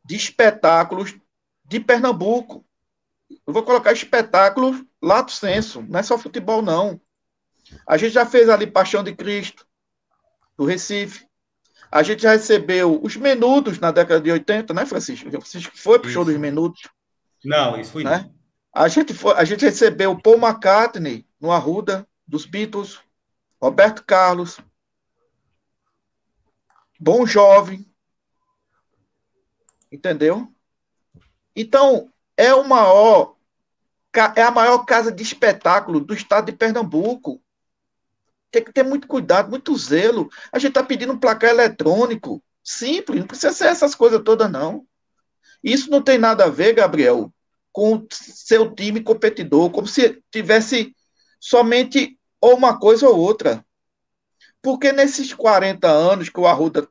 [0.05, 1.17] de espetáculos
[1.65, 2.65] de Pernambuco.
[3.47, 7.01] Eu vou colocar espetáculos lato senso, não é só futebol, não.
[7.87, 9.67] A gente já fez ali Paixão de Cristo,
[10.57, 11.27] do Recife.
[11.91, 15.31] A gente já recebeu os menudos na década de 80, né, Francisco?
[15.31, 16.83] Francisco foi pro show dos menudos.
[17.45, 18.31] Não, isso foi né?
[18.73, 23.01] A gente, foi, a gente recebeu Paul McCartney no Arruda, dos Beatles,
[23.61, 24.61] Roberto Carlos,
[27.03, 27.91] Bom Jovem,
[29.91, 30.53] entendeu?
[31.57, 33.37] Então, é, o maior,
[34.37, 37.43] é a maior casa de espetáculo do estado de Pernambuco
[38.51, 40.29] tem que ter muito cuidado, muito zelo.
[40.53, 44.87] A gente está pedindo um placar eletrônico, simples, não precisa ser essas coisas todas, não.
[45.65, 47.33] Isso não tem nada a ver, Gabriel,
[47.73, 50.95] com seu time competidor, como se tivesse
[51.39, 53.65] somente ou uma coisa ou outra.
[54.63, 56.89] Porque nesses 40 anos que o Arruda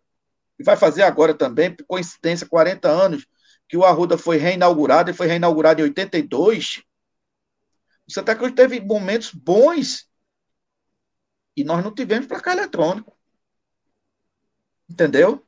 [0.64, 3.26] vai fazer agora também, por coincidência, 40 anos
[3.68, 6.84] que o Arruda foi reinaugurado, e foi reinaugurado em 82,
[8.08, 10.10] o Santa Cruz teve momentos bons
[11.56, 13.16] e nós não tivemos placar eletrônico.
[14.90, 15.46] Entendeu?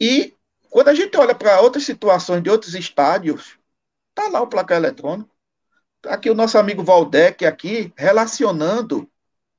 [0.00, 0.32] E
[0.70, 3.58] quando a gente olha para outras situações de outros estádios,
[4.14, 5.34] tá lá o placar eletrônico.
[6.00, 9.10] Tá aqui o nosso amigo Valdec aqui relacionando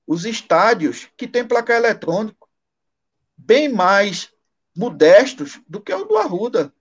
[0.10, 2.50] os estádios que tem placar eletrônico
[3.38, 4.34] bem mais
[4.76, 6.74] modestos do que o do Arruda.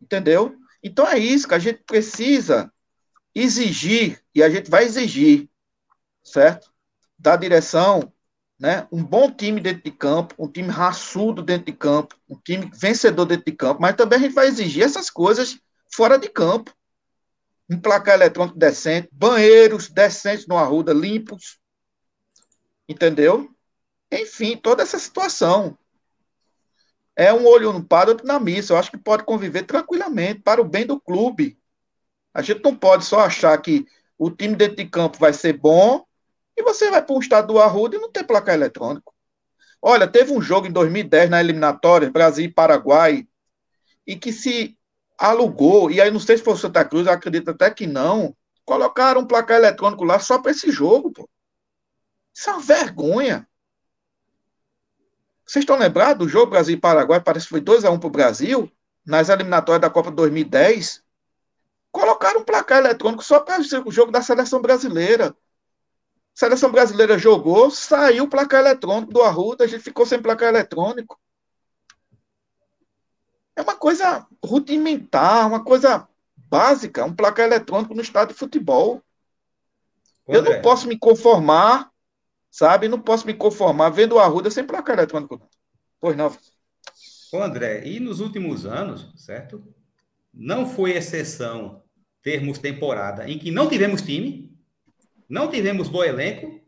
[0.00, 0.54] Entendeu?
[0.82, 2.70] Então é isso que a gente precisa
[3.34, 5.48] exigir e a gente vai exigir,
[6.22, 6.70] certo?
[7.18, 8.12] da direção,
[8.58, 12.70] né, um bom time dentro de campo, um time raçudo dentro de campo, um time
[12.74, 15.58] vencedor dentro de campo, mas também a gente vai exigir essas coisas
[15.90, 16.74] fora de campo.
[17.70, 21.58] Um placar eletrônico decente, banheiros decentes no Arruda, limpos,
[22.88, 23.50] entendeu?
[24.10, 25.76] Enfim, toda essa situação.
[27.14, 28.72] É um olho no padre, outro na missa.
[28.72, 31.58] Eu acho que pode conviver tranquilamente para o bem do clube.
[32.34, 33.86] A gente não pode só achar que
[34.18, 36.04] o time dentro de campo vai ser bom
[36.56, 39.14] e você vai para um estado do Arruda e não tem placar eletrônico.
[39.80, 43.26] Olha, teve um jogo em 2010 na eliminatória, Brasil e Paraguai,
[44.06, 44.76] e que se
[45.18, 48.34] alugou, e aí não sei se foi o Santa Cruz, eu acredito até que não,
[48.64, 51.28] colocaram um placar eletrônico lá só para esse jogo, pô.
[52.36, 53.48] Isso é uma vergonha.
[55.46, 57.20] Vocês estão lembrados do jogo Brasil e Paraguai?
[57.20, 58.70] Parece que foi 2x1 para o Brasil,
[59.06, 61.02] nas eliminatórias da Copa 2010.
[61.90, 65.34] Colocaram um placar eletrônico só para o jogo da seleção brasileira
[66.36, 71.18] seleção brasileira jogou, saiu o placar eletrônico do Arruda, a gente ficou sem placar eletrônico.
[73.56, 76.06] É uma coisa rudimentar, uma coisa
[76.36, 79.02] básica, um placar eletrônico no estádio de futebol.
[80.28, 80.38] André.
[80.38, 81.90] Eu não posso me conformar
[82.56, 82.88] sabe?
[82.88, 85.38] Não posso me conformar vendo o Arruda sem placar eletrônico.
[86.00, 86.34] Pois não.
[87.32, 89.62] Ô André, e nos últimos anos, certo?
[90.32, 91.82] Não foi exceção
[92.22, 94.56] termos temporada em que não tivemos time,
[95.28, 96.60] não tivemos bom elenco,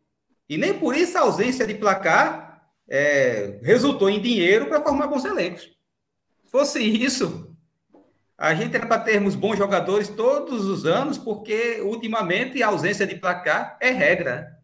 [0.46, 5.24] e nem por isso a ausência de placar é, resultou em dinheiro para formar bons
[5.24, 5.62] elencos.
[5.62, 7.56] Se fosse isso,
[8.36, 13.14] a gente era para termos bons jogadores todos os anos, porque ultimamente a ausência de
[13.14, 14.57] placar é regra.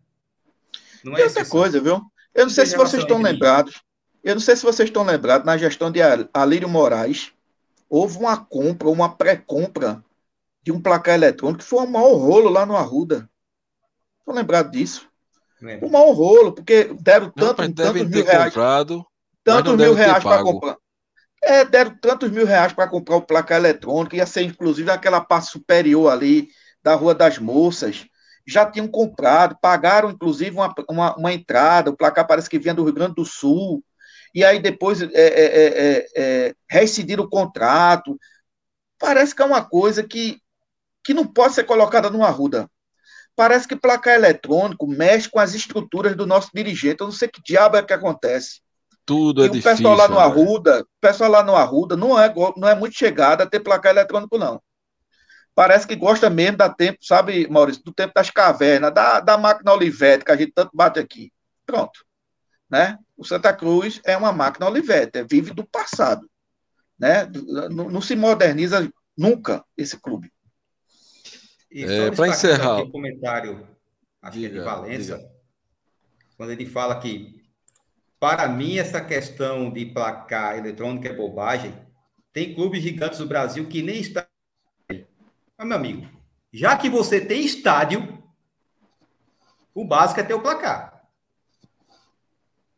[1.05, 2.01] Não é e outra coisa, viu?
[2.35, 3.83] Eu não sei se vocês estão lembrados.
[4.23, 6.01] Eu não sei se vocês estão lembrados, na gestão de
[6.33, 7.31] Alírio Moraes,
[7.91, 10.03] houve uma compra, uma pré-compra
[10.63, 13.29] de um placar eletrônico que foi um mau rolo lá no Arruda.
[14.21, 15.07] Estão lembrados disso?
[15.61, 15.87] Lembra.
[15.87, 18.55] Um mau rolo, porque deram tanto, não, tantos mil reais.
[18.55, 19.07] Comprado,
[19.45, 20.77] tantos mil reais para comprar.
[21.43, 25.51] É, deram tantos mil reais para comprar o placar eletrônico, ia ser inclusive aquela parte
[25.51, 26.49] superior ali
[26.83, 28.07] da Rua das Moças.
[28.47, 32.85] Já tinham comprado, pagaram inclusive uma, uma, uma entrada, o placar parece que vinha do
[32.85, 33.83] Rio Grande do Sul,
[34.35, 38.19] e aí depois é, é, é, é, rescindiram o contrato.
[38.99, 40.39] Parece que é uma coisa que,
[41.05, 42.69] que não pode ser colocada numa ruda.
[43.37, 47.01] Parece que placar eletrônico mexe com as estruturas do nosso dirigente.
[47.01, 48.61] Eu não sei que diabo é que acontece.
[49.07, 49.73] Tudo é e é o difícil.
[49.73, 50.23] O pessoal lá no né?
[50.23, 53.93] Arruda, o pessoal lá no Arruda não é, não é muito chegado a ter placar
[53.93, 54.61] eletrônico, não.
[55.55, 59.73] Parece que gosta mesmo da tempo, sabe, Maurício, do tempo das cavernas, da, da máquina
[59.73, 61.33] Olivetti, que a gente tanto bate aqui.
[61.65, 62.05] Pronto.
[62.69, 62.99] Né?
[63.17, 66.29] O Santa Cruz é uma máquina Olivetti, é, vive do passado.
[66.99, 67.27] Né?
[67.71, 70.33] Não, não se moderniza nunca esse clube.
[71.73, 72.79] É, Para encerrar.
[72.79, 73.69] Um comentário,
[74.23, 75.31] acho diga, que é de Valença, diga.
[76.37, 77.45] quando ele fala que
[78.25, 81.75] para mim, essa questão de placar eletrônico é bobagem.
[82.33, 84.24] Tem clubes gigantes do Brasil que nem está.
[85.57, 86.09] Mas, meu amigo,
[86.53, 88.23] já que você tem estádio,
[89.75, 91.03] o básico é ter o placar.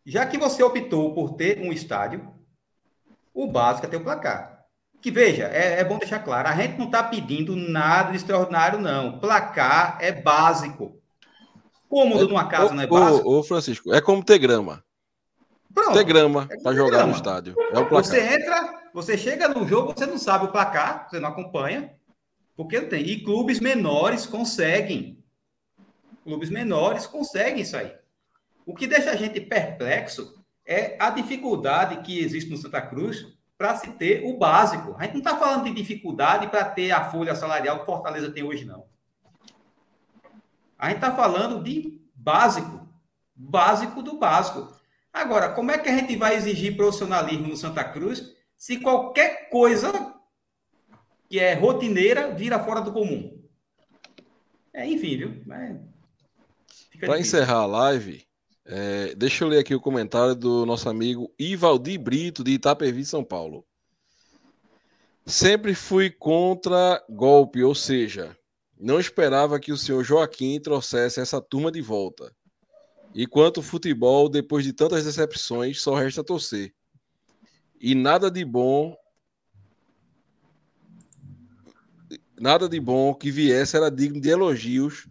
[0.05, 2.33] Já que você optou por ter um estádio,
[3.35, 4.65] o básico é ter o placar.
[5.01, 8.79] Que veja, é, é bom deixar claro, a gente não está pedindo nada de extraordinário,
[8.79, 9.19] não.
[9.19, 11.01] Placar é básico.
[11.89, 13.29] Cômodo é, numa casa ô, não é básico.
[13.29, 14.83] Ô, ô, Francisco, é como ter grama.
[15.73, 15.93] Pronto.
[15.93, 17.07] Ter grama é para jogar grama.
[17.09, 17.55] no estádio.
[17.73, 18.05] É o placar.
[18.05, 21.95] Você entra, você chega no jogo, você não sabe o placar, você não acompanha,
[22.57, 23.05] porque tem.
[23.07, 25.23] E clubes menores conseguem.
[26.25, 27.95] Clubes menores conseguem isso aí.
[28.65, 33.25] O que deixa a gente perplexo é a dificuldade que existe no Santa Cruz
[33.57, 34.97] para se ter o básico.
[34.99, 38.43] A gente não está falando de dificuldade para ter a folha salarial que Fortaleza tem
[38.43, 38.87] hoje, não.
[40.79, 42.87] A gente está falando de básico.
[43.35, 44.75] Básico do básico.
[45.13, 50.16] Agora, como é que a gente vai exigir profissionalismo no Santa Cruz se qualquer coisa
[51.29, 53.43] que é rotineira vira fora do comum?
[54.73, 55.45] É, enfim, viu?
[57.01, 58.27] Para encerrar a live,
[58.65, 63.25] é, deixa eu ler aqui o comentário do nosso amigo Ivaldi Brito, de Itapevi, São
[63.25, 63.65] Paulo.
[65.25, 68.37] Sempre fui contra golpe, ou seja,
[68.79, 72.33] não esperava que o senhor Joaquim trouxesse essa turma de volta.
[73.15, 76.75] E quanto futebol, depois de tantas decepções, só resta torcer.
[77.81, 78.97] E nada de bom.
[82.39, 85.09] Nada de bom que viesse era digno de elogios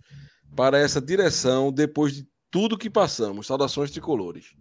[0.56, 3.48] para essa direção depois de tudo que passamos.
[3.48, 4.54] Saudações tricolores.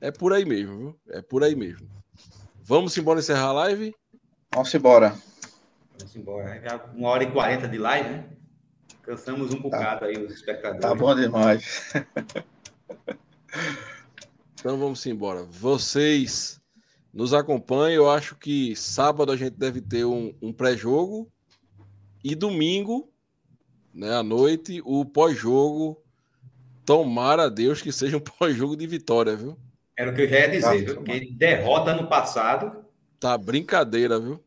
[0.00, 1.00] É por aí mesmo, viu?
[1.08, 1.88] É por aí mesmo.
[2.62, 3.94] Vamos embora encerrar a live?
[4.54, 5.16] Vamos embora.
[5.98, 6.60] Vamos embora.
[6.62, 8.30] Já uma hora e quarenta de live, né?
[9.02, 9.62] Cansamos um tá.
[9.62, 10.80] bocado aí os espectadores.
[10.80, 11.92] Tá bom demais.
[14.58, 15.44] Então vamos embora.
[15.44, 16.60] Vocês
[17.12, 18.02] nos acompanham.
[18.02, 21.30] Eu acho que sábado a gente deve ter um, um pré-jogo
[22.22, 23.10] e domingo,
[23.94, 26.02] né, à noite, o pós-jogo.
[26.84, 29.58] Tomara a Deus que seja um pós-jogo de vitória, viu?
[29.96, 31.02] Era o que eu já ia dizer, viu?
[31.02, 32.84] Que derrota no passado.
[33.18, 34.42] Tá brincadeira, viu?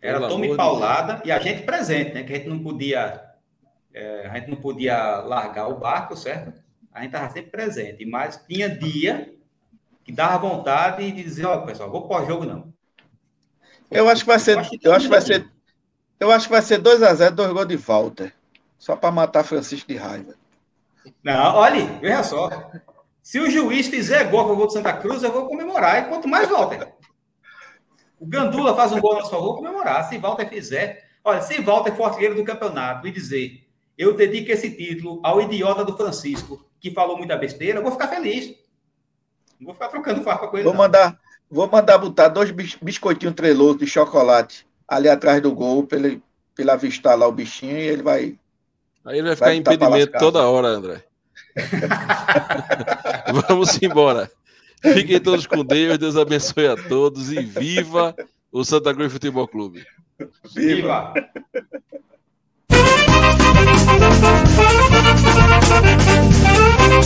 [0.00, 2.22] Era Pelo tome paulada e a gente presente, né?
[2.22, 3.24] Que a gente não podia.
[3.92, 6.52] É, a gente não podia largar o barco, certo?
[6.98, 9.32] a gente estava sempre presente, mas tinha dia
[10.04, 12.72] que dava vontade de dizer, ó, oh, pessoal, vou pós-jogo não.
[13.90, 15.48] Eu acho que vai ser, eu acho que vai ser,
[16.20, 18.32] eu acho que vai ser 2 a 0, dois gols de Walter,
[18.78, 20.34] só para matar Francisco de raiva.
[21.22, 22.70] Não, olhe, veja só.
[23.22, 26.02] Se o juiz fizer gol com o gol do Santa Cruz, eu vou comemorar.
[26.02, 26.92] E quanto mais Walter.
[28.18, 30.08] O Gandula faz um gol na sua vou comemorar.
[30.08, 31.06] Se Walter fizer.
[31.22, 33.68] Olha, se Walter for artilheiro do campeonato e dizer
[33.98, 38.06] eu dedico esse título ao idiota do Francisco, que falou muita besteira, eu vou ficar
[38.06, 38.54] feliz.
[39.58, 40.64] Não vou ficar trocando farpa com ele.
[40.64, 40.78] Vou não.
[40.78, 41.18] mandar,
[41.50, 46.22] vou mandar botar dois biscoitinhos trelosos de chocolate ali atrás do gol para ele,
[46.58, 48.38] ele avistar lá o bichinho e ele vai.
[49.04, 51.04] Aí ele vai ficar vai em impedimento toda hora, André.
[53.48, 54.30] Vamos embora.
[54.80, 58.14] Fiquem todos com Deus, Deus abençoe a todos e viva
[58.50, 59.84] o Santa Cruz Futebol Clube.
[60.54, 61.12] Viva!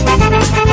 [0.05, 0.63] viva!